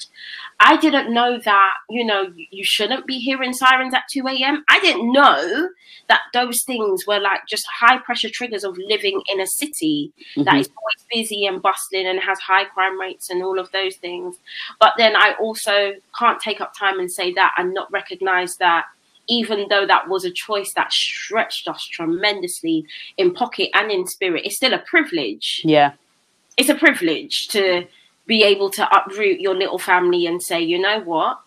I 0.59 0.77
didn't 0.77 1.13
know 1.13 1.39
that, 1.43 1.73
you 1.89 2.05
know, 2.05 2.31
you 2.35 2.63
shouldn't 2.63 3.05
be 3.05 3.19
hearing 3.19 3.53
sirens 3.53 3.93
at 3.93 4.03
2 4.11 4.27
a.m. 4.27 4.63
I 4.69 4.79
didn't 4.79 5.11
know 5.11 5.69
that 6.09 6.21
those 6.33 6.63
things 6.63 7.05
were 7.07 7.19
like 7.19 7.41
just 7.47 7.65
high 7.67 7.97
pressure 7.97 8.29
triggers 8.29 8.63
of 8.63 8.77
living 8.77 9.21
in 9.31 9.39
a 9.39 9.47
city 9.47 10.11
that 10.37 10.45
Mhm. 10.55 10.59
is 10.59 10.69
always 10.77 11.05
busy 11.27 11.45
and 11.45 11.61
bustling 11.61 12.07
and 12.07 12.19
has 12.19 12.39
high 12.39 12.65
crime 12.65 12.99
rates 12.99 13.29
and 13.29 13.41
all 13.43 13.59
of 13.59 13.71
those 13.71 13.95
things. 13.97 14.37
But 14.79 14.93
then 14.97 15.15
I 15.15 15.33
also 15.39 15.95
can't 16.17 16.39
take 16.39 16.59
up 16.61 16.73
time 16.77 16.99
and 16.99 17.11
say 17.11 17.33
that 17.33 17.53
and 17.57 17.73
not 17.73 17.91
recognize 17.91 18.57
that 18.57 18.85
even 19.27 19.67
though 19.69 19.85
that 19.85 20.09
was 20.09 20.25
a 20.25 20.31
choice 20.31 20.73
that 20.73 20.91
stretched 20.91 21.67
us 21.67 21.85
tremendously 21.85 22.85
in 23.17 23.33
pocket 23.33 23.69
and 23.73 23.91
in 23.91 24.05
spirit, 24.07 24.43
it's 24.45 24.55
still 24.55 24.73
a 24.73 24.79
privilege. 24.79 25.61
Yeah. 25.63 25.93
It's 26.57 26.69
a 26.69 26.75
privilege 26.75 27.47
to 27.49 27.87
be 28.25 28.43
able 28.43 28.69
to 28.71 28.95
uproot 28.95 29.39
your 29.39 29.55
little 29.55 29.79
family 29.79 30.25
and 30.25 30.41
say, 30.41 30.61
you 30.61 30.79
know 30.79 30.99
what? 31.01 31.39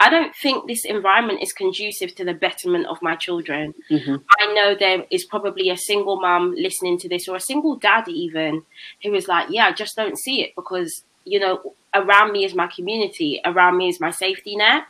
I 0.00 0.10
don't 0.10 0.34
think 0.34 0.68
this 0.68 0.84
environment 0.84 1.42
is 1.42 1.52
conducive 1.52 2.14
to 2.16 2.24
the 2.24 2.34
betterment 2.34 2.86
of 2.86 3.02
my 3.02 3.16
children. 3.16 3.74
hmm 3.88 4.16
I 4.38 4.54
know 4.54 4.74
there 4.74 5.04
is 5.10 5.24
probably 5.24 5.70
a 5.70 5.76
single 5.76 6.20
mum 6.20 6.54
listening 6.56 6.98
to 6.98 7.08
this 7.08 7.28
or 7.28 7.36
a 7.36 7.40
single 7.40 7.76
dad 7.76 8.08
even 8.08 8.62
who 9.02 9.14
is 9.14 9.26
like, 9.26 9.48
yeah, 9.50 9.66
I 9.66 9.72
just 9.72 9.96
don't 9.96 10.18
see 10.18 10.42
it 10.42 10.54
because, 10.54 11.02
you 11.24 11.40
know, 11.40 11.74
around 11.94 12.32
me 12.32 12.44
is 12.44 12.54
my 12.54 12.68
community, 12.68 13.40
around 13.44 13.76
me 13.76 13.88
is 13.88 13.98
my 13.98 14.10
safety 14.10 14.54
net. 14.56 14.84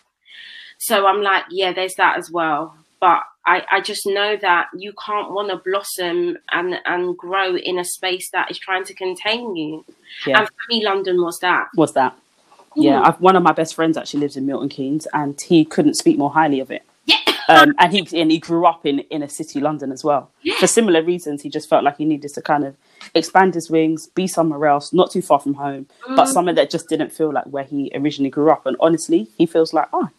So 0.78 1.06
I'm 1.06 1.22
like, 1.22 1.44
yeah, 1.50 1.72
there's 1.72 1.94
that 1.96 2.18
as 2.18 2.30
well. 2.30 2.74
But 3.00 3.22
I, 3.46 3.64
I 3.70 3.80
just 3.80 4.06
know 4.06 4.36
that 4.36 4.68
you 4.76 4.92
can't 5.04 5.32
want 5.32 5.50
to 5.50 5.56
blossom 5.56 6.38
and 6.50 6.80
and 6.84 7.16
grow 7.16 7.56
in 7.56 7.78
a 7.78 7.84
space 7.84 8.30
that 8.30 8.50
is 8.50 8.58
trying 8.58 8.84
to 8.84 8.94
contain 8.94 9.56
you. 9.56 9.84
Yeah. 10.26 10.40
And 10.40 10.48
for 10.48 10.54
me, 10.68 10.84
London 10.84 11.22
was 11.22 11.38
that. 11.40 11.68
Was 11.76 11.92
that? 11.94 12.16
Yeah, 12.76 13.00
I've, 13.02 13.20
one 13.20 13.34
of 13.34 13.42
my 13.42 13.52
best 13.52 13.74
friends 13.74 13.96
actually 13.96 14.20
lives 14.20 14.36
in 14.36 14.46
Milton 14.46 14.68
Keynes, 14.68 15.06
and 15.12 15.40
he 15.40 15.64
couldn't 15.64 15.94
speak 15.94 16.18
more 16.18 16.30
highly 16.30 16.60
of 16.60 16.70
it. 16.70 16.82
Yeah. 17.06 17.16
Um, 17.50 17.74
and 17.78 17.90
he 17.90 18.20
and 18.20 18.30
he 18.30 18.38
grew 18.38 18.66
up 18.66 18.84
in 18.84 18.98
inner 19.08 19.26
city 19.26 19.58
London 19.58 19.90
as 19.90 20.04
well. 20.04 20.30
Yeah. 20.42 20.56
For 20.60 20.66
similar 20.66 21.02
reasons, 21.02 21.40
he 21.40 21.48
just 21.48 21.66
felt 21.66 21.82
like 21.82 21.96
he 21.96 22.04
needed 22.04 22.34
to 22.34 22.42
kind 22.42 22.62
of 22.62 22.76
expand 23.14 23.54
his 23.54 23.70
wings, 23.70 24.06
be 24.08 24.26
somewhere 24.26 24.66
else, 24.66 24.92
not 24.92 25.10
too 25.10 25.22
far 25.22 25.38
from 25.38 25.54
home, 25.54 25.86
but 26.08 26.26
somewhere 26.26 26.52
that 26.52 26.68
just 26.68 26.90
didn't 26.90 27.08
feel 27.10 27.32
like 27.32 27.46
where 27.46 27.64
he 27.64 27.90
originally 27.94 28.28
grew 28.28 28.50
up. 28.50 28.66
And 28.66 28.76
honestly, 28.80 29.28
he 29.38 29.46
feels 29.46 29.72
like, 29.72 29.88
oh, 29.94 30.10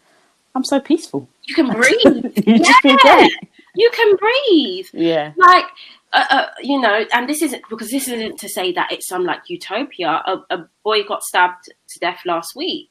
I'm 0.60 0.66
so 0.66 0.82
peaceful. 0.82 1.26
You 1.43 1.55
can 1.55 1.68
breathe. 1.80 2.34
you 2.45 2.60
Yeah. 3.05 3.28
you 3.76 3.89
can 3.93 4.16
breathe. 4.18 4.88
Yeah. 4.91 5.32
like 5.38 5.64
uh, 6.12 6.26
uh, 6.30 6.45
you 6.62 6.82
know 6.82 7.05
and 7.14 7.30
this 7.30 7.41
isn't 7.41 7.64
because 7.70 7.89
this 7.91 8.10
isn't 8.10 8.38
to 8.39 8.49
say 8.49 8.74
that 8.74 8.91
it's 8.91 9.07
some 9.07 9.24
like 9.24 9.41
utopia 9.47 10.10
a, 10.26 10.34
a 10.49 10.68
boy 10.84 11.03
got 11.03 11.24
stabbed 11.24 11.64
to 11.88 11.99
death 11.99 12.20
last 12.26 12.55
week 12.57 12.89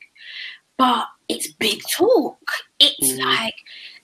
but 0.78 1.04
it's 1.28 1.52
big 1.52 1.82
talk 1.96 2.38
it's 2.78 3.12
Mm. 3.12 3.24
like 3.24 3.54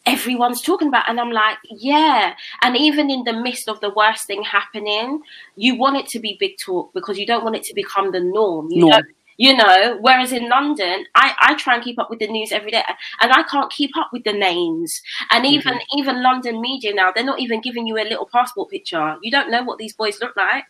everyone's 0.05 0.61
talking 0.61 0.89
about 0.89 1.09
and 1.09 1.21
i'm 1.21 1.31
like 1.31 1.57
yeah 1.71 2.35
and 2.63 2.77
even 2.77 3.09
in 3.09 3.23
the 3.25 3.33
midst 3.33 3.69
of 3.69 3.81
the 3.81 3.91
worst 3.91 4.27
thing 4.27 4.43
happening 4.43 5.23
you 5.57 5.77
want 5.77 5.97
it 5.97 6.07
to 6.09 6.19
be 6.19 6.37
big 6.41 6.57
talk 6.59 6.93
because 6.93 7.17
you 7.17 7.25
don't 7.27 7.45
want 7.45 7.55
it 7.57 7.63
to 7.63 7.75
become 7.75 8.11
the 8.11 8.21
norm 8.21 8.67
you 8.71 8.81
Norm. 8.81 8.91
don't 8.91 9.07
you 9.37 9.57
know 9.57 9.99
whereas 10.01 10.33
in 10.33 10.49
london 10.49 11.05
i 11.15 11.35
i 11.41 11.55
try 11.55 11.75
and 11.75 11.85
keep 11.85 11.99
up 11.99 12.11
with 12.11 12.19
the 12.19 12.27
news 12.27 12.53
every 12.53 12.71
day 12.71 12.83
and 13.21 13.33
i 13.33 13.43
can't 13.45 13.71
keep 13.71 13.97
up 13.97 14.11
with 14.13 14.25
the 14.25 14.33
names. 14.33 15.01
And 15.31 15.47
even 15.47 15.79
even 15.97 16.23
london 16.23 16.61
media 16.61 16.95
now 16.95 17.13
they're 17.13 17.25
not 17.25 17.41
even 17.41 17.61
giving 17.61 17.87
you 17.87 17.97
a 17.97 18.05
little 18.05 18.29
passport 18.33 18.71
picture. 18.71 19.17
You 19.23 19.31
don't 19.31 19.51
know 19.51 19.63
what 19.63 19.79
these 19.79 19.95
boys 19.95 20.21
look 20.21 20.37
like. 20.37 20.65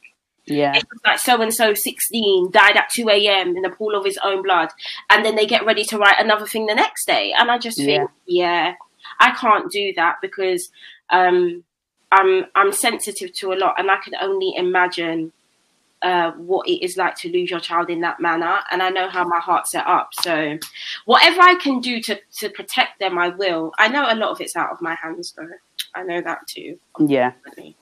Yeah. 0.46 0.74
it's 0.74 0.84
like 1.06 1.18
so 1.18 1.40
and 1.40 1.54
so 1.54 1.72
16 1.72 2.50
died 2.50 2.76
at 2.76 2.90
2 2.90 3.08
a.m 3.08 3.56
in 3.56 3.64
a 3.64 3.70
pool 3.70 3.94
of 3.94 4.04
his 4.04 4.18
own 4.22 4.42
blood 4.42 4.68
and 5.08 5.24
then 5.24 5.36
they 5.36 5.46
get 5.46 5.64
ready 5.64 5.84
to 5.84 5.96
write 5.96 6.16
another 6.18 6.46
thing 6.46 6.66
the 6.66 6.74
next 6.74 7.06
day. 7.06 7.32
And 7.36 7.50
i 7.50 7.58
just 7.58 7.78
think 7.78 8.10
yeah 8.26 8.74
i 9.20 9.30
can't 9.32 9.70
do 9.70 9.92
that 9.96 10.16
because 10.20 10.70
um 11.10 11.64
i'm 12.12 12.44
i'm 12.54 12.72
sensitive 12.72 13.32
to 13.34 13.52
a 13.52 13.56
lot 13.56 13.74
and 13.78 13.90
i 13.90 13.96
can 14.04 14.14
only 14.20 14.54
imagine 14.56 15.32
uh, 16.04 16.32
what 16.32 16.68
it 16.68 16.84
is 16.84 16.96
like 16.98 17.16
to 17.16 17.30
lose 17.30 17.50
your 17.50 17.60
child 17.60 17.88
in 17.88 18.00
that 18.02 18.20
manner, 18.20 18.58
and 18.70 18.82
I 18.82 18.90
know 18.90 19.08
how 19.08 19.24
my 19.24 19.40
heart's 19.40 19.70
set 19.70 19.86
up. 19.86 20.10
So, 20.12 20.58
whatever 21.06 21.40
I 21.40 21.54
can 21.54 21.80
do 21.80 22.00
to 22.02 22.20
to 22.40 22.50
protect 22.50 23.00
them, 23.00 23.18
I 23.18 23.30
will. 23.30 23.72
I 23.78 23.88
know 23.88 24.06
a 24.08 24.14
lot 24.14 24.30
of 24.30 24.40
it's 24.40 24.54
out 24.54 24.70
of 24.70 24.82
my 24.82 24.94
hands, 24.94 25.32
though. 25.36 25.48
I 25.94 26.02
know 26.02 26.20
that 26.20 26.46
too. 26.46 26.78
Yeah. 27.00 27.32
definitely. 27.44 27.76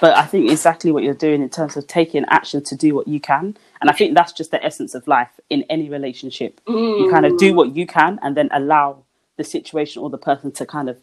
But 0.00 0.16
I 0.16 0.24
think 0.26 0.50
exactly 0.50 0.92
what 0.92 1.02
you're 1.02 1.14
doing 1.14 1.42
in 1.42 1.48
terms 1.48 1.76
of 1.76 1.86
taking 1.86 2.24
action 2.28 2.62
to 2.64 2.76
do 2.76 2.94
what 2.94 3.08
you 3.08 3.20
can. 3.20 3.56
And 3.80 3.90
I 3.90 3.92
think 3.92 4.14
that's 4.14 4.32
just 4.32 4.50
the 4.50 4.62
essence 4.62 4.94
of 4.94 5.08
life 5.08 5.40
in 5.50 5.64
any 5.70 5.88
relationship. 5.88 6.60
You 6.68 7.08
kind 7.10 7.24
of 7.24 7.38
do 7.38 7.54
what 7.54 7.74
you 7.74 7.86
can 7.86 8.18
and 8.22 8.36
then 8.36 8.50
allow 8.52 9.04
the 9.36 9.44
situation 9.44 10.02
or 10.02 10.10
the 10.10 10.18
person 10.18 10.52
to 10.52 10.66
kind 10.66 10.88
of 10.90 10.98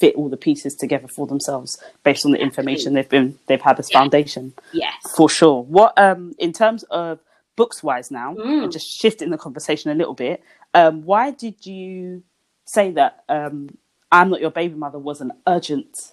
fit 0.00 0.14
all 0.16 0.28
the 0.28 0.36
pieces 0.48 0.74
together 0.74 1.06
for 1.08 1.26
themselves 1.26 1.78
based 2.02 2.24
on 2.26 2.32
the 2.32 2.40
information 2.40 2.94
they've 2.94 3.08
been 3.08 3.38
they've 3.46 3.60
had 3.60 3.78
as 3.78 3.90
foundation. 3.90 4.52
Yes. 4.72 4.94
For 5.16 5.28
sure. 5.28 5.62
What 5.64 5.92
um 5.98 6.34
in 6.38 6.52
terms 6.52 6.82
of 6.84 7.20
books 7.56 7.82
wise 7.82 8.10
now, 8.10 8.34
Mm. 8.34 8.62
and 8.64 8.72
just 8.72 8.88
shifting 9.00 9.30
the 9.30 9.38
conversation 9.38 9.90
a 9.90 9.94
little 9.94 10.14
bit, 10.14 10.42
um, 10.74 11.02
why 11.04 11.30
did 11.30 11.66
you 11.66 12.22
say 12.64 12.90
that 12.92 13.24
um 13.28 13.68
I'm 14.12 14.30
not 14.30 14.40
your 14.40 14.50
baby 14.50 14.74
mother 14.74 14.98
was 14.98 15.20
an 15.20 15.32
urgent 15.46 16.12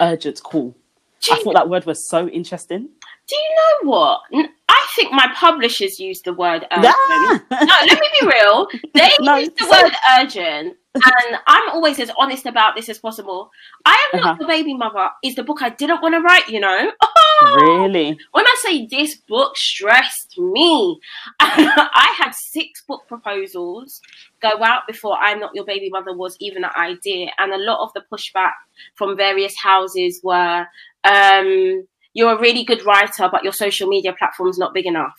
urgent 0.00 0.42
call? 0.42 0.76
Do 1.22 1.32
I 1.32 1.42
thought 1.42 1.54
that 1.54 1.68
word 1.68 1.84
was 1.86 2.08
so 2.08 2.28
interesting. 2.28 2.88
do 3.26 3.36
you 3.36 3.50
know 3.84 3.90
what? 3.90 4.20
I 4.68 4.86
think 4.96 5.12
my 5.12 5.28
publishers 5.34 6.00
use 6.00 6.20
the 6.22 6.32
word 6.32 6.66
urgent. 6.72 6.94
Ah! 6.96 7.40
no, 7.50 7.76
let 7.86 8.00
me 8.00 8.08
be 8.20 8.26
real. 8.26 8.68
They 8.94 9.10
No, 9.20 9.36
use 9.36 9.50
the 9.58 9.64
so- 9.64 9.82
word 9.82 9.92
urgent, 10.18 10.76
and 10.94 11.38
I'm 11.46 11.68
always 11.70 12.00
as 12.00 12.10
honest 12.18 12.46
about 12.46 12.74
this 12.74 12.88
as 12.88 12.98
possible. 12.98 13.50
I 13.84 14.10
am 14.12 14.20
not 14.20 14.30
Uh-huh. 14.32 14.36
the 14.40 14.46
baby 14.46 14.74
mother. 14.74 15.08
Is 15.22 15.34
the 15.36 15.44
book 15.44 15.62
I 15.62 15.70
didn't 15.70 16.02
want 16.02 16.14
to 16.14 16.20
write. 16.20 16.48
You 16.48 16.60
know. 16.60 16.90
really? 17.56 18.18
When 18.32 18.46
I 18.46 18.56
say 18.62 18.86
this 18.86 19.16
book 19.16 19.56
stressed 19.56 20.36
me, 20.38 21.00
I 21.40 22.14
had 22.18 22.34
six 22.34 22.82
book 22.86 23.02
proposals 23.06 24.00
go 24.42 24.50
out 24.64 24.86
before 24.86 25.16
I'm 25.18 25.38
Not 25.40 25.54
Your 25.54 25.64
Baby 25.64 25.90
Mother 25.90 26.12
was 26.16 26.36
even 26.40 26.64
an 26.64 26.70
idea. 26.76 27.30
And 27.38 27.52
a 27.52 27.58
lot 27.58 27.82
of 27.84 27.92
the 27.94 28.02
pushback 28.12 28.52
from 28.96 29.16
various 29.16 29.54
houses 29.56 30.20
were 30.24 30.66
um, 31.04 31.86
you're 32.14 32.32
a 32.32 32.40
really 32.40 32.64
good 32.64 32.84
writer, 32.84 33.28
but 33.30 33.44
your 33.44 33.52
social 33.52 33.88
media 33.88 34.12
platform's 34.18 34.58
not 34.58 34.74
big 34.74 34.86
enough. 34.86 35.14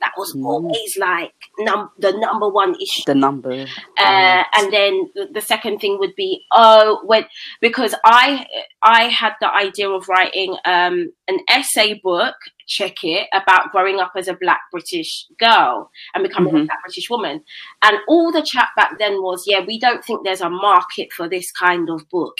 That 0.00 0.12
was 0.16 0.34
Mm. 0.34 0.44
always 0.46 0.96
like 0.98 1.32
num- 1.58 1.90
the 1.98 2.12
number 2.12 2.48
one 2.48 2.74
issue. 2.80 3.02
The 3.06 3.14
number. 3.14 3.66
Uh, 3.98 4.42
and 4.56 4.72
then 4.72 5.10
the, 5.14 5.28
the 5.32 5.40
second 5.40 5.78
thing 5.80 5.98
would 5.98 6.14
be 6.16 6.44
oh 6.52 7.00
when 7.04 7.24
because 7.60 7.94
i 8.04 8.46
i 8.82 9.04
had 9.04 9.32
the 9.40 9.52
idea 9.52 9.88
of 9.88 10.08
writing 10.08 10.56
um 10.64 11.12
an 11.28 11.38
essay 11.48 11.94
book 12.02 12.34
check 12.66 13.02
it 13.04 13.26
about 13.32 13.70
growing 13.72 13.98
up 14.00 14.12
as 14.16 14.28
a 14.28 14.34
black 14.34 14.60
british 14.72 15.26
girl 15.38 15.90
and 16.14 16.22
becoming 16.22 16.54
a 16.54 16.58
Mhm. 16.58 16.66
black 16.66 16.82
british 16.84 17.08
woman 17.10 17.42
and 17.82 17.96
all 18.08 18.30
the 18.32 18.42
chat 18.42 18.68
back 18.76 18.98
then 18.98 19.22
was 19.22 19.44
yeah 19.46 19.60
we 19.66 19.78
don't 19.78 20.04
think 20.04 20.24
there's 20.24 20.40
a 20.40 20.50
market 20.50 21.12
for 21.12 21.28
this 21.28 21.50
kind 21.52 21.88
of 21.90 22.08
book 22.10 22.36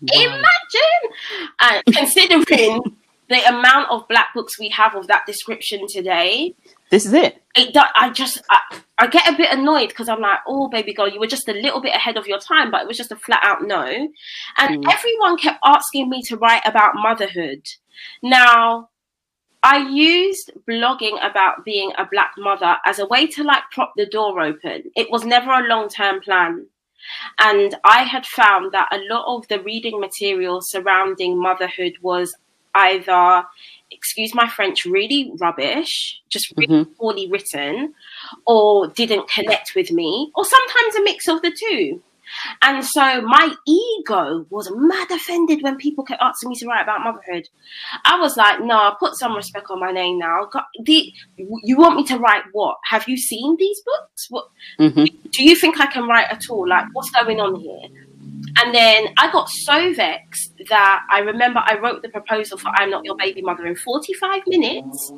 Wow. 0.00 0.24
imagine 0.24 1.02
and 1.60 1.82
considering 1.94 2.80
the 3.32 3.42
amount 3.48 3.90
of 3.90 4.06
black 4.08 4.28
books 4.34 4.58
we 4.58 4.68
have 4.68 4.94
of 4.94 5.06
that 5.08 5.24
description 5.26 5.86
today 5.88 6.54
This 6.90 7.04
is 7.06 7.12
it. 7.12 7.42
it 7.56 7.76
I 7.96 8.10
just 8.10 8.42
I, 8.50 8.60
I 8.98 9.06
get 9.08 9.28
a 9.32 9.36
bit 9.36 9.52
annoyed 9.52 9.88
because 9.88 10.08
I'm 10.08 10.20
like, 10.20 10.38
oh 10.46 10.68
baby 10.68 10.92
girl, 10.94 11.08
you 11.08 11.18
were 11.20 11.26
just 11.26 11.48
a 11.48 11.52
little 11.52 11.80
bit 11.80 11.94
ahead 11.94 12.16
of 12.16 12.26
your 12.26 12.38
time, 12.38 12.70
but 12.70 12.82
it 12.82 12.88
was 12.88 12.96
just 12.96 13.10
a 13.12 13.16
flat 13.16 13.40
out 13.42 13.62
no. 13.62 13.84
And 14.58 14.84
Mm. 14.84 14.92
everyone 14.92 15.36
kept 15.38 15.58
asking 15.64 16.08
me 16.08 16.22
to 16.28 16.36
write 16.36 16.62
about 16.64 16.94
motherhood. 16.94 17.66
Now, 18.22 18.90
I 19.64 19.78
used 19.88 20.50
blogging 20.68 21.16
about 21.24 21.64
being 21.64 21.92
a 21.98 22.04
black 22.10 22.32
mother 22.38 22.76
as 22.84 22.98
a 22.98 23.06
way 23.06 23.26
to 23.28 23.42
like 23.44 23.62
prop 23.72 23.92
the 23.96 24.06
door 24.06 24.40
open. 24.40 24.78
It 24.96 25.10
was 25.10 25.24
never 25.24 25.50
a 25.52 25.68
long 25.68 25.88
term 25.88 26.20
plan. 26.20 26.66
And 27.38 27.74
I 27.84 28.04
had 28.04 28.26
found 28.26 28.72
that 28.72 28.88
a 28.92 29.00
lot 29.12 29.24
of 29.36 29.48
the 29.48 29.60
reading 29.62 29.98
material 30.00 30.60
surrounding 30.62 31.40
motherhood 31.40 31.94
was 32.00 32.34
either, 32.74 33.44
excuse 33.90 34.34
my 34.34 34.48
French, 34.48 34.84
really 34.84 35.32
rubbish, 35.38 36.20
just 36.28 36.52
really 36.56 36.86
poorly 36.98 37.28
written, 37.30 37.94
or 38.46 38.88
didn't 38.88 39.28
connect 39.28 39.74
with 39.74 39.90
me, 39.90 40.30
or 40.34 40.44
sometimes 40.44 40.96
a 40.96 41.02
mix 41.02 41.28
of 41.28 41.42
the 41.42 41.50
two. 41.50 42.02
And 42.62 42.84
so 42.84 43.20
my 43.22 43.54
ego 43.66 44.46
was 44.48 44.70
mad 44.74 45.10
offended 45.10 45.62
when 45.62 45.76
people 45.76 46.04
kept 46.04 46.22
asking 46.22 46.50
me 46.50 46.56
to 46.56 46.66
write 46.66 46.82
about 46.82 47.02
motherhood. 47.02 47.48
I 48.04 48.18
was 48.18 48.36
like, 48.36 48.60
no, 48.60 48.94
put 48.98 49.16
some 49.16 49.36
respect 49.36 49.66
on 49.70 49.80
my 49.80 49.90
name 49.90 50.18
now. 50.18 50.48
God, 50.50 50.64
the, 50.82 51.12
you 51.36 51.76
want 51.76 51.96
me 51.96 52.04
to 52.04 52.18
write 52.18 52.44
what? 52.52 52.78
Have 52.84 53.06
you 53.06 53.16
seen 53.16 53.56
these 53.58 53.82
books? 53.82 54.26
What 54.30 54.46
hmm 54.78 55.04
do 55.30 55.44
you 55.44 55.56
think 55.56 55.80
I 55.80 55.86
can 55.86 56.06
write 56.06 56.30
at 56.30 56.48
all? 56.50 56.68
Like, 56.68 56.84
what's 56.92 57.10
going 57.10 57.40
on 57.40 57.56
here? 57.56 57.88
And 58.58 58.74
then 58.74 59.08
I 59.18 59.30
got 59.30 59.48
so 59.48 59.92
vexed 59.94 60.54
that 60.68 61.02
I 61.10 61.20
remember 61.20 61.60
I 61.64 61.78
wrote 61.78 62.02
the 62.02 62.08
proposal 62.08 62.58
for 62.58 62.68
I'm 62.68 62.90
Not 62.90 63.04
Your 63.04 63.16
Baby 63.16 63.42
Mother 63.42 63.66
in 63.66 63.76
45 63.76 64.42
minutes. 64.46 65.12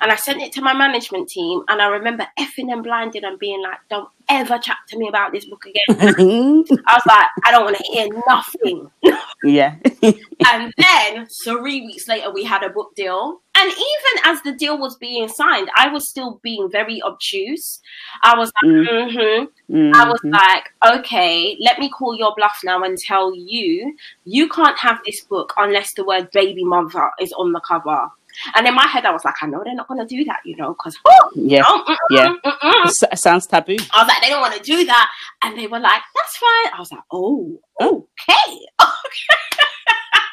And 0.00 0.10
I 0.12 0.16
sent 0.16 0.42
it 0.42 0.52
to 0.52 0.62
my 0.62 0.72
management 0.74 1.28
team. 1.28 1.62
And 1.68 1.80
I 1.80 1.86
remember 1.88 2.26
effing 2.38 2.72
and 2.72 2.82
blinded 2.82 3.24
and 3.24 3.38
being 3.38 3.62
like, 3.62 3.78
don't 3.90 4.08
ever 4.28 4.58
chat 4.58 4.76
to 4.88 4.98
me 4.98 5.08
about 5.08 5.32
this 5.32 5.44
book 5.44 5.64
again. 5.66 5.82
I 6.86 6.94
was 6.94 7.06
like, 7.06 7.26
I 7.44 7.50
don't 7.50 7.64
want 7.64 7.76
to 7.76 7.84
hear 7.84 8.08
nothing. 8.28 8.90
yeah. 9.42 9.74
and 10.52 10.72
then 10.78 11.26
three 11.44 11.82
weeks 11.86 12.08
later, 12.08 12.30
we 12.32 12.44
had 12.44 12.62
a 12.62 12.70
book 12.70 12.94
deal. 12.94 13.40
And 13.54 13.70
even 13.70 14.24
as 14.24 14.40
the 14.42 14.52
deal 14.52 14.78
was 14.78 14.96
being 14.96 15.28
signed, 15.28 15.68
I 15.76 15.88
was 15.88 16.08
still 16.08 16.40
being 16.42 16.70
very 16.70 17.02
obtuse. 17.02 17.80
I 18.22 18.36
was 18.36 18.50
like, 18.62 18.72
Mm. 18.72 18.88
mm-hmm. 19.68 19.94
I 19.94 20.08
was 20.08 20.20
Mhm. 20.24 20.32
like, 20.32 20.72
okay, 20.98 21.56
let 21.60 21.78
me 21.78 21.90
call 21.90 22.14
your 22.16 22.34
bluff 22.34 22.58
now 22.64 22.82
and 22.82 22.96
tell 22.96 23.34
you, 23.34 23.94
you 24.24 24.48
can't 24.48 24.78
have 24.78 25.00
this 25.04 25.20
book 25.22 25.52
unless 25.58 25.92
the 25.94 26.04
word 26.04 26.30
baby 26.32 26.64
mother 26.64 27.10
is 27.20 27.32
on 27.34 27.52
the 27.52 27.60
cover. 27.60 28.08
And 28.54 28.66
in 28.66 28.74
my 28.74 28.86
head, 28.86 29.04
I 29.04 29.12
was 29.12 29.24
like, 29.24 29.34
I 29.42 29.46
know 29.46 29.62
they're 29.64 29.74
not 29.74 29.88
going 29.88 30.00
to 30.00 30.06
do 30.06 30.24
that, 30.24 30.40
you 30.44 30.56
know, 30.56 30.74
because, 30.74 30.98
yeah. 31.34 31.64
Yeah. 32.10 32.34
S- 32.84 33.20
sounds 33.20 33.46
taboo. 33.46 33.76
I 33.92 34.02
was 34.02 34.08
like, 34.08 34.22
they 34.22 34.28
don't 34.28 34.40
want 34.40 34.54
to 34.54 34.62
do 34.62 34.84
that. 34.86 35.10
And 35.42 35.58
they 35.58 35.66
were 35.66 35.80
like, 35.80 36.02
that's 36.14 36.36
fine. 36.36 36.72
I 36.74 36.78
was 36.78 36.92
like, 36.92 37.02
oh, 37.12 37.58
oh. 37.80 38.08
okay, 38.20 38.66
okay. 38.80 39.66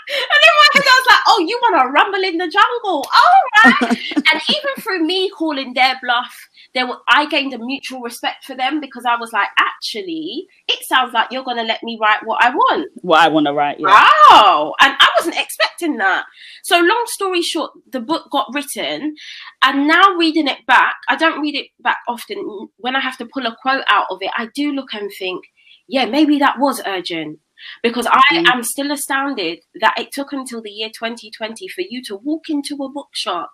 And 0.10 0.50
head, 0.74 0.84
I 0.88 1.00
was 1.00 1.08
like, 1.10 1.20
oh, 1.28 1.46
you 1.48 1.60
want 1.62 1.82
to 1.82 1.92
rumble 1.92 2.24
in 2.24 2.38
the 2.38 2.48
jungle? 2.48 3.06
All 3.14 3.64
right. 3.64 3.98
and 4.16 4.42
even 4.50 4.76
through 4.80 5.06
me 5.06 5.30
calling 5.30 5.74
their 5.74 6.00
bluff, 6.02 6.36
there 6.74 6.88
were, 6.88 6.98
I 7.08 7.28
gained 7.28 7.54
a 7.54 7.60
mutual 7.60 8.02
respect 8.02 8.46
for 8.46 8.56
them 8.56 8.80
because 8.80 9.06
I 9.06 9.16
was 9.18 9.34
like, 9.34 9.50
actually, 9.58 10.46
it 10.68 10.84
sounds 10.86 11.14
like 11.14 11.32
you're 11.32 11.44
going 11.44 11.58
to 11.58 11.64
let 11.64 11.84
me 11.84 11.98
write 12.02 12.20
what 12.26 12.44
I 12.44 12.50
want. 12.50 12.90
What 13.02 13.20
I 13.20 13.28
want 13.28 13.48
to 13.48 13.54
write, 13.54 13.80
yeah. 13.80 13.88
Wow. 13.88 14.74
And 14.82 14.96
I 15.00 15.08
wasn't 15.18 15.38
expecting 15.38 15.98
that. 15.98 16.26
So, 16.64 16.80
long 16.80 17.04
story 17.08 17.42
short, 17.42 17.72
the 17.92 18.00
book 18.00 18.30
got 18.32 18.48
written. 18.54 19.16
And 19.64 19.88
now 19.88 20.16
reading 20.16 20.48
it 20.48 20.66
back, 20.68 20.96
I 21.08 21.16
don't 21.16 21.42
read 21.42 21.56
it 21.56 21.68
back 21.80 21.98
often. 22.08 22.70
When 22.78 22.96
I 22.96 23.00
have 23.00 23.18
to 23.18 23.28
pull 23.32 23.46
a 23.46 23.56
quote 23.62 23.84
out 23.88 24.08
of 24.10 24.20
it, 24.22 24.32
I 24.38 24.48
do 24.54 24.72
look 24.72 24.94
and 24.94 25.12
think, 25.18 25.46
yeah, 25.88 26.06
maybe 26.06 26.38
that 26.40 26.60
was 26.60 26.82
urgent 26.86 27.40
because 27.84 28.08
I 28.08 28.22
mm. 28.34 28.48
am 28.48 28.64
still 28.64 28.92
astounded 28.92 29.60
that 29.82 29.98
it 29.98 30.12
took 30.12 30.34
until 30.34 30.62
the 30.62 30.72
year 30.72 30.90
2020 30.90 31.68
for 31.68 31.82
you 31.82 32.04
to 32.04 32.16
walk 32.16 32.50
into 32.50 32.76
a 32.76 32.90
bookshop 32.90 33.52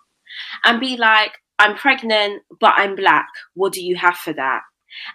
and 0.64 0.80
be 0.80 0.96
like, 0.96 1.32
I'm 1.58 1.76
pregnant, 1.76 2.42
but 2.60 2.74
I'm 2.76 2.96
black. 2.96 3.28
What 3.54 3.72
do 3.72 3.84
you 3.84 3.96
have 3.96 4.16
for 4.16 4.32
that? 4.34 4.62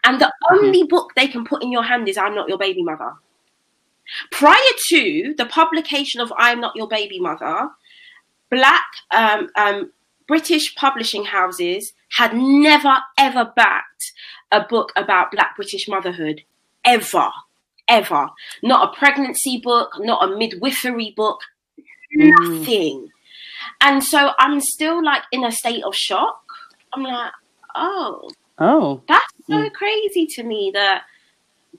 And 0.03 0.19
the 0.19 0.25
mm-hmm. 0.25 0.55
only 0.55 0.83
book 0.83 1.11
they 1.15 1.27
can 1.27 1.45
put 1.45 1.63
in 1.63 1.71
your 1.71 1.83
hand 1.83 2.07
is 2.07 2.17
I'm 2.17 2.35
Not 2.35 2.49
Your 2.49 2.57
Baby 2.57 2.83
Mother. 2.83 3.13
Prior 4.31 4.57
to 4.89 5.33
the 5.37 5.45
publication 5.45 6.21
of 6.21 6.33
I'm 6.37 6.59
Not 6.59 6.75
Your 6.75 6.87
Baby 6.87 7.19
Mother, 7.19 7.69
black 8.49 8.85
um, 9.11 9.49
um, 9.55 9.91
British 10.27 10.75
publishing 10.75 11.25
houses 11.25 11.93
had 12.11 12.35
never 12.35 12.97
ever 13.17 13.51
backed 13.55 14.11
a 14.51 14.61
book 14.61 14.91
about 14.95 15.31
black 15.31 15.55
British 15.55 15.87
motherhood. 15.87 16.41
Ever. 16.83 17.29
Ever. 17.91 18.29
Not 18.63 18.87
a 18.87 18.97
pregnancy 18.97 19.59
book, 19.61 19.91
not 19.99 20.23
a 20.23 20.37
midwifery 20.37 21.13
book, 21.15 21.41
mm. 22.17 22.31
nothing. 22.39 23.09
And 23.81 24.01
so 24.01 24.31
I'm 24.39 24.61
still 24.61 25.03
like 25.03 25.23
in 25.33 25.43
a 25.43 25.51
state 25.51 25.83
of 25.83 25.93
shock. 25.93 26.41
I'm 26.93 27.03
like, 27.03 27.33
oh, 27.75 28.29
oh, 28.59 29.01
that's 29.09 29.33
so 29.45 29.55
mm. 29.55 29.73
crazy 29.73 30.25
to 30.35 30.43
me 30.43 30.71
that 30.73 31.03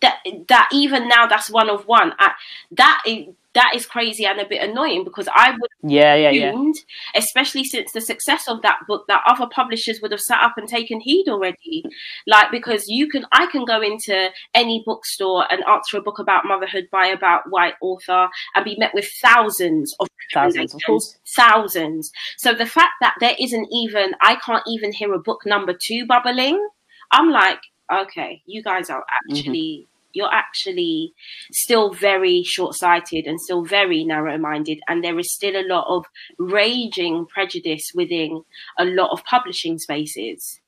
that 0.03 0.18
that 0.48 0.68
even 0.72 1.09
now 1.09 1.26
that's 1.26 1.50
one 1.50 1.70
of 1.70 1.86
one. 1.86 2.12
I, 2.18 2.32
that 2.72 3.03
is 3.07 3.28
that 3.55 3.72
is 3.74 3.84
crazy 3.84 4.24
and 4.24 4.40
a 4.40 4.46
bit 4.46 4.62
annoying 4.62 5.05
because 5.05 5.28
I 5.34 5.50
would 5.50 5.70
yeah 5.82 6.14
yeah 6.14 6.30
yeah. 6.30 6.72
especially 7.14 7.64
since 7.64 7.92
the 7.92 8.00
success 8.00 8.48
of 8.48 8.62
that 8.62 8.78
book 8.88 9.05
that 9.09 9.22
other 9.26 9.46
publishers 9.46 10.00
would 10.00 10.11
have 10.11 10.20
sat 10.20 10.42
up 10.42 10.57
and 10.57 10.66
taken 10.66 11.00
heed 11.00 11.28
already. 11.28 11.84
Like 12.26 12.50
because 12.50 12.88
you 12.88 13.09
can 13.09 13.26
I 13.32 13.46
can 13.46 13.64
go 13.64 13.82
into 13.82 14.30
any 14.55 14.82
bookstore 14.86 15.50
and 15.53 15.62
answer 15.64 15.98
a 15.98 16.03
book 16.03 16.18
about 16.18 16.46
motherhood 16.46 16.88
by 16.90 17.07
about 17.07 17.50
white 17.50 17.74
author 17.80 18.28
and 18.55 18.64
be 18.64 18.76
met 18.78 18.94
with 18.94 19.09
thousands 19.20 19.94
of 20.00 20.09
thousands 20.32 20.74
of 20.74 20.80
course. 20.84 21.18
Thousands. 21.36 22.11
So 22.38 22.55
the 22.55 22.66
fact 22.66 22.94
that 23.00 23.16
there 23.20 23.36
isn't 23.38 23.68
even 23.70 24.14
I 24.20 24.36
can't 24.36 24.64
even 24.66 24.92
hear 24.92 25.12
a 25.12 25.18
book 25.18 25.42
number 25.44 25.74
2 25.74 26.07
bubbling 26.07 26.66
I'm 27.11 27.30
like 27.30 27.61
okay 27.92 28.42
you 28.46 28.62
guys 28.62 28.88
are 28.88 29.00
mm-hmm. 29.00 29.36
actually 29.36 29.61
mm-hmm 29.82 29.91
you're 30.12 30.32
actually 30.32 31.14
still 31.52 31.92
very 31.92 32.42
short 32.42 32.74
sighted 32.74 33.26
and 33.26 33.40
still 33.40 33.64
very 33.64 34.04
narrow 34.04 34.36
minded. 34.38 34.80
And 34.88 35.02
there 35.02 35.18
is 35.18 35.32
still 35.32 35.56
a 35.56 35.66
lot 35.66 35.86
of 35.88 36.04
raging 36.38 37.26
prejudice 37.26 37.92
within 37.94 38.42
a 38.78 38.84
lot 38.84 39.10
of 39.10 39.24
publishing 39.24 39.78
spaces 39.78 40.60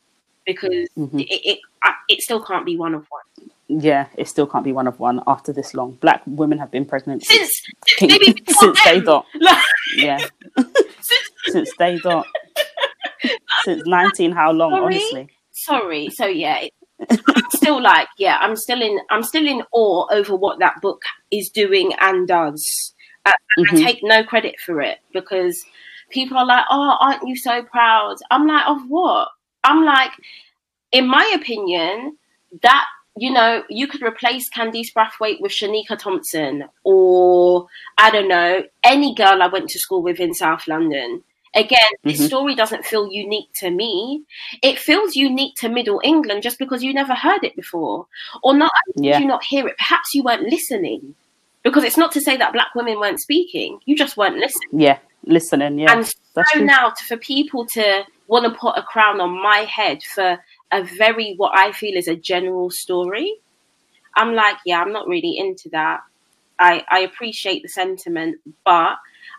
because 0.46 0.88
mm-hmm. 0.96 1.20
it, 1.20 1.28
it, 1.28 1.58
it 2.08 2.20
still 2.20 2.42
can't 2.42 2.66
be 2.66 2.76
one 2.76 2.94
of 2.94 3.06
one. 3.08 3.50
Yeah, 3.66 4.08
it 4.16 4.28
still 4.28 4.46
can't 4.46 4.64
be 4.64 4.72
one 4.72 4.86
of 4.86 5.00
one 5.00 5.22
after 5.26 5.52
this 5.52 5.74
long. 5.74 5.92
Black 5.92 6.22
women 6.26 6.58
have 6.58 6.70
been 6.70 6.84
pregnant 6.84 7.24
since 7.24 7.50
since, 7.86 8.12
maybe 8.12 8.42
since 8.48 8.84
they 8.84 9.00
dot. 9.00 9.26
yeah, 9.96 10.18
since, 10.58 11.30
since 11.46 11.70
they 11.78 11.98
dot. 11.98 12.26
since 13.64 13.82
nineteen, 13.86 14.32
how 14.32 14.52
long? 14.52 14.72
Sorry? 14.72 14.84
Honestly, 14.84 15.28
sorry. 15.50 16.10
So 16.10 16.26
yeah, 16.26 16.66
I'm 17.10 17.50
still 17.50 17.82
like, 17.82 18.08
yeah, 18.18 18.38
I'm 18.40 18.56
still 18.56 18.80
in, 18.82 18.98
I'm 19.10 19.22
still 19.22 19.46
in 19.46 19.62
awe 19.72 20.06
over 20.10 20.34
what 20.36 20.58
that 20.58 20.80
book 20.80 21.02
is 21.30 21.48
doing 21.50 21.92
and 22.00 22.26
does. 22.28 22.94
And 23.26 23.66
mm-hmm. 23.66 23.76
I 23.76 23.80
take 23.80 24.00
no 24.02 24.22
credit 24.24 24.60
for 24.60 24.80
it 24.80 24.98
because 25.12 25.64
people 26.10 26.36
are 26.36 26.46
like, 26.46 26.64
oh, 26.70 26.96
aren't 27.00 27.26
you 27.26 27.36
so 27.36 27.62
proud? 27.62 28.16
I'm 28.30 28.46
like, 28.46 28.66
of 28.66 28.82
what? 28.88 29.28
I'm 29.62 29.84
like, 29.84 30.12
in 30.92 31.08
my 31.08 31.32
opinion, 31.34 32.18
that 32.62 32.86
you 33.16 33.30
know, 33.30 33.62
you 33.68 33.86
could 33.86 34.02
replace 34.02 34.50
Candice 34.50 34.92
Brathwaite 34.92 35.40
with 35.40 35.52
Shanika 35.52 35.96
Thompson, 35.96 36.64
or 36.82 37.66
I 37.96 38.10
don't 38.10 38.28
know, 38.28 38.64
any 38.82 39.14
girl 39.14 39.40
I 39.40 39.46
went 39.46 39.70
to 39.70 39.78
school 39.78 40.02
with 40.02 40.18
in 40.18 40.34
South 40.34 40.66
London. 40.66 41.22
Again, 41.54 41.78
mm-hmm. 41.78 42.08
this 42.08 42.26
story 42.26 42.54
doesn't 42.54 42.84
feel 42.84 43.10
unique 43.10 43.52
to 43.56 43.70
me. 43.70 44.22
It 44.62 44.78
feels 44.78 45.14
unique 45.14 45.54
to 45.56 45.68
Middle 45.68 46.00
England 46.02 46.42
just 46.42 46.58
because 46.58 46.82
you 46.82 46.92
never 46.92 47.14
heard 47.14 47.44
it 47.44 47.54
before. 47.54 48.06
Or 48.42 48.54
not 48.54 48.72
only 48.88 49.08
yeah. 49.08 49.14
did 49.14 49.22
you 49.22 49.28
not 49.28 49.44
hear 49.44 49.68
it, 49.68 49.78
perhaps 49.78 50.14
you 50.14 50.22
weren't 50.22 50.48
listening. 50.50 51.14
Because 51.62 51.84
it's 51.84 51.96
not 51.96 52.12
to 52.12 52.20
say 52.20 52.36
that 52.36 52.52
black 52.52 52.74
women 52.74 53.00
weren't 53.00 53.20
speaking, 53.20 53.78
you 53.86 53.96
just 53.96 54.16
weren't 54.16 54.36
listening. 54.36 54.80
Yeah, 54.80 54.98
listening, 55.24 55.78
yeah. 55.78 55.92
And 55.92 56.06
so 56.06 56.60
now 56.60 56.90
to, 56.90 57.04
for 57.06 57.16
people 57.16 57.64
to 57.68 58.04
want 58.26 58.44
to 58.44 58.58
put 58.58 58.76
a 58.76 58.82
crown 58.82 59.20
on 59.20 59.42
my 59.42 59.58
head 59.58 60.02
for 60.02 60.38
a 60.72 60.82
very, 60.82 61.34
what 61.36 61.56
I 61.56 61.72
feel 61.72 61.96
is 61.96 62.06
a 62.06 62.16
general 62.16 62.70
story, 62.70 63.34
I'm 64.16 64.34
like, 64.34 64.56
yeah, 64.66 64.82
I'm 64.82 64.92
not 64.92 65.08
really 65.08 65.38
into 65.38 65.70
that. 65.70 66.00
I, 66.58 66.84
I 66.90 67.00
appreciate 67.00 67.62
the 67.62 67.68
sentiment, 67.68 68.40
but 68.64 68.96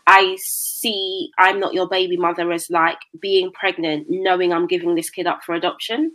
I 0.07 0.37
see 0.39 1.31
I'm 1.37 1.59
not 1.59 1.73
your 1.73 1.87
baby 1.87 2.17
mother 2.17 2.51
as 2.51 2.69
like 2.69 2.99
being 3.19 3.51
pregnant, 3.51 4.07
knowing 4.09 4.53
I'm 4.53 4.67
giving 4.67 4.95
this 4.95 5.09
kid 5.09 5.27
up 5.27 5.43
for 5.43 5.55
adoption. 5.55 6.11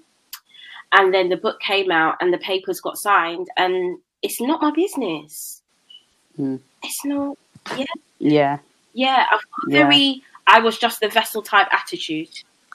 And 0.93 1.15
then 1.15 1.29
the 1.29 1.37
book 1.37 1.61
came 1.61 1.91
out 1.91 2.17
and 2.21 2.33
the 2.33 2.39
papers 2.39 2.81
got 2.81 2.99
signed, 2.99 3.49
and 3.57 3.99
it's 4.23 4.41
not 4.41 4.61
my 4.61 4.73
business. 4.73 5.63
Mm. 6.39 6.61
It's 6.83 7.05
not. 7.05 7.39
Yeah. 7.77 7.85
Yeah. 8.19 8.59
Yeah. 8.93 9.27
I've 9.31 9.41
got 9.41 9.69
yeah. 9.69 9.83
very. 9.85 10.23
I 10.47 10.61
was 10.61 10.79
just 10.79 11.01
the 11.01 11.09
vessel 11.09 11.43
type 11.43 11.69
attitude. 11.73 12.29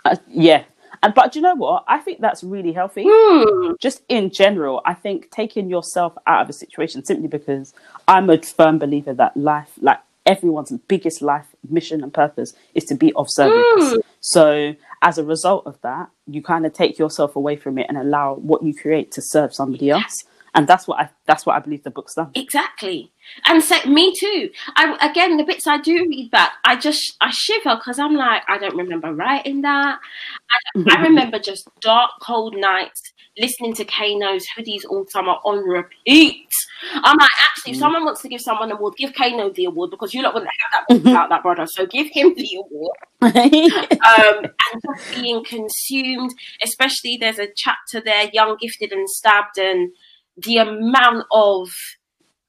Uh, 0.06 0.16
yeah. 0.30 0.64
And 1.04 1.14
but 1.14 1.34
do 1.34 1.40
you 1.40 1.44
know 1.44 1.56
what? 1.56 1.84
I 1.88 1.98
think 2.00 2.22
that's 2.22 2.44
really 2.44 2.72
healthy. 2.72 3.04
Mm. 3.04 3.78
Just 3.80 4.02
in 4.08 4.30
general, 4.30 4.82
I 4.86 4.94
think 4.94 5.30
taking 5.30 5.70
yourself 5.70 6.18
out 6.26 6.42
of 6.42 6.50
a 6.50 6.54
situation 6.54 7.04
simply 7.04 7.28
because 7.28 7.74
I'm 8.08 8.30
a 8.30 8.42
firm 8.42 8.80
believer 8.80 9.14
that 9.14 9.36
life, 9.36 9.72
like 9.82 10.00
everyone's 10.26 10.72
biggest 10.88 11.22
life 11.22 11.48
mission 11.70 12.04
and 12.04 12.14
purpose 12.14 12.54
is 12.74 12.84
to 12.86 12.96
be 12.96 13.14
of 13.14 13.30
service. 13.30 13.94
Mm. 13.94 14.00
So 14.22 14.76
as 15.02 15.18
a 15.18 15.24
result 15.24 15.68
of 15.68 15.80
that, 15.82 16.10
you 16.28 16.42
kind 16.42 16.66
of 16.66 16.74
take 16.74 16.98
yourself 16.98 17.36
away 17.36 17.56
from 17.56 17.78
it 17.78 17.86
and 17.90 17.98
allow 17.98 18.36
what 18.36 18.64
you 18.64 18.74
create 18.74 19.12
to 19.14 19.22
serve 19.22 19.54
somebody 19.54 19.90
else. 19.92 20.24
And 20.56 20.68
that's 20.68 20.88
what 20.88 21.00
I 21.00 21.10
that's 21.26 21.46
what 21.46 21.56
I 21.56 21.60
believe 21.60 21.84
the 21.84 21.92
book's 21.92 22.16
done. 22.16 22.32
Exactly. 22.34 23.12
And 23.46 23.62
so 23.62 23.76
me 23.86 24.14
too. 24.18 24.50
I 24.76 24.98
again 25.02 25.36
the 25.38 25.44
bits 25.44 25.68
I 25.68 25.80
do 25.80 25.94
read 26.10 26.32
back, 26.32 26.54
I 26.64 26.78
just 26.78 27.18
I 27.22 27.30
shiver 27.32 27.76
because 27.76 28.00
I'm 28.00 28.16
like, 28.16 28.42
I 28.48 28.58
don't 28.58 28.76
remember 28.76 29.14
writing 29.14 29.62
that. 29.62 30.00
I, 30.00 30.96
I 30.96 31.02
remember 31.04 31.40
just 31.40 31.68
dark, 31.82 32.12
cold 32.22 32.56
nights 32.56 33.14
listening 33.38 33.74
to 33.74 33.86
Kano's 33.86 34.46
hoodies 34.58 34.84
all 34.90 35.06
summer 35.08 35.34
on 35.44 35.68
repeat. 35.68 36.48
I'm 36.94 37.18
like, 37.18 37.30
actually, 37.42 37.72
if 37.72 37.78
mm. 37.78 37.82
someone 37.82 38.06
wants 38.06 38.22
to 38.22 38.30
give 38.30 38.42
someone 38.42 38.72
an 38.72 38.78
award, 38.78 38.96
give 38.98 39.14
Kano 39.14 39.50
the 39.50 39.66
award 39.66 39.92
because 39.92 40.14
you 40.14 40.22
lot 40.22 40.34
wouldn't 40.34 40.52
have 40.52 40.86
that 40.88 41.10
about 41.12 41.30
that 41.30 41.44
brother. 41.44 41.68
So 41.68 41.86
give 41.86 42.08
him 42.12 42.34
the 42.36 42.64
award. 42.64 42.98
um, 43.22 44.46
and 44.46 44.82
just 44.86 45.16
being 45.16 45.44
consumed, 45.44 46.34
especially 46.64 47.18
there's 47.18 47.40
a 47.40 47.48
chapter 47.56 48.02
there, 48.02 48.30
young, 48.34 48.58
gifted, 48.60 48.92
and 48.92 49.10
stabbed, 49.10 49.58
and 49.58 49.92
the 50.38 50.58
amount 50.58 51.26
of 51.32 51.70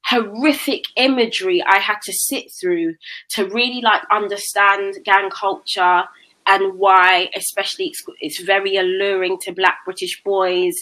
horrific 0.06 0.84
imagery 0.96 1.62
I 1.62 1.78
had 1.78 2.00
to 2.04 2.12
sit 2.12 2.46
through 2.60 2.94
to 3.30 3.48
really 3.48 3.80
like 3.80 4.02
understand 4.10 4.98
gang 5.04 5.30
culture 5.30 6.04
and 6.46 6.78
why 6.78 7.28
especially 7.34 7.86
it's, 7.86 8.04
it's, 8.20 8.40
very 8.40 8.76
alluring 8.76 9.38
to 9.38 9.52
black 9.52 9.78
british 9.84 10.22
boys 10.22 10.74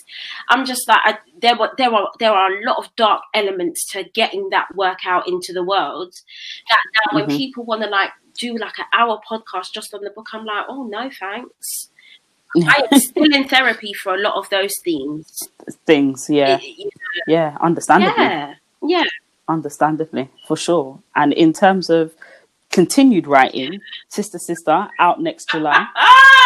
i'm 0.50 0.64
just 0.64 0.86
like 0.86 1.00
I, 1.04 1.18
there 1.40 1.56
were 1.56 1.70
there 1.78 1.92
are 1.92 2.10
there 2.18 2.32
are 2.32 2.52
a 2.52 2.64
lot 2.66 2.78
of 2.78 2.94
dark 2.96 3.22
elements 3.32 3.90
to 3.92 4.04
getting 4.04 4.50
that 4.50 4.66
work 4.74 5.06
out 5.06 5.26
into 5.26 5.52
the 5.52 5.64
world 5.64 6.14
that 6.68 6.78
now 6.94 7.18
mm-hmm. 7.18 7.28
when 7.28 7.38
people 7.38 7.64
want 7.64 7.82
to 7.82 7.88
like 7.88 8.10
do 8.38 8.56
like 8.56 8.78
an 8.78 8.84
hour 8.92 9.20
podcast 9.28 9.72
just 9.72 9.94
on 9.94 10.02
the 10.02 10.10
book 10.10 10.26
i'm 10.32 10.44
like 10.44 10.66
oh 10.68 10.86
no 10.86 11.10
thanks 11.18 11.90
I 12.56 12.86
am 12.92 13.00
still 13.00 13.32
in 13.34 13.48
therapy 13.48 13.92
for 13.92 14.14
a 14.14 14.20
lot 14.20 14.36
of 14.36 14.48
those 14.50 14.78
themes. 14.84 15.48
Things, 15.86 16.28
yeah, 16.30 16.56
it, 16.56 16.62
you 16.62 16.84
know, 16.84 17.22
yeah, 17.26 17.56
understandably, 17.60 18.24
yeah, 18.24 18.54
yeah, 18.82 19.04
understandably, 19.48 20.30
for 20.46 20.56
sure. 20.56 20.98
And 21.16 21.32
in 21.32 21.52
terms 21.52 21.90
of 21.90 22.14
continued 22.74 23.28
writing. 23.28 23.80
Sister 24.08 24.38
Sister 24.38 24.88
out 24.98 25.22
next 25.22 25.48
July. 25.48 25.86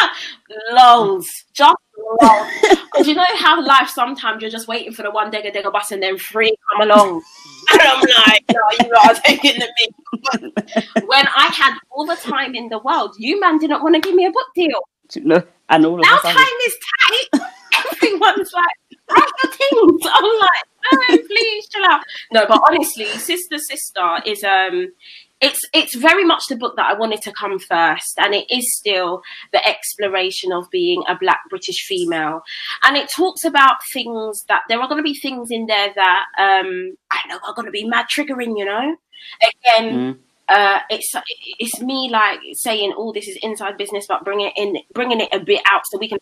lols, 0.72 1.26
just 1.54 1.76
lols. 2.20 2.48
Because 2.60 3.08
you 3.08 3.14
know 3.14 3.24
how 3.36 3.64
life 3.64 3.88
sometimes 3.88 4.42
you're 4.42 4.50
just 4.50 4.68
waiting 4.68 4.92
for 4.92 5.02
the 5.02 5.10
one 5.10 5.30
digger 5.30 5.50
digger 5.50 5.70
bus 5.70 5.90
and 5.90 6.02
then 6.02 6.18
three 6.18 6.54
come 6.70 6.90
along. 6.90 7.22
and 7.72 7.80
I'm 7.80 8.00
like, 8.26 8.44
no, 8.50 8.86
you 8.86 8.94
are 8.94 9.14
taking 9.14 9.58
the 9.58 9.68
mic. 9.78 11.06
when 11.06 11.26
I 11.34 11.46
had 11.46 11.78
all 11.90 12.04
the 12.04 12.16
time 12.16 12.54
in 12.54 12.68
the 12.68 12.78
world, 12.78 13.14
you 13.18 13.40
man 13.40 13.58
didn't 13.58 13.82
want 13.82 13.94
to 13.94 14.00
give 14.00 14.14
me 14.14 14.26
a 14.26 14.30
book 14.30 14.48
deal. 14.54 14.80
No, 15.16 15.42
and 15.68 15.86
all 15.86 15.94
of 15.94 16.00
Now 16.02 16.16
us 16.16 16.22
time 16.22 16.36
is 16.66 16.76
tight. 17.02 17.40
Everyone's 17.94 18.52
like, 18.52 18.98
write 19.10 19.30
your 19.42 19.52
things. 19.52 20.02
I'm 20.04 20.38
like, 20.38 20.64
no, 20.92 21.16
please 21.26 21.68
chill 21.68 21.84
out. 21.84 22.02
No, 22.32 22.44
but 22.46 22.60
honestly, 22.68 23.06
Sister 23.06 23.58
Sister 23.58 24.18
is 24.26 24.44
um 24.44 24.92
it's 25.40 25.60
it's 25.72 25.94
very 25.94 26.24
much 26.24 26.44
the 26.48 26.56
book 26.56 26.74
that 26.76 26.90
I 26.90 26.94
wanted 26.98 27.22
to 27.22 27.32
come 27.32 27.58
first, 27.58 28.18
and 28.18 28.34
it 28.34 28.46
is 28.50 28.76
still 28.76 29.22
the 29.52 29.64
exploration 29.66 30.52
of 30.52 30.68
being 30.70 31.04
a 31.08 31.16
black 31.16 31.40
British 31.48 31.86
female. 31.86 32.42
And 32.82 32.96
it 32.96 33.08
talks 33.08 33.44
about 33.44 33.76
things 33.92 34.44
that 34.48 34.62
there 34.68 34.80
are 34.80 34.88
gonna 34.88 35.02
be 35.02 35.14
things 35.14 35.50
in 35.50 35.66
there 35.66 35.92
that 35.94 36.24
um 36.38 36.96
I 37.10 37.20
know 37.28 37.38
are 37.46 37.54
gonna 37.54 37.70
be 37.70 37.84
mad 37.84 38.06
triggering, 38.14 38.58
you 38.58 38.64
know? 38.64 38.96
Again, 39.42 39.94
Mm. 39.94 40.18
Uh, 40.48 40.80
it's 40.90 41.12
it's 41.58 41.80
me 41.80 42.08
like 42.10 42.40
saying, 42.54 42.94
"Oh, 42.96 43.12
this 43.12 43.28
is 43.28 43.38
inside 43.42 43.76
business," 43.76 44.06
but 44.08 44.24
bring 44.24 44.40
it 44.40 44.52
in, 44.56 44.78
bringing 44.94 45.20
it 45.20 45.28
a 45.32 45.40
bit 45.40 45.60
out 45.70 45.82
so 45.86 45.98
we 45.98 46.08
can 46.08 46.18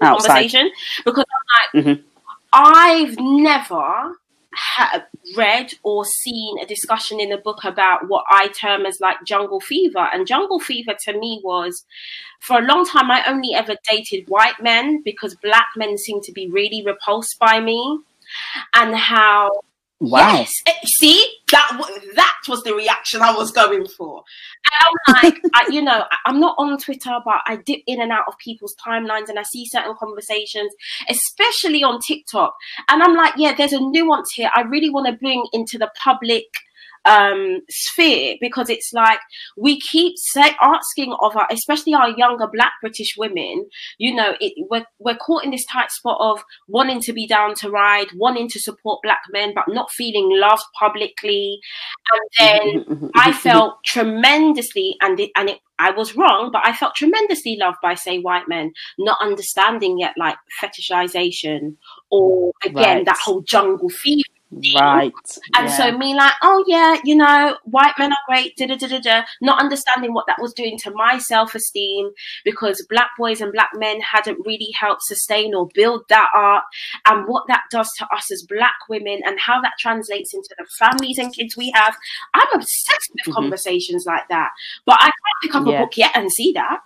have 0.00 0.12
a 0.12 0.14
Outside. 0.14 0.28
conversation. 0.28 0.70
Because 1.04 1.24
I'm 1.74 1.84
like, 1.84 1.86
Mhm. 1.86 2.02
I've 2.52 3.16
never 3.20 4.16
ha- 4.54 5.04
read 5.36 5.72
or 5.84 6.04
seen 6.04 6.58
a 6.58 6.66
discussion 6.66 7.20
in 7.20 7.30
a 7.32 7.38
book 7.38 7.62
about 7.64 8.08
what 8.08 8.24
I 8.28 8.48
term 8.48 8.84
as 8.86 8.98
like 9.00 9.16
jungle 9.24 9.60
fever, 9.60 10.08
and 10.12 10.26
jungle 10.26 10.58
fever 10.60 10.94
to 11.04 11.12
me 11.18 11.40
was, 11.44 11.84
for 12.40 12.58
a 12.58 12.62
long 12.62 12.84
time, 12.86 13.10
I 13.10 13.24
only 13.26 13.54
ever 13.54 13.76
dated 13.88 14.28
white 14.28 14.60
men 14.60 15.02
because 15.04 15.34
black 15.36 15.68
men 15.76 15.96
seem 15.98 16.20
to 16.22 16.32
be 16.32 16.48
really 16.48 16.82
repulsed 16.84 17.38
by 17.38 17.60
me, 17.60 18.00
and 18.74 18.96
how 18.96 19.50
Wow. 20.00 20.38
Yes. 20.38 20.50
Eh, 20.66 20.72
See, 20.86 21.22
that 21.52 21.78
that 22.16 22.36
was 22.48 22.62
the 22.62 22.74
reaction 22.74 23.20
I 23.20 23.32
was 23.34 23.52
going 23.52 23.86
for. 23.86 24.22
And 24.64 24.96
I'm 25.06 25.22
like, 25.22 25.42
I, 25.54 25.68
you 25.70 25.82
know, 25.82 26.04
I'm 26.24 26.40
not 26.40 26.54
on 26.58 26.78
Twitter, 26.78 27.18
but 27.24 27.42
I 27.46 27.56
dip 27.56 27.80
in 27.86 28.00
and 28.00 28.10
out 28.10 28.24
of 28.26 28.38
people's 28.38 28.74
timelines, 28.84 29.28
and 29.28 29.38
I 29.38 29.42
see 29.42 29.66
certain 29.66 29.94
conversations, 29.98 30.72
especially 31.10 31.84
on 31.84 32.00
TikTok. 32.00 32.54
And 32.88 33.02
I'm 33.02 33.14
like, 33.14 33.34
yeah, 33.36 33.54
there's 33.54 33.74
a 33.74 33.80
nuance 33.80 34.32
here. 34.34 34.50
I 34.54 34.62
really 34.62 34.90
want 34.90 35.06
to 35.06 35.12
bring 35.12 35.44
into 35.52 35.76
the 35.76 35.90
public 36.02 36.46
um 37.06 37.60
sphere 37.70 38.36
because 38.40 38.68
it's 38.68 38.92
like 38.92 39.20
we 39.56 39.80
keep 39.80 40.14
say, 40.16 40.54
asking 40.62 41.14
of 41.20 41.36
our 41.36 41.46
especially 41.50 41.94
our 41.94 42.10
younger 42.10 42.46
black 42.46 42.72
british 42.80 43.14
women 43.16 43.66
you 43.98 44.14
know 44.14 44.34
it, 44.40 44.52
we're, 44.70 44.84
we're 44.98 45.16
caught 45.16 45.44
in 45.44 45.50
this 45.50 45.64
tight 45.64 45.90
spot 45.90 46.18
of 46.20 46.42
wanting 46.68 47.00
to 47.00 47.12
be 47.12 47.26
down 47.26 47.54
to 47.54 47.70
ride 47.70 48.08
wanting 48.14 48.48
to 48.48 48.60
support 48.60 49.00
black 49.02 49.22
men 49.32 49.52
but 49.54 49.64
not 49.68 49.90
feeling 49.90 50.28
loved 50.38 50.62
publicly 50.78 51.58
and 52.12 52.20
then 52.38 52.60
mm-hmm, 52.84 52.92
mm-hmm, 52.92 53.06
mm-hmm, 53.06 53.06
I 53.14 53.32
felt 53.32 53.82
tremendously, 53.84 54.96
and 55.00 55.18
it, 55.20 55.30
and 55.36 55.50
it, 55.50 55.60
I 55.78 55.90
was 55.92 56.16
wrong, 56.16 56.50
but 56.52 56.66
I 56.66 56.72
felt 56.72 56.94
tremendously 56.94 57.56
loved 57.60 57.78
by, 57.82 57.94
say, 57.94 58.18
white 58.18 58.48
men, 58.48 58.72
not 58.98 59.18
understanding 59.20 59.98
yet 59.98 60.14
like 60.18 60.36
fetishization 60.60 61.76
or 62.10 62.52
again 62.64 62.98
Right. 62.98 63.04
that 63.06 63.18
whole 63.22 63.42
jungle 63.42 63.88
fever. 63.88 64.22
Right. 64.74 65.12
And 65.56 65.68
yeah. 65.68 65.76
so 65.76 65.96
me 65.96 66.14
like, 66.14 66.32
oh 66.42 66.64
yeah, 66.66 66.96
you 67.04 67.14
know, 67.14 67.56
white 67.64 67.94
men 67.98 68.12
are 68.12 68.18
great, 68.26 68.56
da 68.56 68.66
da 68.66 68.76
da 68.76 68.88
da 68.88 69.00
da, 69.00 69.22
not 69.40 69.60
understanding 69.60 70.12
what 70.12 70.26
that 70.26 70.40
was 70.40 70.52
doing 70.52 70.76
to 70.78 70.90
my 70.92 71.18
self 71.18 71.54
esteem 71.54 72.10
because 72.44 72.84
black 72.90 73.10
boys 73.18 73.40
and 73.40 73.52
black 73.52 73.70
men 73.74 74.00
hadn't 74.00 74.44
really 74.44 74.70
helped 74.78 75.02
sustain 75.02 75.54
or 75.54 75.68
build 75.74 76.02
that 76.08 76.28
art, 76.34 76.64
and 77.06 77.26
what 77.28 77.46
that 77.48 77.62
does 77.70 77.90
to 77.98 78.06
us 78.14 78.30
as 78.32 78.42
black 78.42 78.74
women 78.88 79.20
and 79.24 79.38
how 79.38 79.60
that 79.60 79.74
translates 79.78 80.34
into 80.34 80.54
the 80.58 80.66
families 80.78 81.18
and 81.18 81.34
kids 81.34 81.56
we 81.56 81.70
have. 81.74 81.96
I'm 82.34 82.48
obsessed 82.54 83.10
with 83.12 83.26
Mhm. 83.26 83.34
conversations 83.34 84.04
like 84.06 84.28
that, 84.28 84.50
but 84.84 84.96
I 85.00 85.04
can't 85.04 85.14
pick 85.42 85.54
up 85.54 85.66
a 85.66 85.78
book 85.78 85.96
yet 85.96 86.12
and 86.14 86.30
see 86.30 86.52
that 86.52 86.80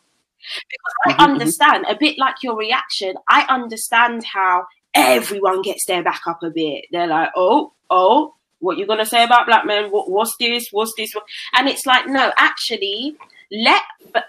because 0.69 0.95
I 1.07 1.13
Mhm, 1.13 1.17
mhm. 1.17 1.33
understand 1.33 1.87
a 1.89 1.97
bit 1.97 2.19
like 2.19 2.43
your 2.43 2.57
reaction. 2.57 3.17
I 3.29 3.47
understand 3.49 4.25
how 4.25 4.67
everyone 4.95 5.63
gets 5.63 5.87
their 5.87 6.03
back 6.03 6.23
up 6.27 6.43
a 6.43 6.51
bit. 6.51 6.87
They're 6.93 7.07
like, 7.07 7.31
oh, 7.37 7.73
oh, 7.91 8.35
what 8.61 8.79
you 8.79 8.87
gonna 8.87 9.07
say 9.07 9.25
about 9.25 9.47
black 9.47 9.67
men? 9.67 9.91
What, 9.91 10.11
what's 10.11 10.37
this? 10.39 10.69
What's 10.71 10.95
this? 10.97 11.13
And 11.55 11.69
it's 11.69 11.87
like, 11.87 12.07
no, 12.07 12.33
actually, 12.37 13.17
let 13.51 13.83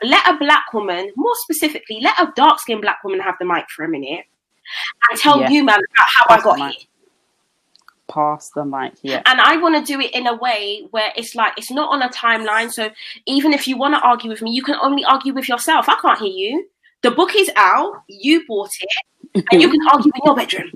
let 0.04 0.28
a 0.28 0.38
black 0.38 0.74
woman, 0.74 1.12
more 1.16 1.36
specifically, 1.36 2.00
let 2.02 2.20
a 2.20 2.32
dark 2.36 2.60
skinned 2.60 2.82
black 2.82 3.04
woman 3.04 3.20
have 3.20 3.36
the 3.40 3.46
mic 3.46 3.66
for 3.70 3.86
a 3.86 3.90
minute 3.90 4.26
and 5.10 5.20
tell 5.20 5.40
Yeah. 5.40 5.50
you, 5.50 5.64
man, 5.64 5.76
about 5.76 6.08
how 6.08 6.26
Pass 6.28 6.40
I 6.40 6.44
got 6.44 6.60
here. 6.72 6.88
Pass 8.08 8.50
the 8.52 8.66
mic. 8.66 8.94
Yeah. 9.02 9.22
And 9.26 9.42
I 9.42 9.58
want 9.58 9.76
to 9.76 9.94
do 9.94 10.00
it 10.00 10.14
in 10.14 10.28
a 10.28 10.36
way 10.36 10.86
where 10.92 11.12
it's 11.16 11.34
like 11.34 11.54
it's 11.58 11.72
not 11.72 11.92
on 11.92 12.02
a 12.04 12.10
timeline. 12.10 12.72
So 12.72 12.90
even 13.26 13.52
if 13.52 13.68
you 13.68 13.78
want 13.78 13.96
to 13.96 14.00
argue 14.02 14.30
with 14.30 14.42
me, 14.42 14.52
you 14.52 14.62
can 14.64 14.76
only 14.82 15.04
argue 15.04 15.34
with 15.34 15.50
yourself. 15.50 15.90
I 15.90 15.96
can't 16.02 16.20
hear 16.20 16.28
you. 16.28 16.68
The 17.02 17.12
book 17.12 17.36
is 17.36 17.50
out. 17.56 18.04
You 18.08 18.46
bought 18.48 18.72
it, 18.80 18.90
and 19.52 19.62
you 19.62 19.70
can 19.74 19.80
argue 19.92 20.12
in 20.16 20.22
your 20.26 20.36
bedroom. 20.36 20.72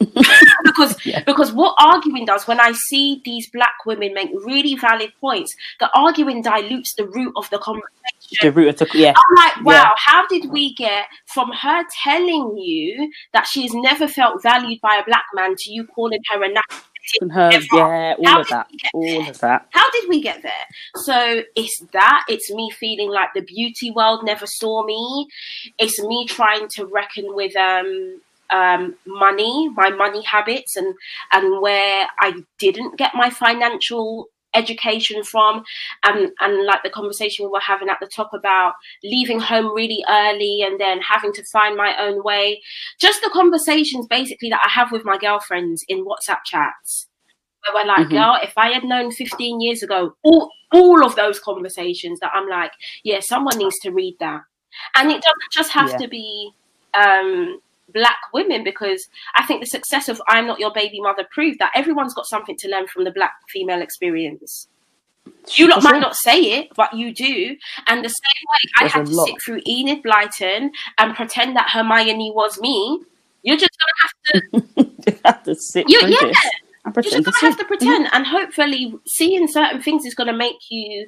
because 0.64 0.96
Yeah. 1.04 1.22
because 1.24 1.52
what 1.52 1.74
arguing 1.78 2.24
does 2.24 2.46
when 2.46 2.60
I 2.60 2.70
see 2.72 3.20
these 3.24 3.50
black 3.50 3.74
women 3.84 4.14
make 4.14 4.30
really 4.44 4.76
valid 4.76 5.12
points, 5.20 5.54
the 5.80 5.90
arguing 5.94 6.40
dilutes 6.42 6.94
the 6.94 7.06
root 7.06 7.32
of 7.36 7.50
the 7.50 7.58
conversation. 7.58 8.38
The 8.42 8.52
root 8.52 8.68
of 8.68 8.78
the 8.78 8.88
yeah. 8.98 9.12
I'm 9.16 9.34
like, 9.34 9.64
wow, 9.64 9.72
Yeah. 9.72 9.90
how 9.96 10.26
did 10.28 10.50
we 10.50 10.74
get 10.74 11.06
from 11.26 11.50
her 11.52 11.82
telling 12.04 12.56
you 12.56 13.10
that 13.32 13.46
she's 13.46 13.74
never 13.74 14.06
felt 14.06 14.40
valued 14.42 14.80
by 14.80 14.96
a 14.96 15.04
black 15.04 15.24
man 15.34 15.56
to 15.58 15.72
you 15.72 15.84
calling 15.86 16.20
her 16.30 16.44
a 16.44 16.48
nasty 16.48 16.87
And 17.20 17.32
her, 17.32 17.50
yeah, 17.72 18.14
all 18.18 18.26
How 18.26 18.40
of 18.40 18.48
that, 18.48 18.68
all 18.92 19.28
of 19.28 19.38
that. 19.40 19.66
how 19.70 19.90
did 19.90 20.08
we 20.08 20.20
get 20.22 20.42
there? 20.42 20.52
So 20.96 21.42
it's 21.56 21.80
that. 21.92 22.24
It's 22.28 22.50
me 22.52 22.70
feeling 22.70 23.10
like 23.10 23.30
the 23.34 23.42
beauty 23.42 23.90
world 23.90 24.24
never 24.24 24.46
saw 24.46 24.84
me. 24.84 25.28
It's 25.78 26.02
me 26.02 26.26
trying 26.26 26.68
to 26.70 26.86
reckon 26.86 27.34
with 27.34 27.56
um 27.56 28.20
um 28.50 28.96
money, 29.06 29.68
my 29.70 29.90
money 29.90 30.22
habits, 30.22 30.76
and 30.76 30.94
and 31.32 31.60
where 31.60 32.06
I 32.20 32.42
didn't 32.58 32.96
get 32.98 33.14
my 33.14 33.30
financial 33.30 34.28
education 34.54 35.22
from 35.22 35.62
and 36.04 36.30
and 36.40 36.64
like 36.64 36.82
the 36.82 36.90
conversation 36.90 37.44
we 37.44 37.50
were 37.50 37.60
having 37.60 37.88
at 37.88 37.98
the 38.00 38.06
top 38.06 38.30
about 38.32 38.72
leaving 39.04 39.38
home 39.38 39.74
really 39.74 40.02
early 40.08 40.62
and 40.62 40.80
then 40.80 41.00
having 41.00 41.32
to 41.32 41.44
find 41.52 41.76
my 41.76 41.94
own 41.98 42.22
way 42.24 42.60
just 42.98 43.20
the 43.20 43.30
conversations 43.30 44.06
basically 44.06 44.48
that 44.48 44.60
i 44.64 44.68
have 44.70 44.90
with 44.90 45.04
my 45.04 45.18
girlfriends 45.18 45.84
in 45.88 46.04
whatsapp 46.06 46.38
chats 46.46 47.08
where 47.72 47.82
we're 47.82 47.88
like, 47.88 48.06
Mhm. 48.06 48.10
girl, 48.10 48.38
if 48.42 48.52
I 48.56 48.70
had 48.70 48.84
known 48.84 49.10
15 49.10 49.60
years 49.60 49.82
ago, 49.82 50.14
all, 50.22 50.50
all 50.72 51.04
of 51.04 51.16
those 51.16 51.40
conversations 51.40 52.20
that 52.20 52.30
I'm 52.32 52.48
like, 52.48 52.70
yeah, 53.02 53.18
someone 53.20 53.58
needs 53.58 53.78
to 53.80 53.90
read 53.90 54.16
that. 54.20 54.42
And 54.94 55.10
it 55.10 55.20
doesn't 55.22 55.52
just 55.52 55.72
have 55.72 55.90
Yeah. 55.90 55.96
to 55.98 56.08
be 56.08 56.52
um, 56.94 57.60
black 57.92 58.18
women, 58.32 58.64
because 58.64 59.08
I 59.34 59.44
think 59.46 59.60
the 59.60 59.66
success 59.66 60.08
of 60.08 60.20
I'm 60.28 60.46
Not 60.46 60.60
Your 60.60 60.72
Baby 60.72 61.00
Mother 61.00 61.26
proved 61.30 61.58
that 61.58 61.72
everyone's 61.74 62.14
got 62.14 62.26
something 62.26 62.56
to 62.58 62.68
learn 62.68 62.86
from 62.86 63.04
the 63.04 63.10
black 63.10 63.34
female 63.48 63.82
experience. 63.82 64.68
You 65.54 65.68
lot 65.68 65.82
might 65.82 66.00
not 66.00 66.16
say 66.16 66.40
it, 66.40 66.68
but 66.74 66.94
you 66.94 67.12
do. 67.12 67.56
And 67.86 68.04
the 68.04 68.08
same 68.08 68.44
way 68.48 68.70
I 68.78 68.80
There's 68.80 68.92
had 68.92 69.06
to 69.06 69.12
lot. 69.12 69.26
sit 69.26 69.42
through 69.44 69.60
Enid 69.66 70.02
Blyton 70.02 70.70
and 70.96 71.14
pretend 71.14 71.56
that 71.56 71.70
Hermione 71.70 72.32
was 72.34 72.60
me, 72.60 73.02
you're 73.42 73.56
just 73.56 73.70
to 73.72 73.94
have 74.02 74.52
to 74.52 74.86
you 75.06 75.18
have 75.24 75.42
to 75.44 75.54
sit 75.54 75.88
You- 75.88 76.00
through 76.00 76.10
yeah. 76.10 76.26
this 76.28 76.50
and 76.84 76.94
you 76.96 77.10
pretend 77.10 77.24
just 77.24 77.40
gonna 77.40 77.50
have 77.50 77.58
to 77.58 77.64
mm-hmm. 77.64 77.68
pretend 77.68 78.08
and 78.12 78.26
hopefully 78.26 78.94
seeing 79.06 79.48
certain 79.48 79.82
things 79.82 80.04
is 80.04 80.14
going 80.14 80.26
to 80.26 80.32
make 80.32 80.70
you 80.70 81.06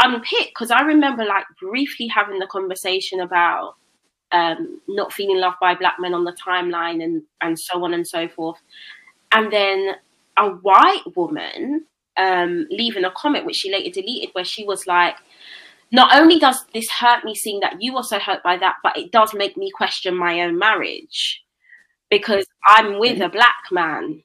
unpick 0.00 0.48
because 0.48 0.70
i 0.70 0.82
remember 0.82 1.24
like 1.24 1.44
briefly 1.60 2.06
having 2.06 2.38
the 2.38 2.46
conversation 2.46 3.20
about 3.20 3.76
um 4.34 4.80
not 4.88 5.12
feeling 5.12 5.38
loved 5.38 5.56
by 5.60 5.74
black 5.74 5.94
men 5.98 6.12
on 6.12 6.24
the 6.24 6.36
timeline 6.46 7.02
and 7.02 7.22
and 7.40 7.58
so 7.58 7.82
on 7.84 7.94
and 7.94 8.06
so 8.06 8.28
forth 8.28 8.58
and 9.32 9.52
then 9.52 9.94
a 10.36 10.48
white 10.48 11.04
woman 11.16 11.84
um 12.16 12.66
leaving 12.70 13.04
a 13.04 13.12
comment 13.12 13.46
which 13.46 13.56
she 13.56 13.72
later 13.72 14.00
deleted 14.00 14.30
where 14.32 14.44
she 14.44 14.64
was 14.64 14.86
like 14.86 15.16
not 15.92 16.14
only 16.14 16.38
does 16.38 16.64
this 16.74 16.90
hurt 16.90 17.24
me 17.24 17.34
seeing 17.34 17.60
that 17.60 17.80
you 17.80 17.94
also 17.94 18.18
hurt 18.18 18.42
by 18.42 18.56
that 18.56 18.76
but 18.82 18.96
it 18.96 19.12
does 19.12 19.32
make 19.32 19.56
me 19.56 19.70
question 19.70 20.16
my 20.16 20.40
own 20.40 20.58
marriage 20.58 21.42
because 22.10 22.46
i'm 22.66 22.98
with 22.98 23.20
a 23.20 23.28
black 23.28 23.62
man 23.70 24.22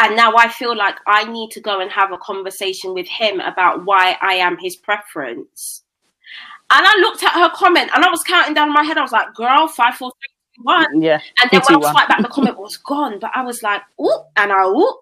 and 0.00 0.16
now 0.16 0.34
I 0.34 0.48
feel 0.48 0.74
like 0.74 0.96
I 1.06 1.30
need 1.30 1.50
to 1.50 1.60
go 1.60 1.80
and 1.80 1.90
have 1.90 2.10
a 2.10 2.16
conversation 2.16 2.94
with 2.94 3.06
him 3.06 3.38
about 3.40 3.84
why 3.84 4.16
I 4.22 4.34
am 4.34 4.56
his 4.58 4.74
preference. 4.74 5.84
And 6.72 6.86
I 6.86 6.96
looked 7.00 7.22
at 7.22 7.32
her 7.32 7.50
comment 7.50 7.90
and 7.94 8.04
I 8.04 8.10
was 8.10 8.22
counting 8.22 8.54
down 8.54 8.68
in 8.68 8.74
my 8.74 8.84
head. 8.84 8.96
I 8.96 9.02
was 9.02 9.12
like, 9.12 9.34
girl, 9.34 9.66
five, 9.68 9.94
four, 9.94 10.12
three, 10.12 10.56
two, 10.56 10.62
one. 10.62 11.02
Yeah. 11.02 11.20
And 11.42 11.50
then 11.50 11.60
when 11.68 11.76
I 11.76 11.78
one. 11.78 11.92
swiped 11.92 12.08
back, 12.08 12.22
the 12.22 12.28
comment 12.28 12.58
was 12.58 12.76
gone. 12.76 13.18
But 13.18 13.32
I 13.34 13.42
was 13.42 13.62
like, 13.62 13.82
oh, 13.98 14.26
and 14.36 14.52
I, 14.52 14.56
oh, 14.60 15.00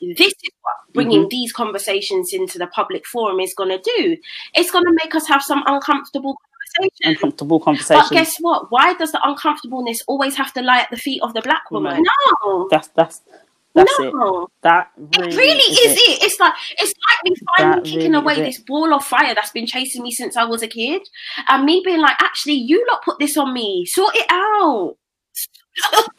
this 0.00 0.18
is 0.20 0.50
what 0.60 0.74
bringing 0.92 1.20
Mm-hmm. 1.22 1.28
these 1.30 1.52
conversations 1.52 2.32
into 2.34 2.58
the 2.58 2.66
public 2.68 3.06
forum 3.06 3.40
is 3.40 3.54
going 3.54 3.70
to 3.70 3.78
do. 3.96 4.16
It's 4.54 4.70
going 4.70 4.84
to 4.84 4.92
make 4.92 5.14
us 5.14 5.26
have 5.26 5.42
some 5.42 5.62
uncomfortable 5.66 6.36
conversations. 6.78 7.00
Uncomfortable 7.16 7.60
conversations. 7.60 8.08
But 8.10 8.14
guess 8.14 8.36
what? 8.40 8.70
Why 8.70 8.92
does 8.94 9.12
the 9.12 9.20
uncomfortableness 9.26 10.02
always 10.06 10.36
have 10.36 10.52
to 10.54 10.62
lie 10.62 10.80
at 10.80 10.90
the 10.90 10.96
feet 10.98 11.22
of 11.22 11.32
the 11.32 11.40
black 11.40 11.70
woman? 11.70 11.92
Woman. 11.92 12.04
No. 12.44 12.68
that's 12.70 12.88
that's 12.88 13.22
That's 13.76 14.00
no. 14.00 14.44
it. 14.44 14.50
That 14.62 14.90
really, 14.96 15.28
it 15.28 15.36
really 15.36 15.58
is, 15.58 15.92
is 15.92 15.92
it. 15.92 16.08
it. 16.08 16.22
It's 16.22 16.40
like 16.40 16.54
it's 16.78 16.94
like 17.06 17.24
me 17.24 17.36
finally 17.58 17.76
that 17.76 17.84
kicking 17.84 18.12
really 18.12 18.16
away 18.16 18.42
this 18.42 18.58
ball 18.58 18.94
of 18.94 19.04
fire 19.04 19.34
that's 19.34 19.50
been 19.50 19.66
chasing 19.66 20.02
me 20.02 20.10
since 20.10 20.34
I 20.34 20.44
was 20.44 20.62
a 20.62 20.66
kid, 20.66 21.02
and 21.46 21.64
me 21.64 21.82
being 21.84 22.00
like, 22.00 22.16
actually, 22.20 22.54
you 22.54 22.84
lot 22.90 23.04
put 23.04 23.18
this 23.18 23.36
on 23.36 23.52
me. 23.52 23.84
Sort 23.84 24.16
it 24.16 24.26
out. 24.30 24.96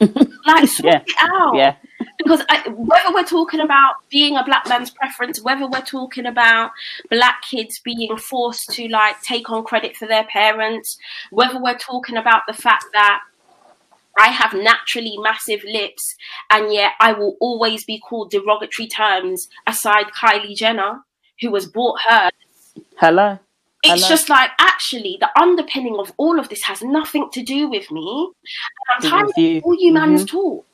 like 0.46 0.68
sort 0.68 0.84
yeah. 0.84 1.02
it 1.04 1.14
out. 1.18 1.56
Yeah. 1.56 1.74
Because 2.18 2.42
I, 2.48 2.68
whether 2.68 3.12
we're 3.12 3.24
talking 3.24 3.60
about 3.60 3.94
being 4.08 4.36
a 4.36 4.44
black 4.44 4.68
man's 4.68 4.90
preference, 4.90 5.42
whether 5.42 5.66
we're 5.66 5.80
talking 5.80 6.26
about 6.26 6.70
black 7.10 7.42
kids 7.42 7.80
being 7.80 8.16
forced 8.16 8.70
to 8.70 8.86
like 8.88 9.20
take 9.22 9.50
on 9.50 9.64
credit 9.64 9.96
for 9.96 10.06
their 10.06 10.24
parents, 10.24 10.96
whether 11.30 11.60
we're 11.60 11.78
talking 11.78 12.16
about 12.16 12.42
the 12.46 12.52
fact 12.52 12.84
that 12.92 13.20
I 14.18 14.28
have 14.28 14.52
naturally 14.52 15.16
massive 15.18 15.62
lips, 15.64 16.14
and 16.50 16.72
yet 16.72 16.92
I 17.00 17.12
will 17.12 17.36
always 17.40 17.84
be 17.84 18.00
called 18.00 18.30
derogatory 18.30 18.88
terms 18.88 19.48
aside 19.66 20.06
Kylie 20.06 20.56
Jenner, 20.56 21.00
who 21.40 21.54
has 21.54 21.66
bought 21.66 22.00
her. 22.08 22.30
Hello. 22.96 23.38
It's 23.84 24.02
Hello. 24.02 24.08
just 24.08 24.28
like 24.28 24.50
actually 24.58 25.18
the 25.20 25.30
underpinning 25.40 25.96
of 26.00 26.12
all 26.16 26.40
of 26.40 26.48
this 26.48 26.64
has 26.64 26.82
nothing 26.82 27.30
to 27.32 27.42
do 27.42 27.68
with 27.68 27.90
me. 27.92 28.32
And 28.98 29.04
I'm 29.04 29.10
tired 29.10 29.28
of 29.28 29.64
all 29.64 29.76
you 29.78 29.92
mm-hmm. 29.92 29.94
man's 29.94 30.24
talk. 30.24 30.66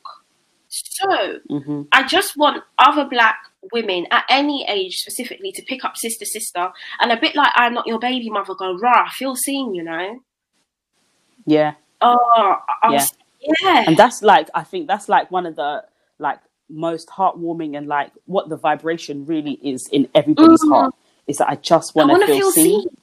So 0.67 1.39
mm-hmm. 1.49 1.83
I 1.91 2.05
just 2.07 2.35
want 2.35 2.63
other 2.79 3.05
black 3.05 3.37
women 3.71 4.07
at 4.11 4.25
any 4.29 4.65
age 4.67 4.97
specifically 4.97 5.51
to 5.51 5.61
pick 5.61 5.85
up 5.85 5.97
sister 5.97 6.25
sister 6.25 6.71
and 6.99 7.11
a 7.11 7.17
bit 7.17 7.35
like 7.35 7.51
I'm 7.55 7.73
not 7.73 7.87
your 7.87 7.99
baby 7.99 8.29
mother 8.29 8.55
go, 8.55 8.77
rah, 8.77 9.05
I 9.07 9.11
feel 9.11 9.35
seen, 9.35 9.75
you 9.75 9.83
know? 9.83 10.19
Yeah. 11.45 11.75
Oh, 12.01 12.57
yeah. 12.89 13.05
Yeah. 13.61 13.83
And 13.87 13.97
that's 13.97 14.21
like 14.21 14.49
I 14.53 14.63
think 14.63 14.87
that's 14.87 15.09
like 15.09 15.31
one 15.31 15.45
of 15.45 15.55
the 15.55 15.83
like 16.19 16.39
most 16.69 17.09
heartwarming 17.09 17.77
and 17.77 17.87
like 17.87 18.11
what 18.25 18.49
the 18.49 18.57
vibration 18.57 19.25
really 19.25 19.53
is 19.61 19.87
in 19.89 20.09
everybody's 20.15 20.63
mm. 20.63 20.69
heart 20.69 20.95
is 21.27 21.37
that 21.37 21.49
I 21.49 21.55
just 21.55 21.95
want 21.95 22.09
to 22.09 22.25
feel, 22.25 22.37
feel 22.37 22.51
seen. 22.51 22.81
seen. 22.81 22.97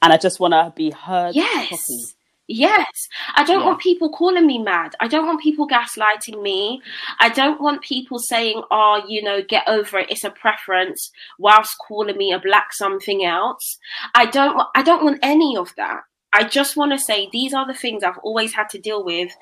And 0.00 0.12
I 0.12 0.16
just 0.16 0.40
want 0.40 0.52
to 0.52 0.72
be 0.74 0.90
heard. 0.90 1.34
Yes. 1.34 1.68
Properly. 1.68 2.04
Yes. 2.48 3.08
I 3.34 3.44
don't 3.44 3.60
yeah. 3.60 3.66
want 3.66 3.80
people 3.80 4.10
calling 4.10 4.46
me 4.46 4.58
mad. 4.58 4.94
I 5.00 5.06
don't 5.06 5.26
want 5.26 5.40
people 5.40 5.66
gaslighting 5.68 6.42
me. 6.42 6.82
I 7.20 7.28
don't 7.28 7.60
want 7.60 7.82
people 7.82 8.18
saying, 8.18 8.62
oh, 8.70 9.02
you 9.08 9.22
know, 9.22 9.42
get 9.42 9.66
over 9.68 9.98
it. 9.98 10.10
It's 10.10 10.24
a 10.24 10.30
preference 10.30 11.10
whilst 11.38 11.78
calling 11.78 12.16
me 12.16 12.32
a 12.32 12.40
black 12.40 12.72
something 12.72 13.24
else. 13.24 13.78
I 14.14 14.26
don't, 14.26 14.60
I 14.74 14.82
don't 14.82 15.04
want 15.04 15.20
any 15.22 15.56
of 15.56 15.72
that. 15.76 16.02
I 16.32 16.44
just 16.44 16.76
want 16.76 16.92
to 16.92 16.98
say 16.98 17.28
these 17.32 17.52
are 17.52 17.66
the 17.66 17.74
things 17.74 18.02
I've 18.02 18.18
always 18.18 18.54
had 18.54 18.68
to 18.70 18.78
deal 18.78 19.04
with. 19.04 19.32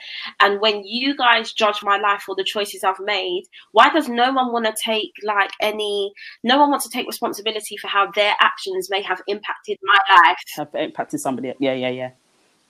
And 0.41 0.61
when 0.61 0.84
you 0.84 1.16
guys 1.16 1.53
judge 1.53 1.82
my 1.82 1.99
life 1.99 2.24
or 2.28 2.34
the 2.34 2.45
choices 2.45 2.84
I've 2.84 3.01
made, 3.01 3.45
why 3.72 3.91
does 3.91 4.09
no 4.09 4.32
one 4.32 4.53
want 4.53 4.66
to 4.66 4.74
take 4.82 5.12
like 5.22 5.51
any, 5.61 6.12
no 6.43 6.59
one 6.59 6.70
wants 6.70 6.86
to 6.86 6.91
take 6.91 7.07
responsibility 7.07 7.76
for 7.76 7.88
how 7.88 8.11
their 8.11 8.34
actions 8.41 8.88
may 8.91 9.03
have 9.03 9.22
impacted 9.26 9.78
my 9.82 9.99
life? 10.16 10.36
Have 10.57 10.74
impacted 10.74 11.20
somebody. 11.20 11.55
Yeah, 11.59 11.74
yeah, 11.74 11.91
yeah. 11.91 12.11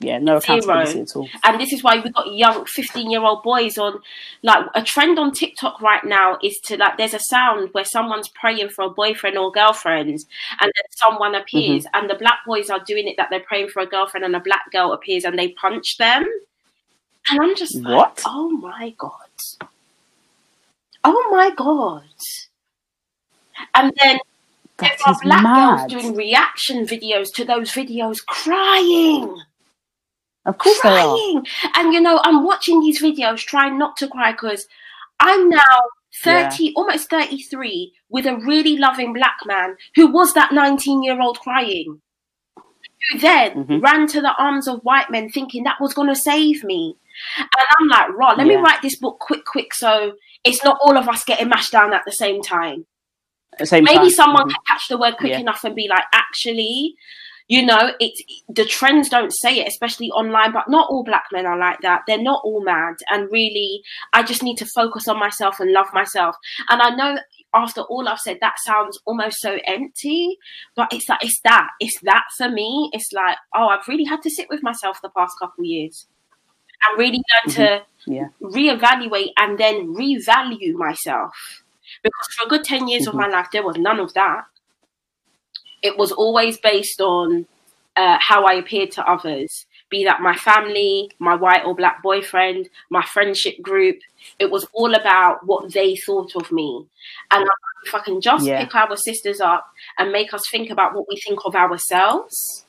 Yeah, 0.02 0.18
no 0.18 0.38
accountability 0.38 0.92
Zero. 0.92 1.02
at 1.02 1.16
all. 1.16 1.28
And 1.44 1.60
this 1.60 1.74
is 1.74 1.84
why 1.84 2.00
we've 2.00 2.14
got 2.14 2.34
young 2.34 2.64
15 2.64 3.10
year 3.10 3.20
old 3.20 3.42
boys 3.42 3.76
on 3.76 4.00
like 4.42 4.64
a 4.74 4.82
trend 4.82 5.18
on 5.18 5.30
TikTok 5.30 5.82
right 5.82 6.02
now 6.04 6.38
is 6.42 6.58
to 6.64 6.78
like 6.78 6.96
there's 6.96 7.12
a 7.12 7.18
sound 7.18 7.68
where 7.72 7.84
someone's 7.84 8.28
praying 8.28 8.70
for 8.70 8.86
a 8.86 8.90
boyfriend 8.90 9.36
or 9.36 9.52
girlfriend 9.52 10.08
and 10.08 10.24
then 10.60 10.84
someone 10.90 11.34
appears 11.34 11.84
mm-hmm. 11.84 12.00
and 12.00 12.08
the 12.08 12.14
black 12.14 12.38
boys 12.46 12.70
are 12.70 12.82
doing 12.82 13.08
it 13.08 13.16
that 13.18 13.28
they're 13.28 13.40
praying 13.40 13.68
for 13.68 13.82
a 13.82 13.86
girlfriend 13.86 14.24
and 14.24 14.34
a 14.34 14.40
black 14.40 14.72
girl 14.72 14.92
appears 14.94 15.24
and 15.24 15.38
they 15.38 15.50
punch 15.50 15.98
them. 15.98 16.24
And 17.30 17.40
I'm 17.42 17.54
just 17.54 17.76
like, 17.76 17.94
what? 17.94 18.22
oh 18.24 18.48
my 18.48 18.94
God. 18.96 19.10
Oh 21.04 21.28
my 21.30 21.50
God. 21.54 22.04
And 23.74 23.92
then 24.00 24.18
that 24.78 24.96
there 24.98 25.14
are 25.14 25.20
black 25.22 25.42
mad. 25.42 25.90
girls 25.90 26.02
doing 26.02 26.16
reaction 26.16 26.86
videos 26.86 27.26
to 27.34 27.44
those 27.44 27.70
videos 27.70 28.24
crying. 28.24 29.36
Of 30.46 30.58
course 30.58 30.80
crying. 30.80 31.44
And 31.74 31.92
you 31.92 32.00
know, 32.00 32.20
I'm 32.24 32.44
watching 32.44 32.80
these 32.80 33.02
videos 33.02 33.38
trying 33.38 33.78
not 33.78 33.96
to 33.98 34.08
cry 34.08 34.32
because 34.32 34.66
I'm 35.18 35.48
now 35.48 35.80
30, 36.22 36.64
yeah. 36.64 36.70
almost 36.76 37.10
33, 37.10 37.92
with 38.08 38.26
a 38.26 38.36
really 38.36 38.76
loving 38.76 39.12
black 39.12 39.36
man 39.46 39.76
who 39.94 40.10
was 40.10 40.34
that 40.34 40.52
19 40.52 41.02
year 41.02 41.20
old 41.20 41.38
crying. 41.40 42.00
Who 43.12 43.18
then 43.18 43.50
mm-hmm. 43.52 43.80
ran 43.80 44.06
to 44.08 44.20
the 44.20 44.34
arms 44.38 44.68
of 44.68 44.80
white 44.80 45.10
men 45.10 45.30
thinking 45.30 45.64
that 45.64 45.80
was 45.80 45.94
going 45.94 46.08
to 46.08 46.16
save 46.16 46.62
me. 46.64 46.96
And 47.38 47.48
I'm 47.78 47.88
like, 47.88 48.16
Rod, 48.16 48.38
let 48.38 48.46
yeah. 48.46 48.56
me 48.56 48.62
write 48.62 48.82
this 48.82 48.96
book 48.96 49.18
quick, 49.20 49.44
quick, 49.44 49.72
so 49.72 50.12
it's 50.44 50.62
not 50.64 50.78
all 50.82 50.96
of 50.96 51.08
us 51.08 51.24
getting 51.24 51.48
mashed 51.48 51.72
down 51.72 51.94
at 51.94 52.02
the 52.04 52.12
same 52.12 52.42
time. 52.42 52.86
The 53.58 53.66
same 53.66 53.84
Maybe 53.84 53.98
time. 53.98 54.10
someone 54.10 54.42
mm-hmm. 54.42 54.50
can 54.50 54.62
catch 54.66 54.88
the 54.88 54.98
word 54.98 55.16
quick 55.16 55.30
yeah. 55.30 55.40
enough 55.40 55.64
and 55.64 55.74
be 55.74 55.88
like, 55.88 56.04
actually, 56.12 56.94
you 57.50 57.66
know 57.66 57.90
it's 57.98 58.22
the 58.48 58.64
trends 58.64 59.08
don't 59.08 59.32
say 59.32 59.58
it 59.58 59.68
especially 59.68 60.08
online 60.12 60.52
but 60.52 60.68
not 60.68 60.88
all 60.88 61.02
black 61.02 61.24
men 61.32 61.44
are 61.44 61.58
like 61.58 61.80
that 61.82 62.02
they're 62.06 62.22
not 62.22 62.40
all 62.44 62.62
mad 62.62 62.94
and 63.10 63.30
really 63.30 63.82
i 64.12 64.22
just 64.22 64.42
need 64.42 64.56
to 64.56 64.64
focus 64.64 65.08
on 65.08 65.18
myself 65.18 65.58
and 65.58 65.72
love 65.72 65.88
myself 65.92 66.36
and 66.68 66.80
i 66.80 66.88
know 66.90 67.18
after 67.54 67.82
all 67.82 68.08
i've 68.08 68.20
said 68.20 68.38
that 68.40 68.54
sounds 68.64 68.98
almost 69.04 69.40
so 69.40 69.58
empty 69.66 70.38
but 70.76 70.92
it's 70.92 71.08
like 71.08 71.22
it's 71.24 71.40
that 71.42 71.68
it's 71.80 71.98
that 72.02 72.24
for 72.38 72.48
me 72.48 72.88
it's 72.92 73.12
like 73.12 73.36
oh 73.54 73.66
i've 73.66 73.86
really 73.88 74.04
had 74.04 74.22
to 74.22 74.30
sit 74.30 74.48
with 74.48 74.62
myself 74.62 75.00
the 75.02 75.10
past 75.10 75.34
couple 75.40 75.64
years 75.64 76.06
and 76.88 76.98
really 76.98 77.18
learn 77.18 77.52
mm-hmm. 77.52 77.62
to 77.62 77.82
yeah. 78.06 78.28
reevaluate 78.40 79.32
and 79.36 79.58
then 79.58 79.92
revalue 79.94 80.72
myself 80.74 81.34
because 82.02 82.26
for 82.38 82.46
a 82.46 82.48
good 82.48 82.62
10 82.62 82.86
years 82.86 83.02
mm-hmm. 83.02 83.10
of 83.10 83.14
my 83.16 83.26
life 83.26 83.48
there 83.52 83.64
was 83.66 83.76
none 83.76 83.98
of 83.98 84.14
that 84.14 84.44
it 85.82 85.96
was 85.96 86.12
always 86.12 86.58
based 86.58 87.00
on 87.00 87.46
uh, 87.96 88.18
how 88.20 88.44
I 88.44 88.54
appeared 88.54 88.90
to 88.92 89.10
others, 89.10 89.66
be 89.88 90.04
that 90.04 90.20
my 90.20 90.34
family, 90.34 91.10
my 91.18 91.34
white 91.34 91.64
or 91.64 91.74
black 91.74 92.02
boyfriend, 92.02 92.68
my 92.88 93.04
friendship 93.04 93.60
group. 93.60 93.98
It 94.38 94.50
was 94.50 94.66
all 94.72 94.94
about 94.94 95.46
what 95.46 95.72
they 95.72 95.96
thought 95.96 96.36
of 96.36 96.52
me. 96.52 96.86
And 97.30 97.48
if 97.84 97.94
I 97.94 98.00
can 98.00 98.20
just 98.20 98.46
yeah. 98.46 98.64
pick 98.64 98.74
our 98.74 98.96
sisters 98.96 99.40
up 99.40 99.66
and 99.98 100.12
make 100.12 100.32
us 100.32 100.42
think 100.50 100.70
about 100.70 100.94
what 100.94 101.06
we 101.08 101.16
think 101.16 101.40
of 101.44 101.54
ourselves. 101.54 102.64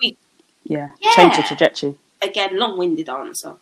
We, 0.00 0.16
yeah. 0.64 0.88
yeah. 1.00 1.12
change 1.14 1.36
the 1.36 1.42
trajectory. 1.42 1.94
Again, 2.20 2.58
long 2.58 2.78
winded 2.78 3.08
answer. 3.08 3.54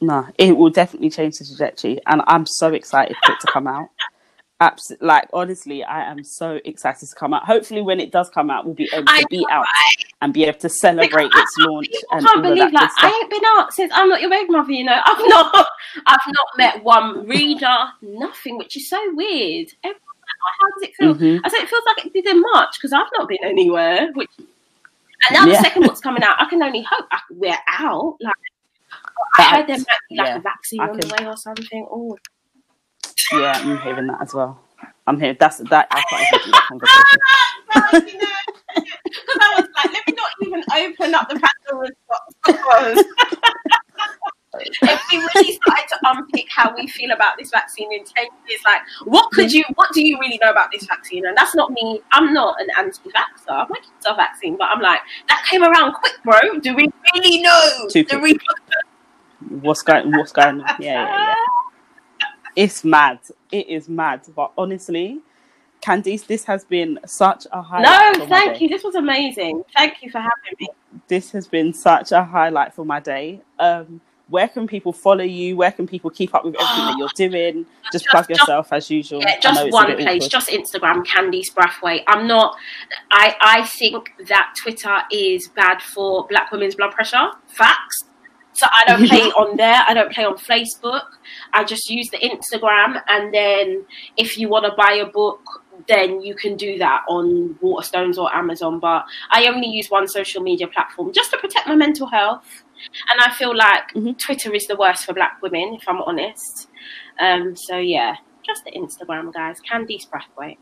no, 0.00 0.26
it 0.38 0.56
will 0.56 0.70
definitely 0.70 1.10
change 1.10 1.38
the 1.38 1.44
trajectory. 1.44 2.00
And 2.06 2.22
I'm 2.26 2.46
so 2.46 2.72
excited 2.72 3.16
for 3.24 3.32
it 3.32 3.40
to 3.40 3.46
come 3.52 3.66
out. 3.66 3.88
Absolutely, 4.62 5.06
like 5.06 5.26
honestly, 5.32 5.82
I 5.82 6.10
am 6.10 6.22
so 6.22 6.60
excited 6.66 7.08
to 7.08 7.14
come 7.14 7.32
out. 7.32 7.44
Hopefully, 7.44 7.80
when 7.80 7.98
it 7.98 8.12
does 8.12 8.28
come 8.28 8.50
out, 8.50 8.66
we'll 8.66 8.74
be 8.74 8.90
able 8.92 9.06
to 9.06 9.12
I 9.12 9.22
be 9.30 9.38
know, 9.38 9.46
out 9.50 9.62
right? 9.62 10.04
and 10.20 10.34
be 10.34 10.44
able 10.44 10.58
to 10.58 10.68
celebrate 10.68 11.30
its 11.34 11.56
launch. 11.60 11.88
I 12.12 12.20
can't 12.20 12.42
believe 12.42 12.70
like 12.70 12.90
I 12.98 13.08
ain't 13.08 13.30
been 13.30 13.44
out 13.56 13.72
since 13.72 13.90
I'm 13.94 14.10
not 14.10 14.20
your 14.20 14.28
baby 14.28 14.50
mother. 14.50 14.70
You 14.70 14.84
know, 14.84 15.00
I've 15.06 15.28
not, 15.28 15.66
I've 16.06 16.20
not 16.26 16.46
met 16.58 16.84
one 16.84 17.26
reader, 17.26 17.74
nothing, 18.02 18.58
which 18.58 18.76
is 18.76 18.86
so 18.90 18.98
weird. 19.14 19.68
Everyone's 19.82 20.04
like, 20.42 20.54
how 20.60 20.68
does 20.74 20.82
it 20.82 20.94
feel? 20.94 21.14
Mm-hmm. 21.14 21.46
I 21.46 21.48
said 21.48 21.60
it 21.60 21.68
feels 21.70 21.84
like 21.86 22.04
it 22.04 22.12
did 22.12 22.26
in 22.26 22.42
March 22.42 22.76
because 22.76 22.92
I've 22.92 23.08
not 23.16 23.28
been 23.28 23.42
anywhere. 23.42 24.10
Which, 24.12 24.30
and 24.38 25.32
now 25.32 25.46
yeah. 25.46 25.56
the 25.56 25.62
second 25.62 25.84
book's 25.84 26.00
coming 26.00 26.22
out. 26.22 26.36
I 26.38 26.44
can 26.50 26.62
only 26.62 26.82
hope 26.82 27.06
I, 27.10 27.20
we're 27.30 27.56
out. 27.66 28.18
Like, 28.20 28.34
I 29.38 29.56
heard 29.56 29.68
there 29.68 29.78
might 29.78 29.86
be 30.10 30.16
like 30.16 30.26
yeah, 30.26 30.36
a 30.36 30.40
vaccine 30.40 30.80
on 30.80 30.98
can... 30.98 31.08
the 31.08 31.16
way 31.18 31.26
or 31.26 31.36
something. 31.38 31.86
Oh. 31.90 32.18
Yeah, 33.32 33.52
I'm 33.56 33.78
hearing 33.80 34.06
that 34.08 34.22
as 34.22 34.34
well. 34.34 34.60
I'm 35.06 35.18
here. 35.20 35.34
That's 35.38 35.58
that. 35.58 35.88
I 35.90 36.02
can't 36.08 36.22
even 36.34 36.40
do 36.46 36.52
that. 36.52 36.68
Because 39.12 39.40
I 39.40 39.54
was 39.56 39.68
like, 39.76 39.92
let 39.92 40.06
me 40.06 40.12
not 40.14 40.30
even 40.42 40.62
open 40.76 41.14
up 41.14 41.28
the 41.28 41.40
Pandora's 41.40 41.90
box 42.08 42.34
because 42.46 43.04
if 44.82 45.00
we 45.10 45.18
really 45.18 45.52
started 45.54 45.86
to 45.88 45.98
unpick 46.04 46.46
how 46.50 46.74
we 46.74 46.86
feel 46.88 47.12
about 47.12 47.38
this 47.38 47.50
vaccine 47.50 47.92
in 47.92 48.04
10 48.04 48.24
years, 48.48 48.60
like, 48.64 48.82
what 49.04 49.30
could 49.32 49.52
you, 49.52 49.64
what 49.74 49.92
do 49.92 50.04
you 50.04 50.18
really 50.18 50.38
know 50.42 50.50
about 50.50 50.70
this 50.72 50.86
vaccine? 50.86 51.24
And 51.26 51.36
that's 51.36 51.54
not 51.54 51.70
me. 51.70 52.00
I'm 52.12 52.32
not 52.32 52.60
an 52.60 52.68
anti-vaxxer. 52.76 53.68
My 53.68 53.76
kids 53.76 54.06
are 54.06 54.16
vaccine, 54.16 54.56
but 54.56 54.68
I'm 54.72 54.80
like, 54.80 55.00
that 55.28 55.44
came 55.50 55.62
around 55.62 55.94
quick, 55.94 56.12
bro. 56.24 56.58
Do 56.60 56.74
we 56.74 56.88
really 57.14 57.42
know 57.42 57.86
Too 57.88 58.04
the 58.04 58.18
repercussions? 58.18 58.84
What's 59.62 59.82
going, 59.82 60.10
what's 60.12 60.32
going 60.32 60.60
on? 60.60 60.76
Yeah, 60.80 61.06
yeah, 61.06 61.28
yeah 61.28 61.34
it's 62.56 62.84
mad. 62.84 63.20
It 63.50 63.68
is 63.68 63.88
mad. 63.88 64.22
But 64.34 64.52
honestly, 64.56 65.20
Candice, 65.80 66.26
this 66.26 66.44
has 66.44 66.64
been 66.64 66.98
such 67.06 67.46
a 67.52 67.62
highlight. 67.62 68.18
No, 68.18 68.26
thank 68.26 68.60
you. 68.60 68.68
This 68.68 68.84
was 68.84 68.94
amazing. 68.94 69.62
Thank 69.74 70.02
you 70.02 70.10
for 70.10 70.18
having 70.18 70.56
me. 70.58 70.68
This 71.08 71.30
has 71.32 71.46
been 71.46 71.72
such 71.72 72.12
a 72.12 72.22
highlight 72.22 72.74
for 72.74 72.84
my 72.84 73.00
day. 73.00 73.40
Um, 73.58 74.00
where 74.28 74.46
can 74.46 74.66
people 74.68 74.92
follow 74.92 75.24
you? 75.24 75.56
Where 75.56 75.72
can 75.72 75.86
people 75.88 76.08
keep 76.08 76.34
up 76.34 76.44
with 76.44 76.54
everything 76.54 76.84
that 76.84 76.96
you're 76.98 77.08
doing? 77.30 77.66
Just, 77.92 78.04
just 78.04 78.06
plug 78.06 78.30
yourself 78.30 78.66
just, 78.66 78.72
as 78.72 78.90
usual. 78.90 79.20
Yeah, 79.20 79.40
just 79.40 79.72
one 79.72 79.86
place, 79.96 80.22
awkward. 80.22 80.30
just 80.30 80.50
Instagram, 80.50 81.04
Candice 81.04 81.52
Brathwaite. 81.52 82.04
I'm 82.06 82.26
not. 82.26 82.56
I 83.10 83.34
I 83.40 83.66
think 83.66 84.12
that 84.28 84.54
Twitter 84.62 84.98
is 85.10 85.48
bad 85.48 85.82
for 85.82 86.26
Black 86.28 86.52
women's 86.52 86.76
blood 86.76 86.92
pressure. 86.92 87.30
Facts. 87.48 88.04
So 88.60 88.66
I 88.70 88.84
don't 88.84 89.08
play 89.08 89.22
on 89.22 89.56
there. 89.56 89.82
I 89.88 89.94
don't 89.94 90.12
play 90.12 90.26
on 90.26 90.36
Facebook. 90.36 91.06
I 91.54 91.64
just 91.64 91.88
use 91.88 92.10
the 92.10 92.18
Instagram. 92.18 93.02
And 93.08 93.32
then 93.32 93.86
if 94.18 94.36
you 94.36 94.50
want 94.50 94.66
to 94.66 94.72
buy 94.76 94.92
a 94.92 95.06
book, 95.06 95.40
then 95.88 96.20
you 96.20 96.34
can 96.34 96.58
do 96.58 96.76
that 96.76 97.00
on 97.08 97.54
Waterstones 97.62 98.18
or 98.18 98.30
Amazon. 98.34 98.78
But 98.78 99.06
I 99.30 99.46
only 99.46 99.66
use 99.66 99.88
one 99.88 100.06
social 100.06 100.42
media 100.42 100.68
platform 100.68 101.10
just 101.10 101.30
to 101.30 101.38
protect 101.38 101.68
my 101.68 101.74
mental 101.74 102.06
health. 102.06 102.64
And 103.10 103.18
I 103.22 103.32
feel 103.32 103.56
like 103.56 103.94
mm-hmm. 103.94 104.12
Twitter 104.12 104.52
is 104.52 104.66
the 104.66 104.76
worst 104.76 105.06
for 105.06 105.14
black 105.14 105.40
women, 105.40 105.78
if 105.80 105.88
I'm 105.88 106.02
honest. 106.02 106.68
Um, 107.18 107.56
so 107.56 107.78
yeah, 107.78 108.16
just 108.44 108.66
the 108.66 108.72
Instagram, 108.72 109.32
guys. 109.32 109.56
Candice 109.62 110.06
Brathwaite. 110.06 110.58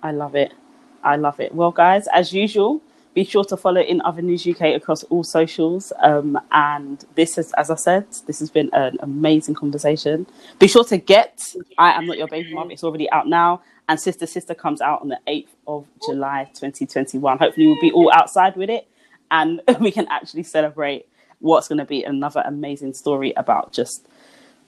I 0.00 0.12
love 0.12 0.36
it. 0.36 0.54
I 1.02 1.16
love 1.16 1.40
it. 1.40 1.52
Well, 1.52 1.72
guys, 1.72 2.06
as 2.14 2.32
usual, 2.32 2.82
be 3.14 3.24
sure 3.24 3.44
to 3.44 3.56
follow 3.56 3.80
in 3.80 4.00
other 4.02 4.22
news 4.22 4.46
UK 4.46 4.74
across 4.76 5.02
all 5.04 5.24
socials. 5.24 5.92
Um, 6.00 6.38
and 6.52 7.04
this 7.16 7.38
is, 7.38 7.52
as 7.54 7.70
I 7.70 7.74
said, 7.74 8.06
this 8.26 8.38
has 8.38 8.50
been 8.50 8.70
an 8.72 8.96
amazing 9.00 9.54
conversation. 9.54 10.26
Be 10.58 10.68
sure 10.68 10.84
to 10.84 10.96
get 10.96 11.54
I 11.78 11.92
Am 11.92 12.06
Not 12.06 12.18
Your 12.18 12.28
Baby 12.28 12.54
Mom. 12.54 12.70
It's 12.70 12.84
already 12.84 13.10
out 13.10 13.28
now. 13.28 13.62
And 13.88 13.98
Sister 13.98 14.26
Sister 14.26 14.54
comes 14.54 14.80
out 14.80 15.02
on 15.02 15.08
the 15.08 15.18
8th 15.26 15.48
of 15.66 15.86
July 16.06 16.44
2021. 16.54 17.38
Hopefully, 17.38 17.66
we'll 17.66 17.80
be 17.80 17.90
all 17.90 18.12
outside 18.12 18.56
with 18.56 18.70
it 18.70 18.86
and 19.30 19.60
we 19.80 19.90
can 19.90 20.06
actually 20.10 20.42
celebrate 20.42 21.06
what's 21.38 21.68
going 21.68 21.78
to 21.78 21.84
be 21.84 22.02
another 22.02 22.42
amazing 22.44 22.92
story 22.92 23.32
about 23.36 23.72
just 23.72 24.06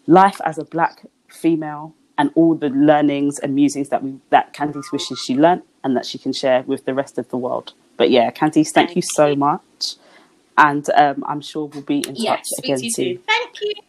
life 0.06 0.40
as 0.44 0.58
a 0.58 0.64
black 0.64 1.04
female 1.28 1.94
and 2.18 2.30
all 2.34 2.54
the 2.54 2.68
learnings 2.70 3.38
and 3.38 3.54
musings 3.54 3.88
that 3.88 4.02
we 4.02 4.18
that 4.30 4.52
Candice 4.54 4.92
wishes 4.92 5.18
she 5.18 5.34
learnt 5.34 5.64
and 5.84 5.96
that 5.96 6.06
she 6.06 6.18
can 6.18 6.32
share 6.32 6.62
with 6.62 6.84
the 6.84 6.94
rest 6.94 7.18
of 7.18 7.28
the 7.30 7.36
world. 7.36 7.74
But 7.96 8.10
yeah, 8.10 8.30
Candice, 8.30 8.72
thank, 8.72 8.88
thank 8.88 8.96
you 8.96 9.02
so 9.02 9.34
much. 9.36 9.96
And 10.56 10.88
um, 10.90 11.24
I'm 11.26 11.40
sure 11.40 11.66
we'll 11.66 11.82
be 11.82 11.98
in 12.06 12.14
touch 12.14 12.46
again 12.58 12.78
soon. 12.78 13.18
Thank 13.26 13.60
you. 13.60 13.72
Thank 13.74 13.76
you. 13.76 13.82